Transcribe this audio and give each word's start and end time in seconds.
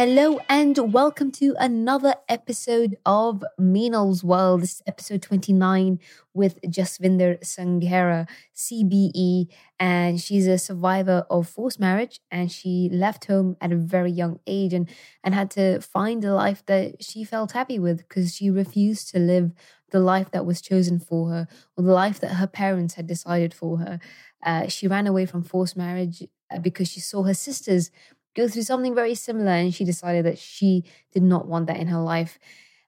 Hello 0.00 0.40
and 0.48 0.94
welcome 0.94 1.30
to 1.32 1.54
another 1.58 2.14
episode 2.26 2.96
of 3.04 3.44
Meenal's 3.60 4.24
World. 4.24 4.62
This 4.62 4.76
is 4.76 4.82
episode 4.86 5.20
29 5.20 6.00
with 6.32 6.58
Jasvinder 6.62 7.38
Sanghera, 7.44 8.26
CBE, 8.56 9.48
and 9.78 10.18
she's 10.18 10.46
a 10.46 10.56
survivor 10.56 11.26
of 11.28 11.50
forced 11.50 11.78
marriage 11.78 12.18
and 12.30 12.50
she 12.50 12.88
left 12.90 13.26
home 13.26 13.58
at 13.60 13.72
a 13.72 13.76
very 13.76 14.10
young 14.10 14.40
age 14.46 14.72
and, 14.72 14.88
and 15.22 15.34
had 15.34 15.50
to 15.50 15.82
find 15.82 16.24
a 16.24 16.34
life 16.34 16.64
that 16.64 17.04
she 17.04 17.22
felt 17.22 17.52
happy 17.52 17.78
with 17.78 17.98
because 17.98 18.34
she 18.34 18.48
refused 18.48 19.10
to 19.10 19.18
live 19.18 19.52
the 19.90 20.00
life 20.00 20.30
that 20.30 20.46
was 20.46 20.62
chosen 20.62 20.98
for 20.98 21.28
her 21.28 21.48
or 21.76 21.84
the 21.84 21.92
life 21.92 22.20
that 22.20 22.36
her 22.36 22.46
parents 22.46 22.94
had 22.94 23.06
decided 23.06 23.52
for 23.52 23.76
her. 23.80 24.00
Uh, 24.42 24.66
she 24.66 24.88
ran 24.88 25.06
away 25.06 25.26
from 25.26 25.42
forced 25.42 25.76
marriage 25.76 26.22
uh, 26.50 26.58
because 26.58 26.88
she 26.88 27.00
saw 27.00 27.24
her 27.24 27.34
sisters 27.34 27.90
go 28.36 28.48
through 28.48 28.62
something 28.62 28.94
very 28.94 29.14
similar 29.14 29.52
and 29.52 29.74
she 29.74 29.84
decided 29.84 30.24
that 30.24 30.38
she 30.38 30.84
did 31.12 31.22
not 31.22 31.46
want 31.46 31.66
that 31.66 31.78
in 31.78 31.88
her 31.88 32.00
life. 32.00 32.38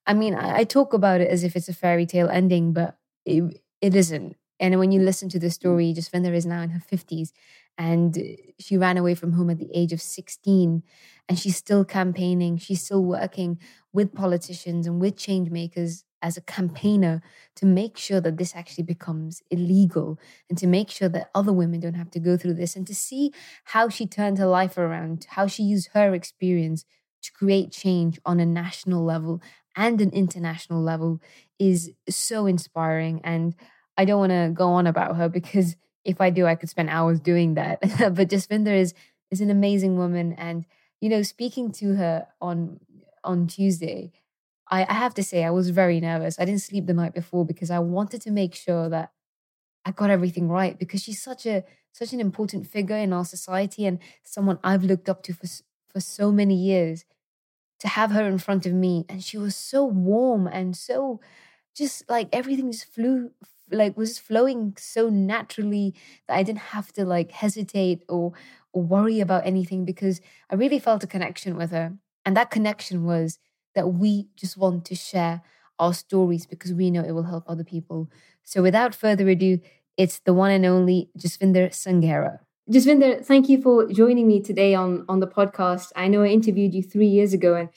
I 0.06 0.14
mean, 0.14 0.34
I, 0.34 0.58
I 0.58 0.64
talk 0.64 0.92
about 0.92 1.20
it 1.20 1.28
as 1.28 1.44
if 1.44 1.56
it's 1.56 1.68
a 1.68 1.74
fairy 1.74 2.06
tale 2.06 2.28
ending, 2.28 2.72
but 2.72 2.96
it, 3.24 3.60
it 3.80 3.94
isn't. 3.94 4.36
And 4.60 4.78
when 4.78 4.92
you 4.92 5.00
listen 5.00 5.28
to 5.30 5.38
the 5.38 5.48
mm. 5.48 5.52
story, 5.52 5.94
Jasvinder 5.94 6.32
is 6.32 6.46
now 6.46 6.62
in 6.62 6.70
her 6.70 6.80
50s 6.80 7.32
and 7.76 8.16
she 8.58 8.76
ran 8.76 8.96
away 8.96 9.14
from 9.14 9.32
home 9.32 9.50
at 9.50 9.58
the 9.58 9.70
age 9.74 9.92
of 9.92 10.00
16 10.00 10.82
and 11.28 11.38
she's 11.38 11.56
still 11.56 11.84
campaigning. 11.84 12.56
She's 12.56 12.84
still 12.84 13.04
working 13.04 13.58
with 13.92 14.14
politicians 14.14 14.86
and 14.86 15.00
with 15.00 15.16
change 15.16 15.50
makers 15.50 16.04
as 16.22 16.36
a 16.36 16.42
campaigner 16.42 17.20
to 17.56 17.66
make 17.66 17.98
sure 17.98 18.20
that 18.20 18.38
this 18.38 18.54
actually 18.54 18.84
becomes 18.84 19.42
illegal 19.50 20.18
and 20.48 20.56
to 20.58 20.66
make 20.66 20.90
sure 20.90 21.08
that 21.08 21.30
other 21.34 21.52
women 21.52 21.80
don't 21.80 21.94
have 21.94 22.10
to 22.12 22.20
go 22.20 22.36
through 22.36 22.54
this 22.54 22.76
and 22.76 22.86
to 22.86 22.94
see 22.94 23.32
how 23.64 23.88
she 23.88 24.06
turned 24.06 24.38
her 24.38 24.46
life 24.46 24.78
around, 24.78 25.26
how 25.30 25.46
she 25.46 25.62
used 25.62 25.90
her 25.92 26.14
experience 26.14 26.84
to 27.22 27.32
create 27.32 27.70
change 27.72 28.18
on 28.24 28.40
a 28.40 28.46
national 28.46 29.04
level 29.04 29.42
and 29.76 30.00
an 30.00 30.10
international 30.10 30.82
level 30.82 31.20
is 31.58 31.92
so 32.08 32.46
inspiring. 32.46 33.20
And 33.24 33.54
I 33.96 34.04
don't 34.04 34.18
want 34.18 34.32
to 34.32 34.50
go 34.54 34.68
on 34.70 34.86
about 34.86 35.16
her 35.16 35.28
because 35.28 35.76
if 36.04 36.20
I 36.20 36.30
do, 36.30 36.46
I 36.46 36.54
could 36.54 36.68
spend 36.68 36.90
hours 36.90 37.20
doing 37.20 37.54
that. 37.54 37.80
but 37.98 38.28
Jasvinder 38.28 38.76
is 38.76 38.94
is 39.30 39.40
an 39.40 39.50
amazing 39.50 39.96
woman, 39.96 40.34
and 40.34 40.66
you 41.00 41.08
know, 41.08 41.22
speaking 41.22 41.72
to 41.72 41.94
her 41.94 42.26
on 42.40 42.80
on 43.24 43.46
Tuesday, 43.46 44.12
I, 44.72 44.86
I 44.88 44.94
have 44.94 45.14
to 45.16 45.24
say 45.24 45.44
I 45.44 45.50
was 45.52 45.70
very 45.70 46.00
nervous. 46.00 46.40
I 46.40 46.46
didn't 46.46 46.62
sleep 46.62 46.86
the 46.86 46.94
night 46.94 47.14
before 47.14 47.46
because 47.46 47.70
I 47.70 47.80
wanted 47.80 48.22
to 48.22 48.32
make 48.32 48.56
sure 48.56 48.90
that 48.90 49.12
I 49.84 49.92
got 49.92 50.10
everything 50.10 50.48
right 50.48 50.78
because 50.78 51.02
she's 51.02 51.22
such 51.22 51.46
a 51.46 51.64
such 51.92 52.12
an 52.14 52.20
important 52.20 52.66
figure 52.68 52.96
in 52.96 53.12
our 53.12 53.24
society 53.24 53.86
and 53.86 53.98
someone 54.24 54.58
I've 54.64 54.84
looked 54.84 55.08
up 55.08 55.22
to 55.24 55.34
for 55.34 55.48
for 55.92 56.00
so 56.00 56.32
many 56.32 56.56
years. 56.56 57.04
To 57.80 57.88
have 57.88 58.12
her 58.12 58.26
in 58.28 58.38
front 58.38 58.66
of 58.66 58.72
me 58.72 59.04
and 59.08 59.24
she 59.24 59.38
was 59.38 59.56
so 59.56 59.84
warm 59.84 60.46
and 60.46 60.76
so 60.76 61.20
just 61.76 62.08
like 62.08 62.28
everything 62.32 62.70
just 62.72 62.86
flew 62.94 63.32
like 63.70 63.96
was 63.96 64.18
flowing 64.18 64.74
so 64.78 65.08
naturally 65.08 65.94
that 66.28 66.36
I 66.36 66.42
didn't 66.44 66.60
have 66.76 66.92
to 66.94 67.04
like 67.04 67.32
hesitate 67.32 68.04
or 68.08 68.32
or 68.72 68.82
worry 68.82 69.20
about 69.20 69.46
anything 69.46 69.84
because 69.84 70.20
I 70.50 70.56
really 70.56 70.78
felt 70.78 71.04
a 71.04 71.08
connection 71.08 71.56
with 71.56 71.70
her. 71.72 71.94
And 72.24 72.36
that 72.36 72.50
connection 72.50 73.04
was 73.04 73.38
that 73.74 73.88
we 73.88 74.28
just 74.36 74.56
want 74.56 74.84
to 74.86 74.94
share 74.94 75.42
our 75.78 75.94
stories 75.94 76.46
because 76.46 76.72
we 76.72 76.90
know 76.90 77.02
it 77.02 77.12
will 77.12 77.24
help 77.24 77.44
other 77.46 77.64
people. 77.64 78.10
So 78.42 78.62
without 78.62 78.94
further 78.94 79.28
ado, 79.28 79.60
it's 79.96 80.20
the 80.20 80.34
one 80.34 80.50
and 80.50 80.64
only 80.64 81.10
Jasvinder 81.18 81.70
Sanghera. 81.70 82.38
Jasvinder, 82.70 83.24
thank 83.24 83.48
you 83.48 83.60
for 83.60 83.86
joining 83.86 84.28
me 84.28 84.40
today 84.40 84.74
on, 84.74 85.04
on 85.08 85.20
the 85.20 85.26
podcast. 85.26 85.88
I 85.96 86.08
know 86.08 86.22
I 86.22 86.28
interviewed 86.28 86.74
you 86.74 86.82
three 86.82 87.08
years 87.08 87.32
ago 87.32 87.54
and 87.54 87.68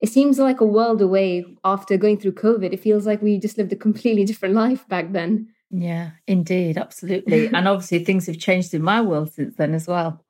it 0.00 0.08
seems 0.08 0.38
like 0.38 0.60
a 0.60 0.66
world 0.66 1.02
away 1.02 1.44
after 1.62 1.96
going 1.96 2.18
through 2.18 2.32
COVID. 2.32 2.72
It 2.72 2.80
feels 2.80 3.06
like 3.06 3.20
we 3.20 3.38
just 3.38 3.58
lived 3.58 3.72
a 3.72 3.76
completely 3.76 4.24
different 4.30 4.54
life 4.54 4.88
back 4.88 5.12
then. 5.12 5.48
Yeah, 5.70 6.12
indeed, 6.26 6.78
absolutely. 6.78 7.46
and 7.54 7.68
obviously 7.68 8.04
things 8.04 8.26
have 8.26 8.38
changed 8.38 8.74
in 8.74 8.82
my 8.82 9.02
world 9.02 9.32
since 9.32 9.54
then 9.56 9.74
as 9.74 9.86
well. 9.86 10.24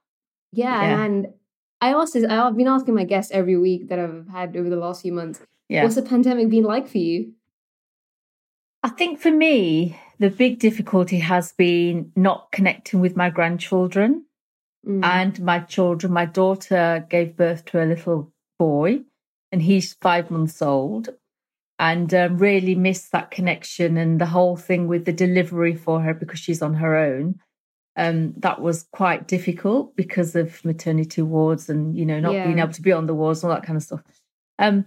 Yeah, 0.53 0.83
yeah. 0.83 1.05
and 1.05 1.29
I 1.81 1.93
also 1.93 2.27
I've 2.29 2.57
been 2.57 2.69
asking 2.69 2.95
my 2.95 3.05
guests 3.05 3.33
every 3.33 3.57
week 3.57 3.89
that 3.89 3.99
I've 3.99 4.29
had 4.29 4.57
over 4.57 4.69
the 4.69 4.77
last 4.77 5.03
few 5.03 5.13
months. 5.13 5.41
Yeah. 5.69 5.83
What's 5.83 5.95
the 5.95 6.03
pandemic 6.03 6.49
been 6.49 6.65
like 6.65 6.89
for 6.89 6.99
you? 6.99 7.33
I 8.83 8.89
think 8.89 9.21
for 9.21 9.31
me, 9.31 9.99
the 10.19 10.31
big 10.31 10.59
difficulty 10.59 11.19
has 11.19 11.53
been 11.53 12.13
not 12.17 12.51
connecting 12.51 13.01
with 13.01 13.17
my 13.17 13.31
grandchildren 13.31 14.25
mm. 14.87 15.05
and 15.05 15.41
my 15.41 15.61
children. 15.61 16.13
My 16.13 16.27
daughter 16.27 17.07
gave 17.09 17.37
birth 17.37 17.65
to 17.67 17.83
a 17.83 17.87
little 17.87 18.33
boy, 18.59 19.01
and 19.53 19.63
he's 19.63 19.95
five 19.95 20.31
months 20.31 20.61
old, 20.61 21.11
and 21.79 22.13
um, 22.15 22.39
really 22.39 22.75
missed 22.75 23.13
that 23.13 23.31
connection 23.31 23.97
and 23.97 24.21
the 24.21 24.27
whole 24.27 24.57
thing 24.57 24.87
with 24.87 25.05
the 25.05 25.13
delivery 25.13 25.75
for 25.75 26.01
her 26.01 26.15
because 26.15 26.41
she's 26.41 26.63
on 26.63 26.75
her 26.75 26.97
own 26.97 27.41
um, 27.97 28.35
that 28.39 28.61
was 28.61 28.87
quite 28.93 29.27
difficult 29.27 29.97
because 29.97 30.37
of 30.37 30.65
maternity 30.65 31.23
wards 31.23 31.69
and 31.69 31.97
you 31.97 32.07
know 32.07 32.21
not 32.21 32.33
yeah. 32.33 32.47
being 32.47 32.59
able 32.59 32.73
to 32.73 32.83
be 32.83 32.93
on 32.93 33.07
the 33.07 33.15
wards 33.15 33.43
and 33.43 33.51
all 33.51 33.57
that 33.57 33.67
kind 33.67 33.77
of 33.77 33.83
stuff. 33.83 34.03
Um, 34.59 34.87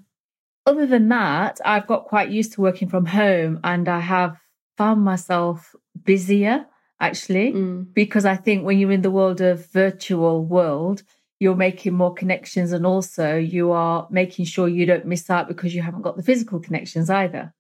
other 0.66 0.86
than 0.86 1.09
that, 1.09 1.59
I've 1.66 1.88
got 1.88 2.06
quite 2.06 2.30
used 2.30 2.53
to 2.53 2.62
working 2.62 2.88
from 2.88 3.06
home, 3.06 3.59
and 3.63 3.90
I 3.90 4.00
have 4.00 4.38
found 4.78 5.03
myself 5.03 5.75
busier 6.03 6.66
actually 7.00 7.53
mm. 7.53 7.94
because 7.94 8.25
I 8.25 8.36
think 8.36 8.66
when 8.66 8.80
you're 8.80 8.92
in 8.92 9.02
the 9.02 9.12
world 9.12 9.42
of 9.42 9.69
virtual 9.72 10.44
world, 10.44 11.03
you're 11.40 11.56
making 11.56 11.94
more 11.94 12.13
connections, 12.13 12.72
and 12.72 12.86
also 12.86 13.36
you 13.38 13.72
are 13.72 14.08
making 14.09 14.46
sure 14.46 14.68
you 14.68 14.86
don't 14.86 15.06
miss 15.06 15.30
out 15.30 15.47
because 15.47 15.75
you 15.75 15.81
haven't 15.81 16.03
got 16.03 16.16
the 16.16 16.24
physical 16.24 16.59
connections 16.59 17.09
either. 17.09 17.53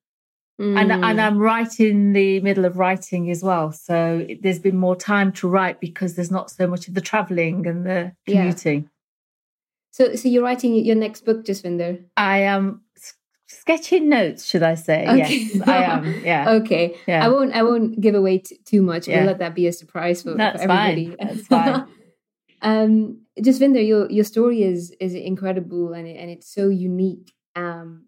Mm. 0.61 0.79
And, 0.79 0.91
and 0.91 1.19
I'm 1.19 1.39
right 1.39 1.79
in 1.79 2.13
the 2.13 2.39
middle 2.41 2.65
of 2.65 2.77
writing 2.77 3.31
as 3.31 3.41
well. 3.41 3.71
So 3.71 4.25
there's 4.41 4.59
been 4.59 4.77
more 4.77 4.95
time 4.95 5.31
to 5.33 5.47
write 5.47 5.79
because 5.79 6.15
there's 6.15 6.31
not 6.31 6.51
so 6.51 6.67
much 6.67 6.87
of 6.87 6.93
the 6.93 7.01
traveling 7.01 7.65
and 7.65 7.85
the 7.85 8.13
commuting. 8.27 8.83
Yeah. 8.83 8.89
So, 9.91 10.15
so 10.15 10.27
you're 10.27 10.43
writing 10.43 10.75
your 10.75 10.95
next 10.95 11.25
book, 11.25 11.45
Jasvinder? 11.45 12.03
I 12.17 12.39
am 12.39 12.81
sketching 13.47 14.09
notes, 14.09 14.45
should 14.45 14.63
I 14.63 14.75
say? 14.75 15.07
Okay. 15.07 15.37
Yes, 15.37 15.67
I 15.67 15.83
am. 15.83 16.23
Yeah. 16.23 16.49
okay. 16.61 16.97
Yeah. 17.07 17.25
I 17.25 17.29
won't. 17.29 17.53
I 17.53 17.63
won't 17.63 18.01
give 18.01 18.15
away 18.15 18.39
t- 18.39 18.59
too 18.65 18.81
much. 18.81 19.07
Yeah. 19.07 19.17
We'll 19.17 19.27
let 19.27 19.39
that 19.39 19.55
be 19.55 19.67
a 19.67 19.73
surprise 19.73 20.23
for, 20.23 20.33
That's 20.33 20.63
for 20.63 20.71
everybody. 20.71 21.07
Fine. 21.07 21.17
That's 21.19 21.47
fine. 21.47 21.87
um, 22.61 23.21
Jasvinder, 23.39 23.85
your 23.85 24.09
your 24.11 24.23
story 24.23 24.63
is 24.63 24.95
is 24.99 25.13
incredible 25.13 25.93
and 25.93 26.07
it, 26.07 26.17
and 26.17 26.29
it's 26.29 26.51
so 26.51 26.69
unique. 26.69 27.33
Um, 27.55 28.05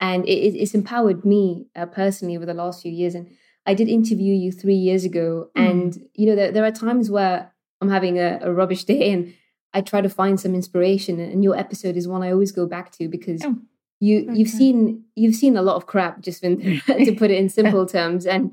and 0.00 0.24
it, 0.26 0.56
it's 0.56 0.74
empowered 0.74 1.24
me 1.24 1.66
uh, 1.74 1.86
personally 1.86 2.36
over 2.36 2.46
the 2.46 2.54
last 2.54 2.82
few 2.82 2.92
years. 2.92 3.14
And 3.14 3.28
I 3.66 3.74
did 3.74 3.88
interview 3.88 4.34
you 4.34 4.52
three 4.52 4.74
years 4.74 5.04
ago, 5.04 5.50
mm. 5.56 5.70
and 5.70 6.08
you 6.14 6.26
know 6.26 6.36
there, 6.36 6.52
there 6.52 6.64
are 6.64 6.70
times 6.70 7.10
where 7.10 7.52
I'm 7.80 7.90
having 7.90 8.18
a, 8.18 8.38
a, 8.42 8.52
rubbish 8.52 8.84
day, 8.84 9.12
and 9.12 9.34
I 9.74 9.80
try 9.80 10.00
to 10.00 10.08
find 10.08 10.40
some 10.40 10.54
inspiration. 10.54 11.20
And 11.20 11.44
your 11.44 11.56
episode 11.56 11.96
is 11.96 12.08
one 12.08 12.22
I 12.22 12.32
always 12.32 12.52
go 12.52 12.66
back 12.66 12.92
to 12.92 13.08
because. 13.08 13.42
Oh. 13.44 13.56
You 14.00 14.30
okay. 14.30 14.38
you've 14.38 14.48
seen 14.48 15.06
you've 15.16 15.34
seen 15.34 15.56
a 15.56 15.62
lot 15.62 15.74
of 15.74 15.86
crap 15.86 16.20
just 16.20 16.42
to 16.42 17.16
put 17.18 17.32
it 17.32 17.38
in 17.38 17.48
simple 17.58 17.84
terms 17.84 18.26
and 18.26 18.52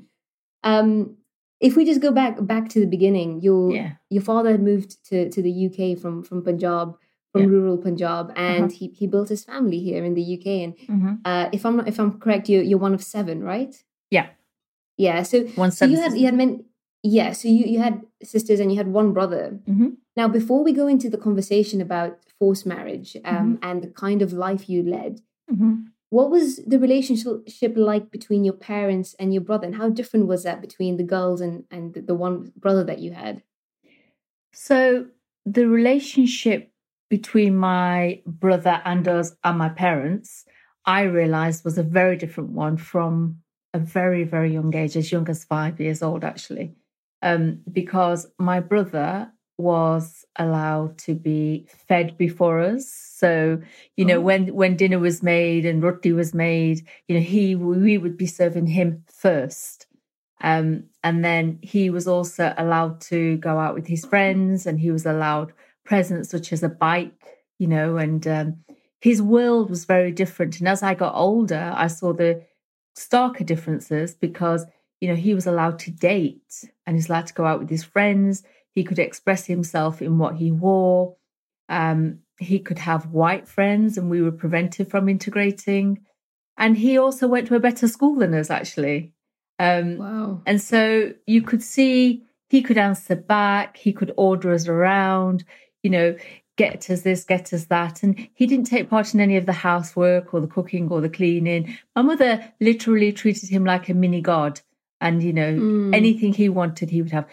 um 0.64 1.18
if 1.60 1.76
we 1.76 1.84
just 1.84 2.00
go 2.00 2.10
back 2.10 2.44
back 2.44 2.68
to 2.70 2.80
the 2.80 2.86
beginning 2.86 3.40
your 3.42 3.72
yeah. 3.72 3.92
your 4.10 4.24
father 4.24 4.50
had 4.50 4.60
moved 4.60 4.96
to 5.10 5.30
to 5.30 5.40
the 5.40 5.66
UK 5.66 5.96
from 5.96 6.24
from 6.24 6.42
Punjab 6.42 6.96
from 7.36 7.52
yeah. 7.52 7.58
rural 7.58 7.78
Punjab, 7.78 8.32
and 8.36 8.64
uh-huh. 8.64 8.74
he, 8.74 8.88
he 8.88 9.06
built 9.06 9.28
his 9.28 9.44
family 9.44 9.78
here 9.80 10.04
in 10.04 10.14
the 10.14 10.38
UK. 10.38 10.46
And 10.46 10.78
mm-hmm. 10.78 11.14
uh, 11.24 11.48
if 11.52 11.64
I'm 11.66 11.76
not, 11.76 11.88
if 11.88 11.98
I'm 11.98 12.18
correct, 12.18 12.48
you're 12.48 12.62
you're 12.62 12.78
one 12.78 12.94
of 12.94 13.02
seven, 13.02 13.42
right? 13.42 13.74
Yeah, 14.10 14.28
yeah. 14.96 15.22
So, 15.22 15.44
one 15.56 15.70
so 15.70 15.84
you 15.84 16.00
had 16.00 16.16
you 16.16 16.26
had 16.26 16.34
men, 16.34 16.64
yeah. 17.02 17.32
So 17.32 17.48
you 17.48 17.64
you 17.64 17.78
had 17.78 18.02
sisters 18.22 18.60
and 18.60 18.70
you 18.70 18.78
had 18.78 18.88
one 18.88 19.12
brother. 19.12 19.58
Mm-hmm. 19.68 19.88
Now, 20.16 20.28
before 20.28 20.64
we 20.64 20.72
go 20.72 20.86
into 20.86 21.10
the 21.10 21.18
conversation 21.18 21.80
about 21.80 22.18
forced 22.38 22.66
marriage 22.66 23.16
um, 23.24 23.36
mm-hmm. 23.36 23.54
and 23.62 23.82
the 23.82 23.88
kind 23.88 24.22
of 24.22 24.32
life 24.32 24.68
you 24.68 24.82
led, 24.82 25.20
mm-hmm. 25.50 25.74
what 26.10 26.30
was 26.30 26.56
the 26.66 26.78
relationship 26.78 27.74
like 27.76 28.10
between 28.10 28.44
your 28.44 28.54
parents 28.54 29.14
and 29.18 29.34
your 29.34 29.42
brother, 29.42 29.66
and 29.66 29.76
how 29.76 29.90
different 29.90 30.26
was 30.26 30.44
that 30.44 30.60
between 30.60 30.96
the 30.96 31.04
girls 31.04 31.40
and 31.40 31.64
and 31.70 31.94
the 31.94 32.14
one 32.14 32.52
brother 32.56 32.84
that 32.84 33.00
you 33.00 33.12
had? 33.12 33.42
So 34.52 35.06
the 35.44 35.68
relationship 35.68 36.72
between 37.08 37.56
my 37.56 38.20
brother 38.26 38.82
and 38.84 39.06
us 39.06 39.32
and 39.44 39.58
my 39.58 39.68
parents, 39.68 40.44
I 40.84 41.02
realized 41.02 41.64
was 41.64 41.78
a 41.78 41.82
very 41.82 42.16
different 42.16 42.50
one 42.50 42.76
from 42.76 43.38
a 43.74 43.78
very, 43.78 44.24
very 44.24 44.52
young 44.52 44.74
age, 44.74 44.96
as 44.96 45.12
young 45.12 45.28
as 45.28 45.44
five 45.44 45.80
years 45.80 46.02
old, 46.02 46.24
actually. 46.24 46.74
Um, 47.22 47.60
because 47.70 48.26
my 48.38 48.60
brother 48.60 49.32
was 49.58 50.24
allowed 50.36 50.98
to 50.98 51.14
be 51.14 51.66
fed 51.88 52.18
before 52.18 52.60
us. 52.60 52.88
So, 52.88 53.60
you 53.96 54.04
know, 54.04 54.18
oh. 54.18 54.20
when 54.20 54.54
when 54.54 54.76
dinner 54.76 54.98
was 54.98 55.22
made 55.22 55.64
and 55.64 55.82
roti 55.82 56.12
was 56.12 56.34
made, 56.34 56.86
you 57.08 57.16
know, 57.16 57.22
he 57.22 57.54
we 57.54 57.96
would 57.96 58.16
be 58.16 58.26
serving 58.26 58.66
him 58.66 59.04
first. 59.06 59.86
Um, 60.42 60.84
and 61.02 61.24
then 61.24 61.58
he 61.62 61.88
was 61.88 62.06
also 62.06 62.52
allowed 62.58 63.00
to 63.02 63.38
go 63.38 63.58
out 63.58 63.74
with 63.74 63.86
his 63.86 64.04
friends 64.04 64.66
and 64.66 64.78
he 64.78 64.90
was 64.90 65.06
allowed 65.06 65.54
presents 65.86 66.28
such 66.28 66.52
as 66.52 66.62
a 66.62 66.68
bike, 66.68 67.22
you 67.58 67.66
know, 67.66 67.96
and 67.96 68.26
um, 68.26 68.56
his 69.00 69.22
world 69.22 69.70
was 69.70 69.84
very 69.84 70.12
different. 70.12 70.58
And 70.58 70.68
as 70.68 70.82
I 70.82 70.94
got 70.94 71.14
older, 71.14 71.72
I 71.74 71.86
saw 71.86 72.12
the 72.12 72.42
starker 72.98 73.46
differences 73.46 74.14
because, 74.14 74.66
you 75.00 75.08
know, 75.08 75.14
he 75.14 75.34
was 75.34 75.46
allowed 75.46 75.78
to 75.80 75.90
date 75.90 76.64
and 76.86 76.96
he's 76.96 77.08
allowed 77.08 77.28
to 77.28 77.34
go 77.34 77.46
out 77.46 77.60
with 77.60 77.70
his 77.70 77.84
friends. 77.84 78.42
He 78.74 78.84
could 78.84 78.98
express 78.98 79.46
himself 79.46 80.02
in 80.02 80.18
what 80.18 80.36
he 80.36 80.50
wore. 80.50 81.16
Um, 81.68 82.20
he 82.38 82.58
could 82.58 82.78
have 82.78 83.12
white 83.12 83.48
friends, 83.48 83.96
and 83.96 84.10
we 84.10 84.20
were 84.20 84.32
prevented 84.32 84.90
from 84.90 85.08
integrating. 85.08 86.04
And 86.58 86.76
he 86.76 86.98
also 86.98 87.26
went 87.26 87.48
to 87.48 87.54
a 87.54 87.60
better 87.60 87.88
school 87.88 88.16
than 88.16 88.34
us, 88.34 88.50
actually. 88.50 89.12
Um, 89.58 89.96
wow. 89.96 90.42
And 90.44 90.60
so 90.60 91.14
you 91.26 91.42
could 91.42 91.62
see 91.62 92.22
he 92.48 92.62
could 92.62 92.78
answer 92.78 93.16
back, 93.16 93.76
he 93.76 93.92
could 93.92 94.12
order 94.16 94.52
us 94.52 94.68
around, 94.68 95.44
you 95.86 95.90
know, 95.90 96.16
get 96.56 96.90
us 96.90 97.02
this, 97.02 97.22
get 97.22 97.52
us 97.52 97.66
that. 97.66 98.02
And 98.02 98.28
he 98.34 98.44
didn't 98.48 98.66
take 98.66 98.90
part 98.90 99.14
in 99.14 99.20
any 99.20 99.36
of 99.36 99.46
the 99.46 99.52
housework 99.52 100.34
or 100.34 100.40
the 100.40 100.48
cooking 100.48 100.88
or 100.90 101.00
the 101.00 101.08
cleaning. 101.08 101.78
My 101.94 102.02
mother 102.02 102.52
literally 102.60 103.12
treated 103.12 103.48
him 103.48 103.64
like 103.64 103.88
a 103.88 103.94
mini 103.94 104.20
god. 104.20 104.60
And, 105.00 105.22
you 105.22 105.32
know, 105.32 105.52
mm. 105.54 105.94
anything 105.94 106.32
he 106.32 106.48
wanted, 106.48 106.90
he 106.90 107.02
would 107.02 107.12
have. 107.12 107.28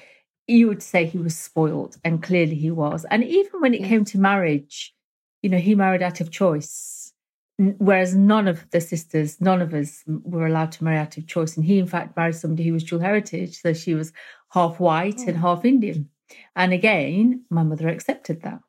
You 0.45 0.67
would 0.67 0.83
say 0.83 1.05
he 1.05 1.17
was 1.17 1.35
spoiled, 1.35 1.97
and 2.03 2.21
clearly 2.21 2.55
he 2.55 2.69
was. 2.69 3.05
And 3.09 3.23
even 3.23 3.61
when 3.61 3.73
it 3.73 3.85
came 3.85 4.05
to 4.05 4.19
marriage, 4.19 4.93
you 5.41 5.49
know, 5.49 5.57
he 5.57 5.73
married 5.73 6.03
out 6.03 6.21
of 6.21 6.29
choice. 6.29 7.13
Whereas 7.57 8.13
none 8.13 8.47
of 8.47 8.69
the 8.71 8.81
sisters, 8.81 9.39
none 9.39 9.61
of 9.61 9.73
us 9.73 10.03
were 10.05 10.45
allowed 10.45 10.73
to 10.73 10.83
marry 10.83 10.97
out 10.97 11.17
of 11.17 11.25
choice. 11.25 11.55
And 11.55 11.65
he, 11.65 11.79
in 11.79 11.87
fact, 11.87 12.17
married 12.17 12.35
somebody 12.35 12.65
who 12.67 12.73
was 12.73 12.83
dual 12.83 12.99
heritage. 12.99 13.61
So 13.61 13.73
she 13.73 13.95
was 13.95 14.11
half 14.51 14.79
white 14.79 15.21
oh. 15.21 15.29
and 15.29 15.37
half 15.37 15.63
Indian. 15.63 16.09
And 16.55 16.73
again, 16.73 17.43
my 17.49 17.63
mother 17.63 17.87
accepted 17.87 18.41
that. 18.43 18.59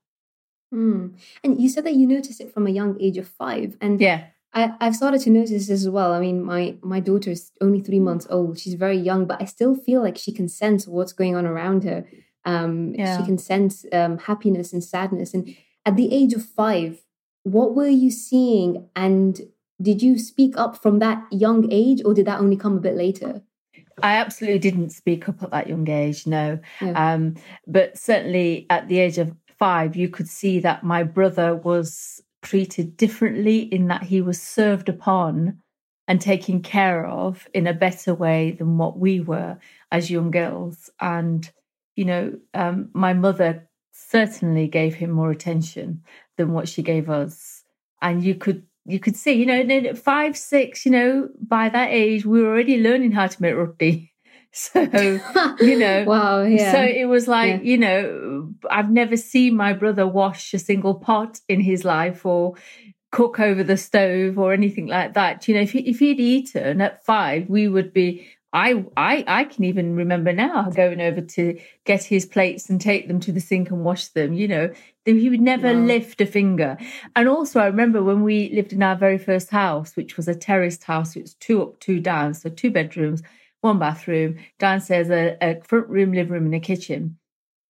Mm. 0.73 1.15
And 1.43 1.61
you 1.61 1.69
said 1.69 1.85
that 1.85 1.95
you 1.95 2.07
noticed 2.07 2.41
it 2.41 2.53
from 2.53 2.67
a 2.67 2.71
young 2.71 3.01
age 3.01 3.17
of 3.17 3.29
five. 3.29 3.77
And 3.81 4.01
yeah. 4.01 4.27
I, 4.53 4.73
I've 4.81 4.97
started 4.97 5.21
to 5.23 5.31
notice 5.31 5.51
this 5.51 5.71
as 5.71 5.89
well. 5.89 6.13
I 6.13 6.21
mean, 6.21 6.43
my 6.43 6.77
my 6.83 7.01
daughter 7.01 7.31
is 7.31 7.53
only 7.61 7.81
three 7.81 8.01
months 8.01 8.27
old. 8.31 8.59
She's 8.59 8.75
very 8.75 8.99
young, 8.99 9.27
but 9.27 9.43
I 9.43 9.47
still 9.47 9.75
feel 9.75 10.03
like 10.03 10.17
she 10.17 10.33
can 10.33 10.49
sense 10.49 10.87
what's 10.87 11.13
going 11.13 11.37
on 11.37 11.47
around 11.47 11.85
her. 11.85 12.07
Um, 12.45 12.95
yeah. 12.95 13.19
She 13.19 13.25
can 13.25 13.39
sense 13.39 13.85
um, 13.93 14.19
happiness 14.19 14.73
and 14.73 14.83
sadness. 14.83 15.35
And 15.35 15.57
at 15.85 15.97
the 15.97 16.13
age 16.13 16.35
of 16.35 16.45
five, 16.45 17.03
what 17.43 17.75
were 17.75 17.89
you 17.89 18.11
seeing? 18.11 18.89
And 18.95 19.41
did 19.81 20.03
you 20.03 20.19
speak 20.19 20.57
up 20.57 20.81
from 20.81 20.99
that 21.01 21.25
young 21.31 21.71
age, 21.73 22.01
or 22.05 22.15
did 22.15 22.27
that 22.27 22.41
only 22.41 22.57
come 22.57 22.77
a 22.77 22.81
bit 22.81 22.97
later? 22.97 23.43
I 24.03 24.17
absolutely 24.17 24.59
didn't 24.59 24.91
speak 24.91 25.29
up 25.29 25.43
at 25.43 25.51
that 25.51 25.69
young 25.69 25.89
age, 25.89 26.27
no. 26.27 26.59
Yeah. 26.81 27.13
Um, 27.13 27.37
but 27.67 27.97
certainly 27.97 28.67
at 28.71 28.89
the 28.89 28.99
age 28.99 29.19
of 29.19 29.35
five, 29.59 29.97
you 29.97 30.09
could 30.09 30.29
see 30.29 30.61
that 30.61 30.85
my 30.85 31.03
brother 31.03 31.55
was 31.55 32.23
treated 32.43 32.97
differently 32.97 33.61
in 33.61 33.89
that 33.89 34.03
he 34.03 34.21
was 34.21 34.41
served 34.41 34.89
upon 34.89 35.59
and 36.07 36.21
taken 36.21 36.61
care 36.61 37.07
of 37.07 37.49
in 37.55 37.67
a 37.67 37.73
better 37.73 38.15
way 38.15 38.53
than 38.53 38.77
what 38.77 38.99
we 38.99 39.21
were 39.21 39.59
as 39.91 40.11
young 40.11 40.31
girls. 40.31 40.91
And, 41.01 41.51
you 41.97 42.05
know, 42.05 42.39
um, 42.53 42.91
my 42.93 43.15
mother 43.15 43.69
certainly 43.93 44.69
gave 44.69 44.95
him 44.95 45.11
more 45.11 45.31
attention 45.31 46.03
than 46.37 46.53
what 46.53 46.69
she 46.69 46.83
gave 46.83 47.09
us. 47.09 47.63
And 48.03 48.23
you 48.23 48.35
could 48.35 48.67
you 48.87 49.01
could 49.01 49.17
see, 49.17 49.33
you 49.33 49.47
know, 49.47 49.95
five, 49.95 50.37
six, 50.37 50.85
you 50.85 50.93
know, 50.93 51.29
by 51.41 51.69
that 51.69 51.91
age, 51.91 52.27
we 52.27 52.43
were 52.43 52.49
already 52.49 52.79
learning 52.79 53.13
how 53.13 53.27
to 53.27 53.43
make 53.43 53.55
roti. 53.55 54.11
So, 54.57 54.83
you 55.61 55.77
know, 55.81 56.05
wow, 56.05 56.43
yeah. 56.43 56.71
So 56.71 56.81
it 56.81 57.07
was 57.07 57.27
like, 57.27 57.55
yeah. 57.55 57.71
you 57.71 57.77
know, 57.77 58.55
I've 58.71 58.89
never 58.89 59.17
seen 59.17 59.57
my 59.57 59.73
brother 59.73 60.07
wash 60.07 60.55
a 60.55 60.61
single 60.61 60.95
pot 60.95 61.41
in 61.49 61.61
his 61.61 61.85
life 61.85 62.25
or 62.25 62.55
cook 63.11 63.41
over 63.41 63.65
the 63.65 63.77
stove 63.77 64.39
or 64.39 64.53
anything 64.53 64.87
like 64.87 65.15
that. 65.15 65.49
You 65.49 65.57
know, 65.57 65.63
if 65.63 65.73
he, 65.73 65.81
if 65.81 65.99
he'd 65.99 66.21
eaten 66.21 66.81
at 66.81 67.05
five, 67.05 67.49
we 67.49 67.67
would 67.67 67.93
be. 67.93 68.29
I 68.55 68.85
I 68.97 69.25
I 69.27 69.45
can 69.45 69.65
even 69.65 69.97
remember 69.97 70.33
now 70.33 70.71
going 70.71 71.01
over 71.01 71.21
to 71.21 71.61
get 71.85 72.05
his 72.05 72.25
plates 72.25 72.71
and 72.71 72.81
take 72.81 73.09
them 73.09 73.21
to 73.21 73.33
the 73.33 73.41
sink 73.41 73.71
and 73.71 73.85
wash 73.85 74.09
them. 74.09 74.33
You 74.33 74.49
know, 74.49 74.71
he 75.05 75.29
would 75.29 75.41
never 75.43 75.75
wow. 75.75 75.81
lift 75.81 76.21
a 76.21 76.27
finger. 76.27 76.79
And 77.15 77.29
also, 77.29 77.61
I 77.61 77.67
remember 77.67 78.03
when 78.03 78.23
we 78.23 78.51
lived 78.55 78.73
in 78.73 78.83
our 78.83 78.97
very 78.97 79.19
first 79.19 79.51
house, 79.51 79.97
which 79.97 80.17
was 80.17 80.29
a 80.29 80.35
terraced 80.35 80.85
house. 80.85 81.17
It 81.17 81.23
was 81.23 81.35
two 81.35 81.63
up, 81.63 81.81
two 81.81 82.01
down, 82.01 82.33
so 82.33 82.49
two 82.49 82.71
bedrooms 82.71 83.23
one 83.65 83.79
bathroom, 83.79 84.37
downstairs 84.59 85.09
a, 85.09 85.39
a 85.41 85.59
front 85.63 85.89
room, 85.89 86.13
living 86.13 86.33
room, 86.33 86.45
and 86.45 86.55
a 86.55 86.61
kitchen. 86.61 87.17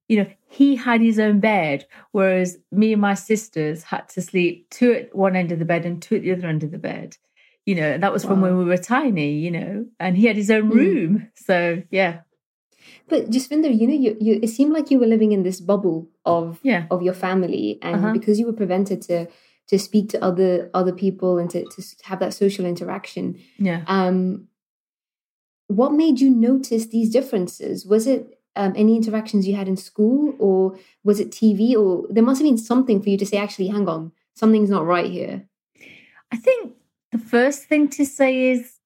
You 0.09 0.19
know, 0.19 0.31
he 0.49 0.75
had 0.77 1.01
his 1.01 1.21
own 1.21 1.39
bed, 1.39 1.87
whereas 2.11 2.59
me 2.73 2.93
and 2.93 3.01
my 3.01 3.15
sisters 3.15 3.85
had 3.85 4.09
to 4.11 4.21
sleep 4.21 4.69
two 4.71 4.93
at 4.93 5.15
one 5.15 5.37
end 5.37 5.53
of 5.53 5.61
the 5.61 5.65
bed 5.65 5.87
and 5.87 6.03
two 6.03 6.17
at 6.17 6.23
the 6.23 6.33
other 6.33 6.49
end 6.49 6.65
of 6.65 6.73
the 6.73 6.79
bed. 6.79 7.17
You 7.67 7.75
know, 7.77 7.93
and 7.93 8.03
that 8.03 8.13
was 8.13 8.25
wow. 8.25 8.31
from 8.31 8.41
when 8.43 8.59
we 8.59 8.65
were 8.65 8.77
tiny, 8.77 9.33
you 9.39 9.51
know, 9.51 9.87
and 9.99 10.17
he 10.17 10.27
had 10.27 10.37
his 10.37 10.51
own 10.51 10.67
hmm. 10.67 10.77
room. 10.77 11.19
Mm. 11.19 11.29
So, 11.35 11.83
yeah. 11.91 12.21
But 13.09 13.31
Jasvinder, 13.31 13.79
you 13.79 13.87
know, 13.87 13.95
you, 13.95 14.17
you 14.21 14.41
it 14.43 14.49
seemed 14.49 14.73
like 14.73 14.91
you 14.91 14.99
were 14.99 15.07
living 15.07 15.33
in 15.33 15.43
this 15.43 15.61
bubble 15.61 16.09
of 16.25 16.61
yeah. 16.63 16.87
of 16.91 17.03
your 17.03 17.15
family, 17.15 17.79
and 17.83 17.97
uh-huh. 17.97 18.13
because 18.13 18.39
you 18.39 18.47
were 18.47 18.53
prevented 18.53 19.03
to 19.03 19.29
to 19.69 19.79
speak 19.79 20.11
to 20.11 20.23
other 20.23 20.71
other 20.75 20.93
people 20.93 21.39
and 21.39 21.51
to, 21.51 21.65
to 21.65 21.83
have 22.05 22.21
that 22.21 22.35
social 22.35 22.67
interaction. 22.67 23.39
Yeah. 23.59 23.83
Um, 23.87 24.49
what 25.69 25.93
made 25.93 26.21
you 26.21 26.31
notice 26.31 26.87
these 26.87 27.11
differences? 27.11 27.87
Was 27.87 28.07
it 28.07 28.39
um, 28.57 28.73
any 28.77 28.97
interactions 28.97 29.47
you 29.47 29.57
had 29.57 29.69
in 29.69 29.77
school, 29.77 30.35
or 30.39 30.79
was 31.03 31.21
it 31.21 31.31
TV, 31.31 31.75
or 31.75 32.07
there 32.11 32.23
must 32.23 32.41
have 32.41 32.49
been 32.49 32.59
something 32.59 33.03
for 33.03 33.11
you 33.11 33.19
to 33.19 33.27
say, 33.27 33.37
actually, 33.37 33.69
hang 33.69 33.89
on, 33.89 34.13
something's 34.35 34.71
not 34.71 34.87
right 34.87 35.11
here? 35.11 35.45
I 36.31 36.37
think 36.37 36.75
the 37.15 37.21
first 37.21 37.67
thing 37.67 37.87
to 37.87 38.05
say 38.05 38.51
is 38.51 38.81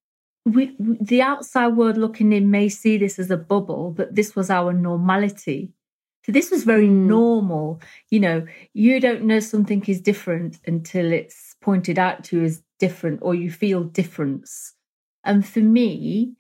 we, 0.45 0.77
the 0.79 1.23
outside 1.23 1.69
world 1.69 1.97
looking 1.97 2.35
in 2.35 2.51
may 2.51 2.69
see 2.69 2.99
this 2.99 3.19
as 3.19 3.31
a 3.31 3.39
bubble, 3.39 3.95
but 3.97 4.15
this 4.15 4.37
was 4.37 4.51
our 4.51 4.75
normality. 4.75 5.73
So 6.27 6.33
this 6.33 6.51
was 6.51 6.65
very 6.65 6.89
mm. 6.89 7.07
normal. 7.07 7.81
You 8.11 8.21
know, 8.21 8.47
you 8.75 9.01
don't 9.01 9.23
know 9.23 9.41
something 9.41 9.83
is 9.87 10.03
different 10.03 10.59
until 10.67 11.11
it's 11.11 11.57
pointed 11.63 11.99
out 11.99 12.23
to 12.25 12.37
you 12.37 12.45
as 12.45 12.63
different 12.79 13.21
or 13.23 13.35
you 13.35 13.51
feel 13.51 13.85
difference. 13.85 14.75
And 15.25 15.47
for 15.47 15.61
me, 15.61 16.35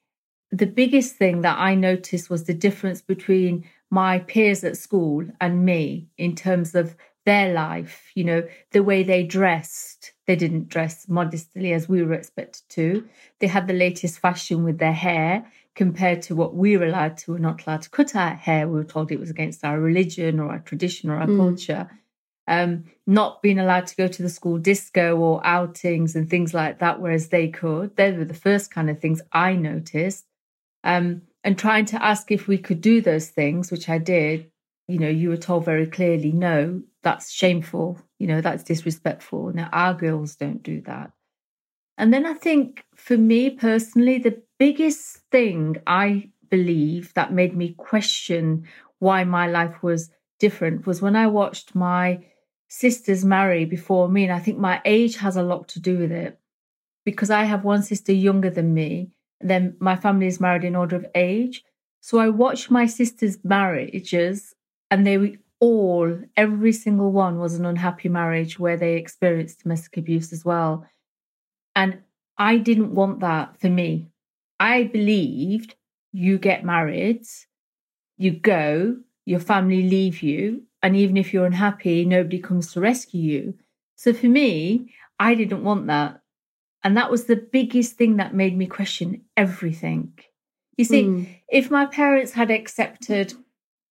the 0.50 0.66
biggest 0.66 1.16
thing 1.16 1.40
that 1.40 1.56
I 1.58 1.74
noticed 1.74 2.28
was 2.28 2.44
the 2.44 2.52
difference 2.52 3.00
between 3.00 3.64
my 3.90 4.18
peers 4.18 4.62
at 4.62 4.76
school 4.76 5.24
and 5.40 5.64
me 5.64 6.08
in 6.18 6.36
terms 6.36 6.74
of 6.74 6.96
their 7.24 7.54
life, 7.54 8.10
you 8.14 8.24
know, 8.24 8.42
the 8.72 8.82
way 8.82 9.02
they 9.04 9.22
dressed. 9.22 10.12
They 10.28 10.36
didn't 10.36 10.68
dress 10.68 11.08
modestly 11.08 11.72
as 11.72 11.88
we 11.88 12.02
were 12.02 12.12
expected 12.12 12.62
to. 12.68 13.08
They 13.38 13.46
had 13.46 13.66
the 13.66 13.72
latest 13.72 14.18
fashion 14.18 14.62
with 14.62 14.76
their 14.76 14.92
hair 14.92 15.50
compared 15.74 16.20
to 16.24 16.36
what 16.36 16.54
we 16.54 16.76
were 16.76 16.84
allowed 16.84 17.16
to. 17.18 17.32
We're 17.32 17.38
not 17.38 17.64
allowed 17.66 17.80
to 17.82 17.88
cut 17.88 18.14
our 18.14 18.34
hair. 18.34 18.68
We 18.68 18.74
were 18.74 18.84
told 18.84 19.10
it 19.10 19.18
was 19.18 19.30
against 19.30 19.64
our 19.64 19.80
religion 19.80 20.38
or 20.38 20.50
our 20.50 20.58
tradition 20.58 21.08
or 21.08 21.16
our 21.16 21.26
mm. 21.26 21.38
culture. 21.38 21.90
Um, 22.46 22.84
not 23.06 23.40
being 23.40 23.58
allowed 23.58 23.86
to 23.86 23.96
go 23.96 24.06
to 24.06 24.22
the 24.22 24.28
school 24.28 24.58
disco 24.58 25.16
or 25.16 25.40
outings 25.46 26.14
and 26.14 26.28
things 26.28 26.52
like 26.52 26.80
that, 26.80 27.00
whereas 27.00 27.30
they 27.30 27.48
could. 27.48 27.96
They 27.96 28.12
were 28.12 28.26
the 28.26 28.34
first 28.34 28.70
kind 28.70 28.90
of 28.90 29.00
things 29.00 29.22
I 29.32 29.54
noticed 29.54 30.26
um, 30.84 31.22
and 31.42 31.58
trying 31.58 31.86
to 31.86 32.04
ask 32.04 32.30
if 32.30 32.46
we 32.46 32.58
could 32.58 32.82
do 32.82 33.00
those 33.00 33.28
things, 33.28 33.70
which 33.70 33.88
I 33.88 33.96
did. 33.96 34.50
You 34.88 34.98
know, 34.98 35.08
you 35.08 35.30
were 35.30 35.38
told 35.38 35.64
very 35.64 35.86
clearly, 35.86 36.32
no, 36.32 36.82
that's 37.02 37.32
shameful. 37.32 37.98
You 38.18 38.26
know, 38.26 38.40
that's 38.40 38.64
disrespectful. 38.64 39.52
Now, 39.52 39.68
our 39.72 39.94
girls 39.94 40.36
don't 40.36 40.62
do 40.62 40.80
that. 40.82 41.12
And 41.96 42.12
then 42.12 42.26
I 42.26 42.34
think 42.34 42.84
for 42.94 43.16
me 43.16 43.50
personally, 43.50 44.18
the 44.18 44.42
biggest 44.58 45.18
thing 45.30 45.76
I 45.86 46.30
believe 46.50 47.12
that 47.14 47.32
made 47.32 47.56
me 47.56 47.74
question 47.76 48.66
why 48.98 49.24
my 49.24 49.46
life 49.46 49.82
was 49.82 50.10
different 50.38 50.86
was 50.86 51.02
when 51.02 51.16
I 51.16 51.26
watched 51.26 51.74
my 51.74 52.24
sisters 52.68 53.24
marry 53.24 53.64
before 53.64 54.08
me. 54.08 54.24
And 54.24 54.32
I 54.32 54.38
think 54.38 54.58
my 54.58 54.80
age 54.84 55.16
has 55.16 55.36
a 55.36 55.42
lot 55.42 55.68
to 55.68 55.80
do 55.80 55.98
with 55.98 56.12
it 56.12 56.38
because 57.04 57.30
I 57.30 57.44
have 57.44 57.64
one 57.64 57.82
sister 57.82 58.12
younger 58.12 58.50
than 58.50 58.74
me 58.74 59.10
And 59.40 59.50
then 59.50 59.76
my 59.80 59.96
family 59.96 60.26
is 60.26 60.40
married 60.40 60.64
in 60.64 60.76
order 60.76 60.96
of 60.96 61.06
age. 61.14 61.64
So 62.00 62.18
I 62.18 62.28
watched 62.28 62.70
my 62.70 62.86
sister's 62.86 63.38
marriages, 63.44 64.54
and 64.90 65.06
they 65.06 65.38
all, 65.60 66.18
every 66.36 66.72
single 66.72 67.10
one 67.12 67.38
was 67.38 67.54
an 67.54 67.66
unhappy 67.66 68.08
marriage 68.08 68.58
where 68.58 68.76
they 68.76 68.94
experienced 68.94 69.62
domestic 69.62 69.96
abuse 69.96 70.32
as 70.32 70.44
well. 70.44 70.86
And 71.74 71.98
I 72.36 72.58
didn't 72.58 72.94
want 72.94 73.20
that 73.20 73.60
for 73.60 73.68
me. 73.68 74.10
I 74.60 74.84
believed 74.84 75.74
you 76.12 76.38
get 76.38 76.64
married, 76.64 77.24
you 78.16 78.32
go, 78.32 78.96
your 79.24 79.40
family 79.40 79.88
leave 79.88 80.22
you, 80.22 80.62
and 80.82 80.96
even 80.96 81.16
if 81.16 81.32
you're 81.32 81.46
unhappy, 81.46 82.04
nobody 82.04 82.38
comes 82.38 82.72
to 82.72 82.80
rescue 82.80 83.20
you. 83.20 83.54
So 83.96 84.12
for 84.12 84.26
me, 84.26 84.94
I 85.18 85.34
didn't 85.34 85.64
want 85.64 85.88
that. 85.88 86.20
And 86.84 86.96
that 86.96 87.10
was 87.10 87.24
the 87.24 87.36
biggest 87.36 87.96
thing 87.96 88.16
that 88.16 88.34
made 88.34 88.56
me 88.56 88.66
question 88.66 89.22
everything. 89.36 90.12
You 90.76 90.84
see, 90.84 91.04
mm. 91.04 91.28
if 91.48 91.70
my 91.70 91.86
parents 91.86 92.32
had 92.32 92.52
accepted 92.52 93.34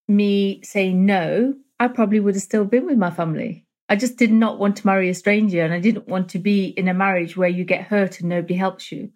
me 0.08 0.60
saying 0.64 1.04
no, 1.06 1.54
I 1.78 1.88
probably 1.88 2.20
would 2.20 2.34
have 2.34 2.42
still 2.42 2.64
been 2.64 2.86
with 2.86 2.98
my 2.98 3.10
family. 3.10 3.66
I 3.88 3.96
just 3.96 4.16
did 4.16 4.32
not 4.32 4.58
want 4.58 4.76
to 4.76 4.86
marry 4.86 5.08
a 5.08 5.14
stranger 5.14 5.62
and 5.62 5.72
I 5.72 5.80
didn't 5.80 6.08
want 6.08 6.28
to 6.30 6.38
be 6.38 6.66
in 6.66 6.88
a 6.88 6.94
marriage 6.94 7.36
where 7.36 7.48
you 7.48 7.64
get 7.64 7.84
hurt 7.84 8.20
and 8.20 8.28
nobody 8.28 8.54
helps 8.54 8.92
you. 8.92 9.10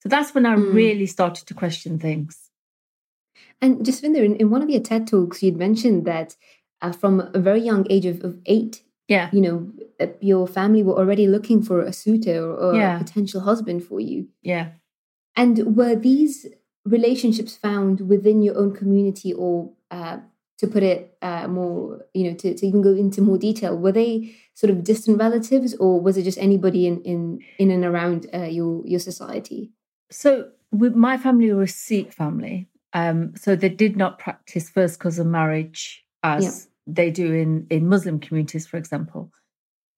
So 0.00 0.08
that's 0.08 0.34
when 0.34 0.46
I 0.46 0.54
mm. 0.56 0.74
really 0.74 1.06
started 1.06 1.46
to 1.46 1.54
question 1.54 1.98
things. 1.98 2.50
And 3.60 3.78
Jasvinder, 3.78 4.24
in, 4.24 4.36
in 4.36 4.50
one 4.50 4.62
of 4.62 4.70
your 4.70 4.80
TED 4.80 5.06
talks, 5.06 5.42
you'd 5.42 5.56
mentioned 5.56 6.04
that 6.06 6.36
uh, 6.82 6.92
from 6.92 7.30
a 7.34 7.38
very 7.38 7.60
young 7.60 7.86
age 7.90 8.06
of, 8.06 8.22
of 8.22 8.38
eight, 8.46 8.82
yeah, 9.08 9.30
you 9.32 9.40
know, 9.40 9.72
uh, 9.98 10.06
your 10.20 10.46
family 10.46 10.82
were 10.82 10.96
already 10.96 11.26
looking 11.26 11.62
for 11.62 11.80
a 11.80 11.92
suitor 11.92 12.44
or, 12.44 12.56
or 12.56 12.74
yeah. 12.74 12.96
a 12.96 12.98
potential 12.98 13.40
husband 13.40 13.82
for 13.82 13.98
you. 13.98 14.28
Yeah. 14.42 14.68
And 15.34 15.76
were 15.76 15.96
these 15.96 16.46
relationships 16.84 17.56
found 17.56 18.08
within 18.08 18.42
your 18.42 18.56
own 18.56 18.74
community 18.74 19.32
or 19.32 19.72
uh, 19.90 20.18
to 20.58 20.66
put 20.66 20.82
it 20.82 21.16
uh, 21.22 21.46
more, 21.48 22.04
you 22.14 22.24
know, 22.24 22.36
to, 22.36 22.54
to 22.54 22.66
even 22.66 22.82
go 22.82 22.90
into 22.90 23.22
more 23.22 23.38
detail, 23.38 23.76
were 23.76 23.92
they 23.92 24.34
sort 24.54 24.70
of 24.70 24.84
distant 24.84 25.18
relatives, 25.18 25.74
or 25.76 26.00
was 26.00 26.16
it 26.16 26.24
just 26.24 26.38
anybody 26.38 26.86
in 26.86 27.00
in 27.02 27.40
in 27.58 27.70
and 27.70 27.84
around 27.84 28.26
uh, 28.34 28.44
your 28.44 28.86
your 28.86 29.00
society? 29.00 29.72
So, 30.10 30.50
with 30.72 30.94
my 30.94 31.16
family 31.16 31.52
were 31.52 31.62
a 31.62 31.68
Sikh 31.68 32.12
family, 32.12 32.68
um, 32.92 33.34
so 33.36 33.54
they 33.54 33.68
did 33.68 33.96
not 33.96 34.18
practice 34.18 34.68
first 34.68 35.00
cousin 35.00 35.30
marriage 35.30 36.04
as 36.22 36.44
yeah. 36.44 36.94
they 36.94 37.10
do 37.10 37.32
in 37.32 37.66
in 37.70 37.88
Muslim 37.88 38.18
communities, 38.18 38.66
for 38.66 38.76
example. 38.76 39.30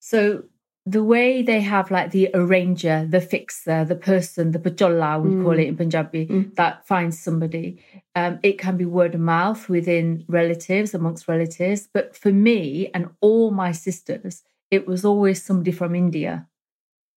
So 0.01 0.45
the 0.87 1.05
way 1.05 1.43
they 1.43 1.61
have 1.61 1.91
like 1.91 2.11
the 2.11 2.31
arranger, 2.33 3.07
the 3.09 3.21
fixer, 3.21 3.85
the 3.85 3.95
person, 3.95 4.53
the 4.53 4.59
pajolla, 4.59 5.23
we 5.23 5.31
mm. 5.31 5.45
call 5.45 5.59
it 5.59 5.69
in 5.69 5.77
Punjabi, 5.77 6.27
mm. 6.27 6.55
that 6.55 6.87
finds 6.87 7.19
somebody. 7.19 7.83
Um, 8.15 8.41
it 8.43 8.59
can 8.59 8.77
be 8.77 8.87
word 8.87 9.15
of 9.15 9.21
mouth 9.21 9.69
within 9.69 10.25
relatives, 10.27 10.95
amongst 10.95 11.29
relatives. 11.29 11.89
But 11.93 12.17
for 12.17 12.33
me 12.33 12.91
and 12.95 13.11
all 13.21 13.51
my 13.51 13.73
sisters, 13.73 14.43
it 14.71 14.87
was 14.87 15.05
always 15.05 15.45
somebody 15.45 15.73
from 15.73 15.95
India. 15.95 16.47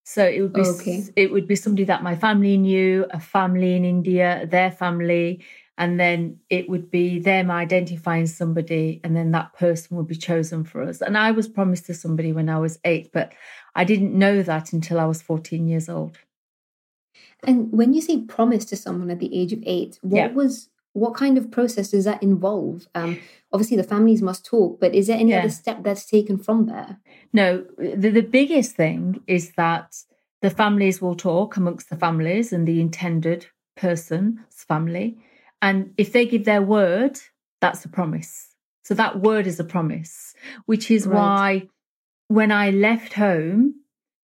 So 0.04 0.26
it 0.26 0.42
would 0.42 0.52
be 0.52 0.60
okay. 0.60 1.04
it 1.16 1.32
would 1.32 1.48
be 1.48 1.56
somebody 1.56 1.84
that 1.84 2.02
my 2.02 2.14
family 2.14 2.58
knew, 2.58 3.06
a 3.10 3.18
family 3.18 3.74
in 3.74 3.86
India, 3.86 4.46
their 4.46 4.70
family, 4.70 5.42
and 5.76 5.98
then 5.98 6.38
it 6.50 6.68
would 6.68 6.90
be 6.90 7.18
them 7.18 7.50
identifying 7.50 8.26
somebody 8.26 9.00
and 9.02 9.16
then 9.16 9.32
that 9.32 9.52
person 9.54 9.96
would 9.96 10.06
be 10.06 10.14
chosen 10.14 10.64
for 10.64 10.82
us. 10.82 11.00
And 11.00 11.16
i 11.18 11.30
was 11.30 11.48
promised 11.48 11.86
to 11.86 11.94
somebody 11.94 12.32
when 12.32 12.48
i 12.48 12.58
was 12.58 12.78
eight 12.84 13.10
but 13.12 13.32
i 13.74 13.84
didn't 13.84 14.16
know 14.16 14.42
that 14.42 14.72
until 14.72 15.00
i 15.00 15.04
was 15.04 15.22
14 15.22 15.68
years 15.68 15.88
old. 15.88 16.18
And 17.42 17.70
when 17.72 17.92
you 17.92 18.00
say 18.00 18.22
promise 18.22 18.64
to 18.66 18.76
someone 18.76 19.10
at 19.10 19.18
the 19.18 19.34
age 19.38 19.52
of 19.52 19.62
eight 19.64 19.98
what 20.02 20.16
yeah. 20.16 20.28
was 20.28 20.70
what 20.92 21.14
kind 21.14 21.36
of 21.36 21.50
process 21.50 21.90
does 21.90 22.04
that 22.04 22.22
involve? 22.22 22.86
Um, 22.94 23.18
obviously 23.52 23.76
the 23.76 23.82
families 23.82 24.22
must 24.22 24.46
talk 24.46 24.80
but 24.80 24.94
is 24.94 25.08
there 25.08 25.18
any 25.18 25.30
yeah. 25.30 25.40
other 25.40 25.50
step 25.50 25.82
that's 25.82 26.06
taken 26.06 26.38
from 26.38 26.66
there? 26.66 27.00
No 27.32 27.64
the, 27.78 28.10
the 28.10 28.22
biggest 28.22 28.76
thing 28.76 29.20
is 29.26 29.52
that 29.52 29.96
the 30.40 30.50
families 30.50 31.00
will 31.00 31.14
talk 31.14 31.56
amongst 31.56 31.88
the 31.88 31.96
families 31.96 32.52
and 32.52 32.68
the 32.68 32.80
intended 32.80 33.46
person's 33.76 34.38
family 34.68 35.16
and 35.64 35.94
if 35.96 36.12
they 36.12 36.26
give 36.26 36.44
their 36.44 36.60
word, 36.60 37.18
that's 37.62 37.86
a 37.86 37.88
promise. 37.88 38.54
So 38.82 38.92
that 38.92 39.20
word 39.20 39.46
is 39.46 39.58
a 39.58 39.64
promise, 39.64 40.34
which 40.66 40.90
is 40.90 41.06
right. 41.06 41.16
why 41.16 41.68
when 42.28 42.52
I 42.52 42.68
left 42.68 43.14
home, 43.14 43.76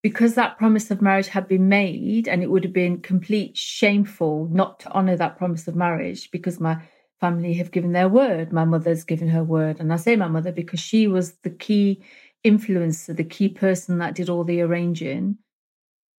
because 0.02 0.34
that 0.34 0.58
promise 0.58 0.90
of 0.90 1.00
marriage 1.00 1.28
had 1.28 1.48
been 1.48 1.70
made 1.70 2.28
and 2.28 2.42
it 2.42 2.50
would 2.50 2.64
have 2.64 2.74
been 2.74 3.00
complete 3.00 3.56
shameful 3.56 4.48
not 4.52 4.80
to 4.80 4.90
honor 4.90 5.16
that 5.16 5.38
promise 5.38 5.66
of 5.66 5.74
marriage 5.74 6.30
because 6.30 6.60
my 6.60 6.82
family 7.20 7.54
have 7.54 7.70
given 7.70 7.92
their 7.92 8.08
word. 8.10 8.52
My 8.52 8.66
mother's 8.66 9.04
given 9.04 9.28
her 9.28 9.42
word. 9.42 9.80
And 9.80 9.94
I 9.94 9.96
say 9.96 10.16
my 10.16 10.28
mother 10.28 10.52
because 10.52 10.80
she 10.80 11.08
was 11.08 11.32
the 11.42 11.48
key 11.48 12.02
influencer, 12.44 13.16
the 13.16 13.24
key 13.24 13.48
person 13.48 13.96
that 13.98 14.14
did 14.14 14.28
all 14.28 14.44
the 14.44 14.60
arranging. 14.60 15.38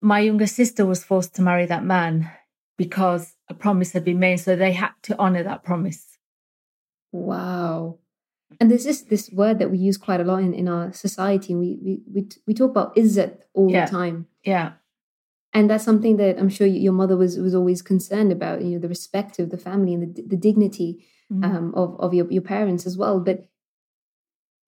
My 0.00 0.20
younger 0.20 0.46
sister 0.46 0.86
was 0.86 1.04
forced 1.04 1.34
to 1.34 1.42
marry 1.42 1.66
that 1.66 1.84
man 1.84 2.30
because 2.78 3.34
a 3.50 3.54
promise 3.54 3.92
had 3.92 4.04
been 4.04 4.19
made. 4.19 4.38
So 4.38 4.57
they 4.57 4.73
had 4.73 4.92
to 5.02 5.19
honor 5.19 5.42
that 5.42 5.62
promise. 5.62 6.19
Wow. 7.12 7.99
And 8.59 8.71
there's 8.71 8.85
this 8.85 9.02
this 9.02 9.30
word 9.30 9.59
that 9.59 9.71
we 9.71 9.78
use 9.78 9.97
quite 9.97 10.21
a 10.21 10.25
lot 10.25 10.38
in, 10.38 10.54
in 10.54 10.69
our 10.69 10.92
society. 10.92 11.54
We 11.54 11.78
we 11.83 12.00
we, 12.12 12.28
we 12.47 12.54
talk 12.54 12.71
about 12.71 12.97
izzat 12.97 13.38
all 13.52 13.71
yeah. 13.71 13.85
the 13.85 13.90
time. 13.90 14.26
Yeah. 14.45 14.73
And 15.52 15.69
that's 15.69 15.85
something 15.85 16.16
that 16.16 16.38
I'm 16.38 16.49
sure 16.49 16.66
your 16.66 16.92
mother 16.92 17.16
was 17.16 17.37
was 17.38 17.54
always 17.54 17.83
concerned 17.83 18.33
about. 18.33 18.62
You 18.62 18.73
know, 18.73 18.78
the 18.78 18.88
respect 18.88 19.38
of 19.38 19.50
the 19.50 19.59
family 19.59 19.95
and 19.95 20.14
the 20.14 20.23
the 20.23 20.37
dignity 20.37 21.04
mm-hmm. 21.33 21.45
um, 21.45 21.75
of 21.75 21.99
of 22.00 22.14
your 22.14 22.30
your 22.30 22.42
parents 22.42 22.87
as 22.87 22.97
well. 22.97 23.21
But 23.21 23.50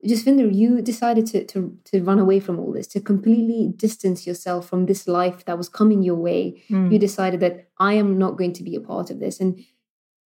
Jasvinder, 0.05 0.53
you 0.53 0.83
decided 0.83 1.27
to, 1.27 1.45
to 1.45 1.79
to 1.85 2.03
run 2.03 2.19
away 2.19 2.41
from 2.41 2.59
all 2.59 2.73
this, 2.73 2.89
to 2.89 3.01
completely 3.01 3.73
distance 3.77 4.27
yourself 4.27 4.69
from 4.69 4.87
this 4.87 5.07
life 5.07 5.45
that 5.45 5.57
was 5.57 5.69
coming 5.69 6.03
your 6.03 6.17
way. 6.17 6.63
Mm. 6.69 6.93
You 6.93 6.99
decided 6.99 7.41
that 7.41 7.69
I 7.79 7.95
am 7.95 8.19
not 8.19 8.37
going 8.37 8.53
to 8.55 8.65
be 8.65 8.75
a 8.75 8.81
part 8.81 9.11
of 9.11 9.21
this, 9.21 9.39
and 9.39 9.65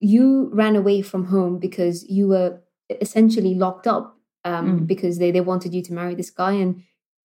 you 0.00 0.50
ran 0.52 0.76
away 0.76 1.02
from 1.02 1.26
home 1.26 1.58
because 1.58 2.08
you 2.08 2.28
were 2.28 2.60
essentially 3.00 3.54
locked 3.54 3.86
up 3.86 4.16
um, 4.44 4.80
mm. 4.80 4.86
because 4.86 5.18
they 5.18 5.30
they 5.30 5.42
wanted 5.42 5.74
you 5.74 5.82
to 5.82 5.92
marry 5.92 6.14
this 6.14 6.30
guy, 6.30 6.52
and 6.52 6.82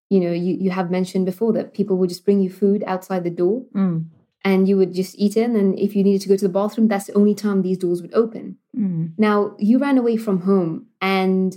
you 0.09 0.19
know 0.19 0.33
you 0.33 0.55
you 0.59 0.71
have 0.71 0.91
mentioned 0.91 1.25
before 1.25 1.53
that 1.53 1.73
people 1.73 1.97
would 1.97 2.09
just 2.09 2.25
bring 2.25 2.41
you 2.41 2.49
food 2.49 2.83
outside 2.85 3.23
the 3.23 3.29
door. 3.29 3.63
Mm. 3.73 4.07
And 4.43 4.67
you 4.67 4.75
would 4.75 4.95
just 4.95 5.15
eat 5.19 5.37
in, 5.37 5.55
and 5.55 5.77
if 5.77 5.95
you 5.95 6.03
needed 6.03 6.21
to 6.21 6.29
go 6.29 6.35
to 6.35 6.47
the 6.47 6.51
bathroom, 6.51 6.87
that's 6.87 7.05
the 7.05 7.13
only 7.13 7.35
time 7.35 7.61
these 7.61 7.77
doors 7.77 8.01
would 8.01 8.15
open. 8.15 8.57
Mm. 8.75 9.13
Now, 9.15 9.55
you 9.59 9.77
ran 9.77 9.99
away 9.99 10.17
from 10.17 10.41
home, 10.41 10.87
and 10.99 11.55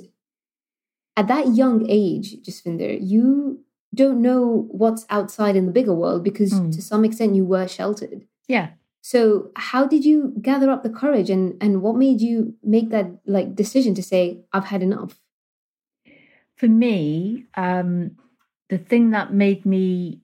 at 1.16 1.28
that 1.28 1.54
young 1.54 1.88
age, 1.88 2.36
Jasvinder, 2.42 2.98
you 3.00 3.60
don't 3.94 4.20
know 4.20 4.66
what's 4.70 5.06
outside 5.10 5.56
in 5.56 5.66
the 5.66 5.72
bigger 5.72 5.94
world 5.94 6.24
because 6.24 6.52
mm. 6.52 6.74
to 6.74 6.82
some 6.82 7.04
extent 7.04 7.34
you 7.34 7.44
were 7.44 7.68
sheltered. 7.68 8.26
Yeah. 8.48 8.70
So 9.00 9.50
how 9.54 9.86
did 9.86 10.04
you 10.04 10.34
gather 10.40 10.70
up 10.70 10.82
the 10.82 10.90
courage 10.90 11.30
and 11.30 11.56
and 11.60 11.82
what 11.82 11.96
made 11.96 12.20
you 12.20 12.54
make 12.62 12.90
that 12.90 13.10
like 13.26 13.54
decision 13.54 13.94
to 13.94 14.02
say 14.02 14.40
I've 14.52 14.64
had 14.64 14.82
enough? 14.82 15.20
For 16.56 16.68
me, 16.68 17.44
um 17.54 18.16
the 18.70 18.78
thing 18.78 19.10
that 19.10 19.32
made 19.32 19.64
me 19.64 20.20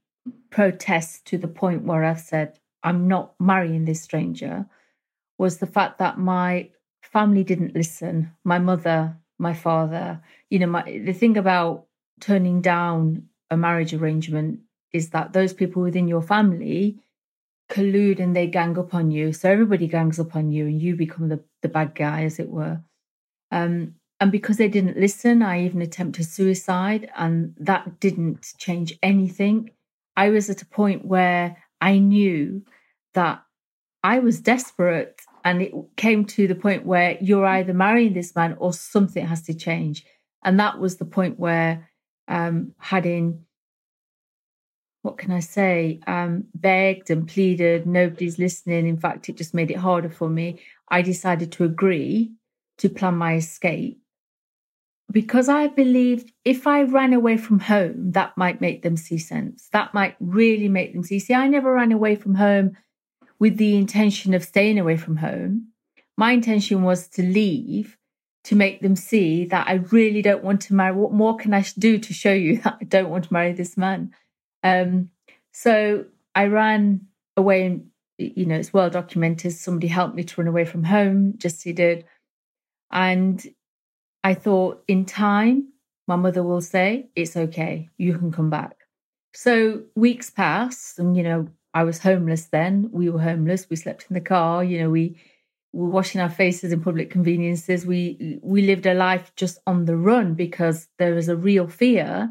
protest 0.51 1.27
to 1.27 1.39
the 1.39 1.49
point 1.49 1.85
where 1.85 2.05
I've 2.05 2.21
said 2.21 2.59
I'm 2.83 3.07
not 3.07 3.35
marrying 3.39 3.85
this 3.85 4.03
stranger 4.03 4.67
was 5.39 5.59
the 5.59 5.67
fact 5.67 5.99
that 5.99 6.19
my 6.19 6.71
family 7.03 7.45
didn't 7.45 7.75
listen. 7.75 8.33
My 8.45 8.59
mother 8.59 9.17
my 9.41 9.55
father. 9.55 10.21
You 10.51 10.61
know, 10.61 10.67
my, 10.67 10.83
the 10.83 11.13
thing 11.13 11.37
about 11.37 11.87
turning 12.21 12.61
down 12.61 13.29
a 13.51 13.57
marriage 13.57 13.95
arrangement 13.95 14.61
is 14.93 15.11
that 15.11 15.33
those 15.33 15.53
people 15.53 15.83
within 15.83 16.07
your 16.07 16.23
family 16.23 16.99
collude 17.71 18.21
and 18.21 18.35
they 18.35 18.47
gang 18.47 18.77
up 18.79 18.95
on 18.95 19.11
you. 19.11 19.33
So 19.33 19.51
everybody 19.51 19.87
gangs 19.87 20.19
up 20.21 20.37
on 20.37 20.51
you 20.51 20.67
and 20.67 20.81
you 20.81 20.97
become 20.97 21.29
the, 21.29 21.43
the 21.63 21.69
bad 21.69 21.95
guy, 21.95 22.25
as 22.25 22.39
it 22.39 22.49
were. 22.49 22.81
Um, 23.51 23.95
and 24.21 24.31
because 24.31 24.59
they 24.59 24.69
didn't 24.69 24.99
listen, 24.99 25.43
I 25.43 25.65
even 25.65 25.81
attempted 25.81 26.27
suicide 26.27 27.11
and 27.17 27.55
that 27.59 28.01
didn't 28.01 28.55
change 28.59 28.99
anything. 29.03 29.71
I 30.17 30.29
was 30.29 30.51
at 30.51 30.63
a 30.63 30.67
point 30.67 31.07
where 31.07 31.57
I 31.81 31.99
knew 31.99 32.63
that 33.15 33.43
I 34.03 34.19
was 34.19 34.41
desperate 34.41 35.23
and 35.45 35.63
it 35.63 35.73
came 35.97 36.25
to 36.27 36.47
the 36.47 36.55
point 36.55 36.87
where 36.87 37.17
you're 37.21 37.47
either 37.47 37.75
marrying 37.75 38.15
this 38.15 38.35
man 38.35 38.57
or 38.59 38.73
something 38.73 39.27
has 39.27 39.43
to 39.43 39.55
change. 39.55 40.05
And 40.43 40.59
that 40.61 40.79
was 40.79 40.97
the 40.97 41.05
point 41.05 41.39
where 41.39 41.91
um, 42.29 42.73
having, 42.79 43.45
what 45.03 45.19
can 45.19 45.33
I 45.33 45.41
say, 45.41 46.01
um, 46.07 46.45
begged 46.55 47.11
and 47.11 47.29
pleaded, 47.29 47.87
nobody's 47.87 48.39
listening. 48.39 48.87
In 48.87 48.97
fact, 48.97 49.29
it 49.29 49.37
just 49.37 49.55
made 49.55 49.71
it 49.71 49.77
harder 49.79 50.11
for 50.11 50.29
me. 50.29 50.61
I 50.89 51.03
decided 51.03 51.53
to 51.53 51.65
agree 51.65 52.33
to 52.79 52.89
plan 52.89 53.17
my 53.17 53.37
escape 53.37 54.01
because 55.11 55.49
I 55.49 55.67
believed 55.67 56.33
if 56.45 56.67
I 56.67 56.83
ran 56.83 57.13
away 57.13 57.37
from 57.37 57.59
home, 57.59 58.13
that 58.13 58.37
might 58.37 58.61
make 58.61 58.83
them 58.83 58.97
see 58.97 59.19
sense. 59.19 59.69
That 59.73 59.93
might 59.93 60.17
really 60.21 60.69
make 60.69 60.93
them 60.93 61.03
see. 61.03 61.19
See, 61.19 61.35
I 61.35 61.49
never 61.49 61.73
ran 61.73 61.93
away 61.93 62.15
from 62.15 62.35
home 62.35 62.77
with 63.41 63.57
the 63.57 63.77
intention 63.77 64.35
of 64.35 64.45
staying 64.45 64.79
away 64.79 64.97
from 64.97 65.17
home. 65.17 65.69
My 66.17 66.33
intention 66.33 66.83
was 66.83 67.09
to 67.09 67.23
leave 67.23 67.97
to 68.45 68.55
make 68.55 68.81
them 68.81 68.95
see 68.95 69.47
that 69.47 69.67
I 69.67 69.75
really 69.91 70.23
don't 70.23 70.45
want 70.45 70.61
to 70.63 70.75
marry. 70.75 70.95
What 70.95 71.13
more 71.13 71.37
can 71.37 71.53
I 71.53 71.65
do 71.79 71.99
to 71.99 72.13
show 72.13 72.33
you 72.33 72.59
that 72.63 72.79
I 72.81 72.85
don't 72.85 73.11
want 73.11 73.25
to 73.25 73.33
marry 73.33 73.53
this 73.53 73.77
man? 73.77 74.15
Um, 74.63 75.11
so 75.53 76.05
I 76.35 76.47
ran 76.47 77.07
away 77.37 77.67
and, 77.67 77.87
you 78.19 78.45
know, 78.45 78.57
it's 78.57 78.73
well 78.73 78.91
documented. 78.91 79.53
Somebody 79.53 79.89
helped 79.89 80.15
me 80.15 80.23
to 80.23 80.41
run 80.41 80.49
away 80.49 80.67
from 80.67 80.85
home, 80.85 81.35
just 81.39 81.65
he 81.65 81.73
did. 81.73 82.05
And 82.93 83.43
I 84.23 84.35
thought 84.35 84.85
in 84.87 85.07
time, 85.07 85.73
my 86.07 86.17
mother 86.17 86.43
will 86.43 86.61
say, 86.61 87.09
it's 87.15 87.37
okay, 87.37 87.89
you 87.97 88.19
can 88.19 88.33
come 88.33 88.51
back. 88.51 88.77
So 89.33 89.83
weeks 89.95 90.29
passed, 90.29 90.99
and, 90.99 91.17
you 91.17 91.23
know, 91.23 91.49
I 91.73 91.85
was 91.85 91.99
homeless 91.99 92.47
then. 92.47 92.91
We 92.93 93.11
were 93.11 93.21
homeless. 93.21 93.69
We 93.71 93.77
slept 93.77 94.07
in 94.11 94.15
the 94.15 94.21
car. 94.21 94.65
You 94.65 94.83
know, 94.83 94.91
we 94.91 95.17
were 95.73 95.89
washing 95.89 96.21
our 96.21 96.31
faces 96.31 96.73
in 96.73 96.83
public 96.83 97.11
conveniences. 97.11 97.87
We 97.87 98.39
we 98.43 98.63
lived 98.63 98.87
a 98.87 98.95
life 98.95 99.33
just 99.37 99.59
on 99.67 99.85
the 99.85 99.97
run 99.97 100.35
because 100.35 100.89
there 100.99 101.15
was 101.15 101.29
a 101.29 101.37
real 101.37 101.69
fear 101.69 102.31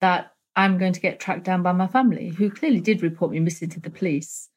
that 0.00 0.32
I'm 0.56 0.78
going 0.78 0.92
to 0.92 1.00
get 1.00 1.20
tracked 1.20 1.44
down 1.44 1.62
by 1.62 1.72
my 1.72 1.86
family, 1.86 2.28
who 2.28 2.50
clearly 2.50 2.80
did 2.80 3.02
report 3.02 3.32
me 3.32 3.40
missing 3.40 3.68
to 3.70 3.80
the 3.80 3.90
police. 3.90 4.48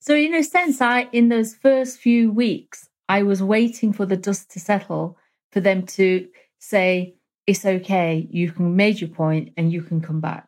So, 0.00 0.14
in 0.14 0.34
a 0.34 0.42
sense, 0.42 0.80
I, 0.80 1.08
in 1.12 1.28
those 1.28 1.54
first 1.54 1.98
few 1.98 2.30
weeks, 2.30 2.88
I 3.08 3.22
was 3.22 3.42
waiting 3.42 3.92
for 3.92 4.06
the 4.06 4.16
dust 4.16 4.50
to 4.52 4.60
settle 4.60 5.16
for 5.50 5.60
them 5.60 5.86
to 5.86 6.28
say, 6.58 7.14
it's 7.46 7.64
okay, 7.64 8.28
you 8.30 8.52
can 8.52 8.76
made 8.76 9.00
your 9.00 9.10
point 9.10 9.54
and 9.56 9.72
you 9.72 9.82
can 9.82 10.00
come 10.00 10.20
back. 10.20 10.47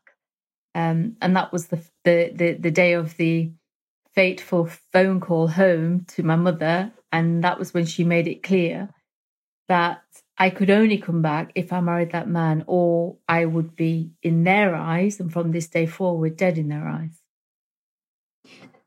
Um, 0.74 1.16
and 1.20 1.36
that 1.36 1.52
was 1.52 1.66
the, 1.68 1.82
the, 2.04 2.32
the, 2.34 2.52
the 2.52 2.70
day 2.70 2.92
of 2.92 3.16
the 3.16 3.50
fateful 4.14 4.68
phone 4.92 5.20
call 5.20 5.48
home 5.48 6.04
to 6.08 6.22
my 6.22 6.36
mother. 6.36 6.92
And 7.12 7.42
that 7.44 7.58
was 7.58 7.74
when 7.74 7.86
she 7.86 8.04
made 8.04 8.28
it 8.28 8.42
clear 8.42 8.90
that 9.68 10.02
I 10.36 10.50
could 10.50 10.70
only 10.70 10.98
come 10.98 11.22
back 11.22 11.52
if 11.54 11.72
I 11.72 11.80
married 11.80 12.12
that 12.12 12.28
man, 12.28 12.64
or 12.66 13.16
I 13.28 13.44
would 13.44 13.76
be 13.76 14.10
in 14.22 14.42
their 14.42 14.74
eyes, 14.74 15.20
and 15.20 15.32
from 15.32 15.52
this 15.52 15.68
day 15.68 15.86
forward, 15.86 16.36
dead 16.36 16.58
in 16.58 16.68
their 16.68 16.88
eyes. 16.88 17.20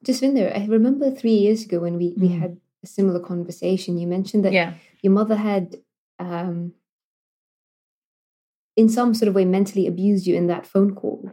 Jasvinder, 0.03 0.57
I 0.57 0.65
remember 0.65 1.11
three 1.11 1.35
years 1.35 1.63
ago 1.63 1.79
when 1.79 1.97
we, 1.97 2.13
we 2.17 2.29
mm. 2.29 2.39
had 2.39 2.57
a 2.83 2.87
similar 2.87 3.19
conversation. 3.19 3.97
You 3.97 4.07
mentioned 4.07 4.43
that 4.43 4.51
yeah. 4.51 4.73
your 5.01 5.13
mother 5.13 5.35
had, 5.35 5.77
um, 6.19 6.73
in 8.75 8.89
some 8.89 9.13
sort 9.13 9.29
of 9.29 9.35
way, 9.35 9.45
mentally 9.45 9.87
abused 9.87 10.27
you 10.27 10.35
in 10.35 10.47
that 10.47 10.65
phone 10.65 10.95
call. 10.95 11.31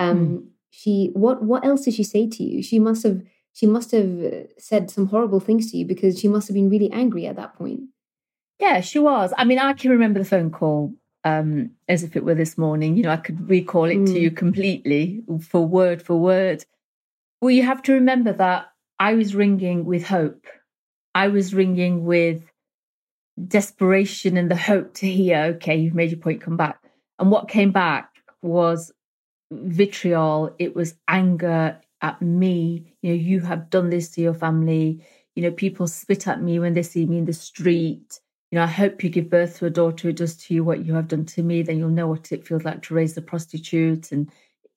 Um, 0.00 0.28
mm. 0.28 0.46
She 0.70 1.10
what 1.14 1.42
what 1.42 1.64
else 1.64 1.82
did 1.82 1.94
she 1.94 2.04
say 2.04 2.28
to 2.28 2.42
you? 2.42 2.62
She 2.62 2.78
must 2.78 3.02
have 3.02 3.22
she 3.52 3.66
must 3.66 3.90
have 3.90 4.46
said 4.58 4.90
some 4.90 5.06
horrible 5.06 5.40
things 5.40 5.70
to 5.70 5.76
you 5.76 5.84
because 5.84 6.18
she 6.18 6.28
must 6.28 6.48
have 6.48 6.54
been 6.54 6.70
really 6.70 6.90
angry 6.90 7.26
at 7.26 7.36
that 7.36 7.54
point. 7.54 7.80
Yeah, 8.58 8.80
she 8.80 8.98
was. 8.98 9.32
I 9.36 9.44
mean, 9.44 9.58
I 9.58 9.72
can 9.72 9.90
remember 9.90 10.18
the 10.18 10.24
phone 10.24 10.50
call 10.50 10.94
um, 11.24 11.70
as 11.88 12.02
if 12.02 12.16
it 12.16 12.24
were 12.24 12.34
this 12.34 12.56
morning. 12.56 12.96
You 12.96 13.02
know, 13.04 13.10
I 13.10 13.16
could 13.16 13.48
recall 13.48 13.84
it 13.84 13.98
mm. 13.98 14.06
to 14.06 14.20
you 14.20 14.30
completely 14.30 15.22
for 15.48 15.66
word 15.66 16.02
for 16.02 16.16
word. 16.16 16.64
Well, 17.40 17.50
you 17.50 17.62
have 17.64 17.82
to 17.84 17.92
remember 17.92 18.32
that 18.34 18.70
I 18.98 19.14
was 19.14 19.34
ringing 19.34 19.84
with 19.84 20.06
hope. 20.06 20.46
I 21.14 21.28
was 21.28 21.54
ringing 21.54 22.04
with 22.04 22.50
desperation 23.48 24.36
and 24.36 24.50
the 24.50 24.56
hope 24.56 24.94
to 24.94 25.10
hear, 25.10 25.54
okay, 25.56 25.76
you've 25.76 25.94
made 25.94 26.10
your 26.10 26.20
point, 26.20 26.42
come 26.42 26.56
back. 26.56 26.78
And 27.18 27.30
what 27.30 27.48
came 27.48 27.72
back 27.72 28.10
was 28.42 28.92
vitriol, 29.50 30.54
it 30.58 30.74
was 30.74 30.94
anger 31.08 31.80
at 32.02 32.20
me. 32.22 32.94
You 33.02 33.10
know, 33.10 33.16
you 33.16 33.40
have 33.40 33.70
done 33.70 33.90
this 33.90 34.10
to 34.12 34.20
your 34.20 34.34
family. 34.34 35.04
You 35.34 35.42
know, 35.42 35.50
people 35.50 35.86
spit 35.86 36.28
at 36.28 36.42
me 36.42 36.58
when 36.58 36.74
they 36.74 36.82
see 36.82 37.06
me 37.06 37.18
in 37.18 37.24
the 37.24 37.32
street. 37.32 38.20
You 38.50 38.58
know, 38.58 38.64
I 38.64 38.68
hope 38.68 39.04
you 39.04 39.10
give 39.10 39.30
birth 39.30 39.58
to 39.58 39.66
a 39.66 39.70
daughter 39.70 40.08
who 40.08 40.12
does 40.12 40.36
to 40.36 40.54
you 40.54 40.64
what 40.64 40.84
you 40.84 40.94
have 40.94 41.08
done 41.08 41.24
to 41.26 41.42
me, 41.42 41.62
then 41.62 41.78
you'll 41.78 41.88
know 41.88 42.08
what 42.08 42.32
it 42.32 42.46
feels 42.46 42.64
like 42.64 42.82
to 42.82 42.94
raise 42.94 43.16
a 43.16 43.22
prostitute. 43.22 44.10
And 44.12 44.30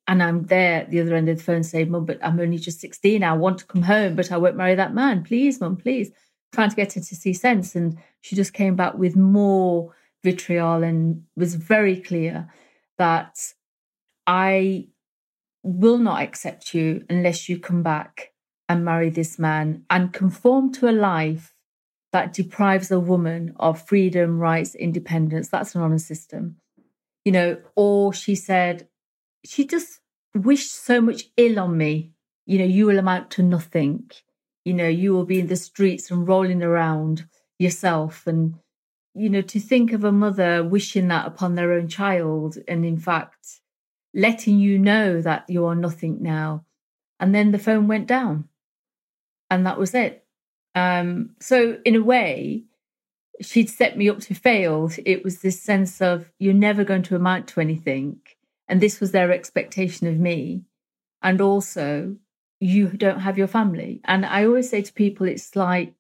and 0.08 0.22
I'm 0.22 0.44
there 0.44 0.82
at 0.82 0.90
the 0.90 1.00
other 1.00 1.16
end 1.16 1.30
of 1.30 1.38
the 1.38 1.44
phone 1.44 1.64
saying, 1.64 1.90
Mum, 1.90 2.06
but 2.06 2.20
I'm 2.22 2.40
only 2.40 2.58
just 2.58 2.82
16. 2.82 3.24
I 3.24 3.34
want 3.34 3.60
to 3.60 3.66
come 3.66 3.84
home, 3.84 4.16
but 4.16 4.32
I 4.32 4.38
won't 4.38 4.58
marry 4.58 4.76
that 4.76 4.94
man. 4.94 5.24
Please, 5.24 5.62
Mum, 5.62 5.78
please. 5.78 6.12
Trying 6.52 6.70
to 6.70 6.76
get 6.76 6.94
her 6.94 7.02
to 7.02 7.16
see 7.16 7.34
sense. 7.34 7.74
And 7.76 7.98
she 8.22 8.36
just 8.36 8.54
came 8.54 8.76
back 8.76 8.96
with 8.96 9.16
more 9.16 9.96
vitriol 10.24 10.84
and 10.84 11.24
was 11.38 11.56
very 11.56 11.96
clear 11.96 12.50
that 12.98 13.54
I 14.26 14.88
will 15.64 15.98
not 15.98 16.22
accept 16.22 16.74
you 16.74 17.06
unless 17.10 17.48
you 17.48 17.60
come 17.60 17.84
back 17.84 18.34
and 18.70 18.86
marry 18.86 19.10
this 19.10 19.38
man 19.40 19.86
and 19.90 20.14
conform 20.14 20.72
to 20.74 20.90
a 20.90 20.92
life 20.92 21.56
that 22.12 22.34
deprives 22.34 22.92
a 22.92 23.00
woman 23.00 23.54
of 23.58 23.82
freedom, 23.88 24.40
rights, 24.40 24.76
independence. 24.76 25.50
That's 25.50 25.76
an 25.76 25.82
honest 25.82 26.08
system. 26.08 26.58
You 27.26 27.32
know, 27.32 27.58
or 27.76 28.14
she 28.14 28.36
said, 28.36 28.88
she 29.46 29.66
just 29.66 30.00
wished 30.36 30.72
so 30.72 31.02
much 31.02 31.24
ill 31.38 31.60
on 31.60 31.78
me. 31.78 32.12
You 32.46 32.60
know, 32.60 32.66
you 32.66 32.86
will 32.86 33.00
amount 33.00 33.32
to 33.32 33.44
nothing. 33.44 34.12
You 34.66 34.74
know, 34.74 34.88
you 34.88 35.14
will 35.14 35.26
be 35.26 35.40
in 35.40 35.48
the 35.48 35.56
streets 35.56 36.12
and 36.12 36.28
rolling 36.28 36.62
around 36.62 37.26
yourself. 37.58 38.28
And, 38.28 38.56
you 39.14 39.30
know, 39.30 39.42
to 39.42 39.60
think 39.60 39.92
of 39.92 40.04
a 40.04 40.12
mother 40.12 40.64
wishing 40.64 41.08
that 41.08 41.26
upon 41.26 41.56
their 41.56 41.74
own 41.74 41.88
child 41.88 42.58
and, 42.68 42.86
in 42.86 42.98
fact, 42.98 43.62
letting 44.14 44.60
you 44.60 44.78
know 44.78 45.22
that 45.22 45.46
you 45.50 45.66
are 45.66 45.76
nothing 45.76 46.22
now. 46.22 46.66
And 47.20 47.34
then 47.34 47.52
the 47.52 47.60
phone 47.60 47.88
went 47.88 48.08
down. 48.08 48.50
And 49.50 49.66
that 49.66 49.78
was 49.78 49.94
it. 49.94 50.26
Um, 50.76 51.36
so, 51.40 51.78
in 51.86 51.96
a 51.96 52.04
way, 52.04 52.64
she'd 53.42 53.70
set 53.70 53.98
me 53.98 54.10
up 54.10 54.20
to 54.22 54.34
fail. 54.34 54.90
It 55.06 55.24
was 55.24 55.40
this 55.40 55.62
sense 55.62 56.02
of 56.02 56.32
you're 56.40 56.54
never 56.54 56.84
going 56.84 57.04
to 57.04 57.16
amount 57.16 57.48
to 57.50 57.62
anything. 57.62 58.20
And 58.68 58.82
this 58.82 59.00
was 59.00 59.12
their 59.12 59.32
expectation 59.32 60.08
of 60.08 60.18
me. 60.18 60.64
And 61.22 61.42
also, 61.42 62.16
you 62.60 62.88
don't 62.88 63.20
have 63.20 63.38
your 63.38 63.48
family. 63.48 64.02
And 64.06 64.26
I 64.26 64.46
always 64.46 64.70
say 64.70 64.82
to 64.82 64.94
people, 64.94 65.28
it's 65.28 65.56
like 65.56 65.94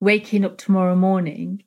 waking 0.00 0.44
up 0.44 0.58
tomorrow 0.58 0.96
morning 0.96 1.62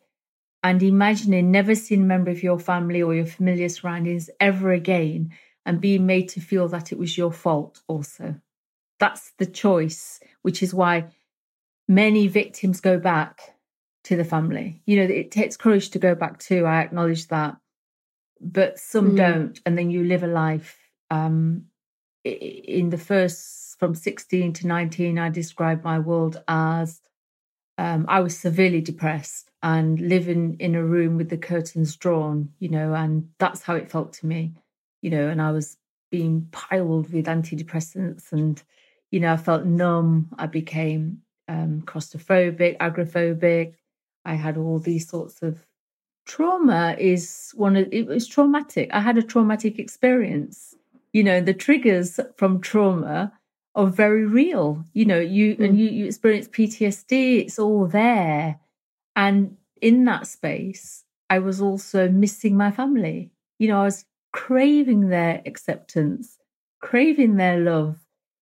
and 0.64 0.82
imagining 0.84 1.52
never 1.52 1.76
seeing 1.76 2.04
a 2.04 2.06
member 2.06 2.32
of 2.32 2.44
your 2.44 2.60
family 2.60 3.02
or 3.02 3.16
your 3.16 3.26
familiar 3.26 3.70
surroundings 3.70 4.30
ever 4.40 4.72
again 4.72 5.32
and 5.66 5.82
being 5.82 6.06
made 6.06 6.30
to 6.30 6.40
feel 6.40 6.68
that 6.70 6.92
it 6.92 6.98
was 6.98 7.18
your 7.18 7.32
fault 7.32 7.82
also. 7.88 8.36
That's 9.00 9.32
the 9.38 9.46
choice, 9.46 10.20
which 10.42 10.64
is 10.64 10.74
why 10.74 11.08
many 11.88 12.28
victims 12.28 12.82
go 12.82 13.00
back 13.00 13.56
to 14.06 14.16
the 14.16 14.24
family. 14.24 14.82
You 14.86 14.98
know, 14.98 15.14
it 15.14 15.32
takes 15.32 15.58
courage 15.58 15.90
to 15.92 16.00
go 16.00 16.16
back 16.16 16.40
too. 16.40 16.66
I 16.66 16.82
acknowledge 16.82 17.28
that. 17.28 17.58
But 18.40 18.80
some 18.80 19.12
mm. 19.12 19.18
don't. 19.18 19.60
And 19.66 19.78
then 19.78 19.92
you 19.92 20.04
live 20.04 20.24
a 20.24 20.28
life. 20.28 20.78
Um, 21.10 21.66
in 22.24 22.90
the 22.90 22.98
first, 22.98 23.78
from 23.80 23.96
16 23.96 24.54
to 24.54 24.68
19, 24.68 25.20
I 25.20 25.30
described 25.30 25.84
my 25.84 26.00
world 26.00 26.42
as 26.48 27.02
um, 27.78 28.06
I 28.08 28.20
was 28.20 28.38
severely 28.38 28.82
depressed 28.82 29.50
and 29.64 30.00
living 30.00 30.58
in 30.60 30.76
a 30.76 30.84
room 30.84 31.18
with 31.18 31.30
the 31.30 31.38
curtains 31.38 31.96
drawn, 31.96 32.50
you 32.60 32.70
know, 32.70 32.94
and 32.94 33.30
that's 33.40 33.64
how 33.64 33.76
it 33.76 33.92
felt 33.92 34.14
to 34.14 34.28
me 34.28 34.54
you 35.02 35.10
know, 35.10 35.28
and 35.28 35.42
I 35.42 35.52
was 35.52 35.78
being 36.12 36.48
piled 36.52 37.12
with 37.12 37.26
antidepressants 37.26 38.32
and, 38.32 38.62
you 39.12 39.20
know, 39.20 39.34
I 39.34 39.38
felt 39.38 39.66
numb. 39.66 40.30
I 40.38 40.48
became 40.48 41.22
um, 41.48 41.84
claustrophobic, 41.86 42.78
agoraphobic. 42.78 43.74
I 44.26 44.36
had 44.36 44.58
all 44.58 44.80
these 44.80 45.08
sorts 45.08 45.42
of 45.42 45.66
trauma 46.26 46.96
is 47.00 47.52
one 47.56 47.76
of 47.76 47.88
it 47.92 48.08
was 48.08 48.28
traumatic. 48.28 48.90
I 48.94 49.00
had 49.02 49.18
a 49.18 49.24
traumatic 49.24 49.80
experience. 49.80 50.76
You 51.14 51.24
know, 51.24 51.42
the 51.42 51.54
triggers 51.54 52.20
from 52.38 52.62
trauma 52.62 53.34
are 53.76 53.88
very 53.88 54.26
real. 54.26 54.86
You 54.94 55.06
know, 55.06 55.20
you 55.20 55.56
mm. 55.56 55.66
and 55.66 55.80
you, 55.80 55.90
you 55.90 56.06
experience 56.06 56.48
PTSD, 56.48 57.42
it's 57.42 57.60
all 57.60 57.88
there. 57.88 58.60
And 59.16 59.58
in 59.82 60.06
that 60.06 60.28
space, 60.28 61.04
I 61.30 61.40
was 61.40 61.62
also 61.62 62.10
missing 62.10 62.56
my 62.56 62.72
family. 62.72 63.32
You 63.60 63.70
know, 63.70 63.82
I 63.82 63.86
was 63.86 64.06
craving 64.32 65.10
their 65.10 65.42
acceptance, 65.46 66.38
craving 66.82 67.36
their 67.36 67.60
love, 67.60 67.98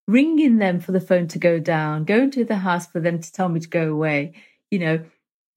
ringing 0.07 0.57
them 0.57 0.79
for 0.79 0.91
the 0.91 1.01
phone 1.01 1.27
to 1.27 1.39
go 1.39 1.59
down, 1.59 2.03
going 2.03 2.31
to 2.31 2.43
the 2.43 2.57
house 2.57 2.87
for 2.87 2.99
them 2.99 3.19
to 3.19 3.31
tell 3.31 3.49
me 3.49 3.59
to 3.59 3.69
go 3.69 3.91
away. 3.91 4.33
You 4.71 4.79
know, 4.79 4.99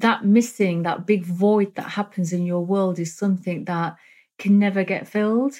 that 0.01 0.25
missing, 0.25 0.83
that 0.83 1.07
big 1.07 1.25
void 1.25 1.75
that 1.77 1.91
happens 1.91 2.33
in 2.33 2.45
your 2.45 2.65
world 2.65 2.99
is 2.99 3.17
something 3.17 3.65
that 3.65 3.97
can 4.39 4.59
never 4.59 4.85
get 4.85 5.09
filled. 5.09 5.55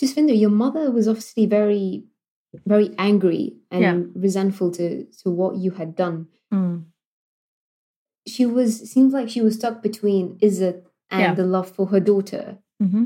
Jasvinder, 0.00 0.38
your 0.38 0.50
mother 0.50 0.90
was 0.90 1.08
obviously 1.08 1.46
very, 1.46 2.04
very 2.66 2.94
angry 2.98 3.56
and 3.70 3.82
yeah. 3.82 4.00
resentful 4.14 4.70
to 4.72 5.04
to 5.22 5.30
what 5.30 5.56
you 5.56 5.72
had 5.72 5.96
done. 5.96 6.28
Mm. 6.52 6.84
She 8.26 8.46
was 8.46 8.90
seems 8.90 9.12
like 9.12 9.28
she 9.28 9.40
was 9.40 9.56
stuck 9.56 9.82
between 9.82 10.38
is 10.40 10.60
it 10.60 10.87
and 11.10 11.20
yeah. 11.20 11.34
the 11.34 11.44
love 11.44 11.70
for 11.70 11.86
her 11.86 12.00
daughter. 12.00 12.58
Mm-hmm. 12.82 13.04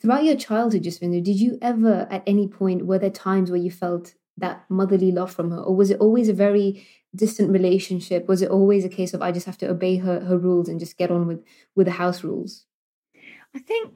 Throughout 0.00 0.24
your 0.24 0.36
childhood, 0.36 0.82
Jasvinder, 0.82 1.22
did 1.22 1.40
you 1.40 1.58
ever, 1.62 2.06
at 2.10 2.22
any 2.26 2.48
point, 2.48 2.86
were 2.86 2.98
there 2.98 3.10
times 3.10 3.50
where 3.50 3.60
you 3.60 3.70
felt 3.70 4.14
that 4.36 4.64
motherly 4.68 5.12
love 5.12 5.30
from 5.30 5.50
her, 5.50 5.58
or 5.58 5.74
was 5.74 5.90
it 5.90 6.00
always 6.00 6.28
a 6.28 6.34
very 6.34 6.86
distant 7.14 7.50
relationship? 7.50 8.26
Was 8.26 8.42
it 8.42 8.50
always 8.50 8.84
a 8.84 8.88
case 8.88 9.14
of 9.14 9.22
I 9.22 9.32
just 9.32 9.46
have 9.46 9.58
to 9.58 9.68
obey 9.68 9.96
her 9.96 10.20
her 10.20 10.36
rules 10.36 10.68
and 10.68 10.80
just 10.80 10.96
get 10.96 11.10
on 11.10 11.26
with 11.26 11.44
with 11.76 11.86
the 11.86 11.92
house 11.92 12.24
rules? 12.24 12.66
I 13.54 13.60
think 13.60 13.94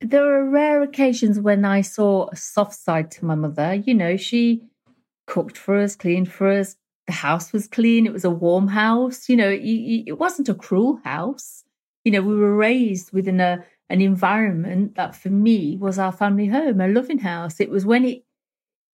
there 0.00 0.34
are 0.34 0.48
rare 0.48 0.82
occasions 0.82 1.40
when 1.40 1.64
I 1.64 1.80
saw 1.80 2.28
a 2.30 2.36
soft 2.36 2.74
side 2.74 3.10
to 3.12 3.24
my 3.24 3.34
mother. 3.34 3.74
You 3.74 3.94
know, 3.94 4.16
she 4.16 4.62
cooked 5.26 5.56
for 5.56 5.80
us, 5.80 5.96
cleaned 5.96 6.30
for 6.30 6.50
us, 6.50 6.76
the 7.12 7.18
house 7.18 7.52
was 7.52 7.68
clean. 7.68 8.06
It 8.06 8.12
was 8.12 8.24
a 8.24 8.30
warm 8.30 8.68
house. 8.68 9.28
You 9.28 9.36
know, 9.36 9.50
it, 9.50 10.04
it 10.06 10.18
wasn't 10.18 10.48
a 10.48 10.54
cruel 10.54 10.98
house. 11.04 11.62
You 12.04 12.12
know, 12.12 12.22
we 12.22 12.34
were 12.34 12.56
raised 12.56 13.12
within 13.12 13.38
a 13.40 13.64
an 13.90 14.00
environment 14.00 14.94
that 14.94 15.14
for 15.14 15.28
me 15.28 15.76
was 15.76 15.98
our 15.98 16.12
family 16.12 16.46
home, 16.46 16.80
a 16.80 16.88
loving 16.88 17.18
house. 17.18 17.60
It 17.60 17.68
was 17.68 17.84
when 17.84 18.06
it, 18.06 18.24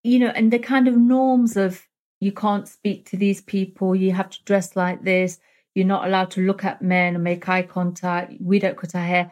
you 0.03 0.19
know, 0.19 0.33
and 0.35 0.53
the 0.53 0.59
kind 0.59 0.89
of 0.89 0.97
norms 0.97 1.57
of 1.57 1.87
you 2.19 2.33
can't 2.33 2.67
speak 2.67 3.09
to 3.11 3.17
these 3.17 3.41
people, 3.41 3.95
you 3.95 4.11
have 4.11 4.31
to 4.31 4.43
dress 4.45 4.75
like 4.75 5.05
this, 5.05 5.39
you're 5.77 5.87
not 5.87 6.05
allowed 6.05 6.33
to 6.33 6.45
look 6.45 6.65
at 6.65 6.83
men 6.83 7.15
and 7.15 7.23
make 7.23 7.49
eye 7.49 7.63
contact, 7.63 8.33
we 8.41 8.59
don't 8.59 8.77
cut 8.77 8.97
our 8.97 9.09
hair. 9.15 9.31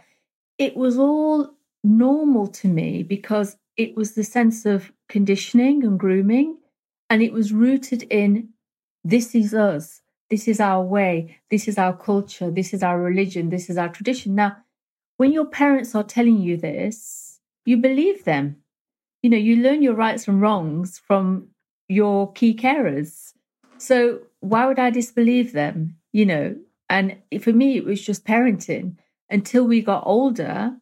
it 0.59 0.77
was 0.77 0.97
all 0.97 1.51
normal 1.83 2.47
to 2.47 2.69
me 2.69 3.03
because 3.03 3.57
it 3.77 3.97
was 3.97 4.13
the 4.13 4.23
sense 4.23 4.65
of 4.65 4.93
conditioning 5.09 5.83
and 5.83 5.99
grooming. 5.99 6.59
And 7.11 7.23
it 7.23 7.33
was 7.33 7.53
rooted 7.53 8.05
in 8.05 8.51
this 9.09 9.35
is 9.35 9.55
us, 9.55 10.03
this 10.31 10.49
is 10.49 10.59
our 10.59 10.83
way, 10.83 11.39
this 11.51 11.69
is 11.69 11.79
our 11.79 11.97
culture, 11.97 12.51
this 12.51 12.75
is 12.75 12.83
our 12.83 13.01
religion, 13.01 13.51
this 13.51 13.71
is 13.71 13.79
our 13.79 13.89
tradition. 13.89 14.35
Now, 14.35 14.57
when 15.17 15.33
your 15.33 15.47
parents 15.47 15.95
are 15.95 16.03
telling 16.03 16.39
you 16.39 16.57
this, 16.57 17.39
you 17.65 17.77
believe 17.77 18.25
them. 18.25 18.57
You 19.23 19.31
know, 19.31 19.37
you 19.37 19.57
learn 19.57 19.83
your 19.83 19.95
rights 19.95 20.27
and 20.27 20.41
wrongs 20.41 21.01
from 21.07 21.49
your 21.89 22.33
key 22.33 22.55
carers. 22.55 23.33
So 23.79 24.21
why 24.41 24.67
would 24.67 24.79
I 24.79 24.91
disbelieve 24.91 25.53
them? 25.53 25.97
You 26.13 26.27
know, 26.27 26.57
and 26.89 27.17
for 27.41 27.53
me, 27.53 27.77
it 27.77 27.85
was 27.85 28.05
just 28.05 28.25
parenting 28.25 28.97
until 29.31 29.65
we 29.65 29.83
got 29.83 30.03
older. 30.05 30.77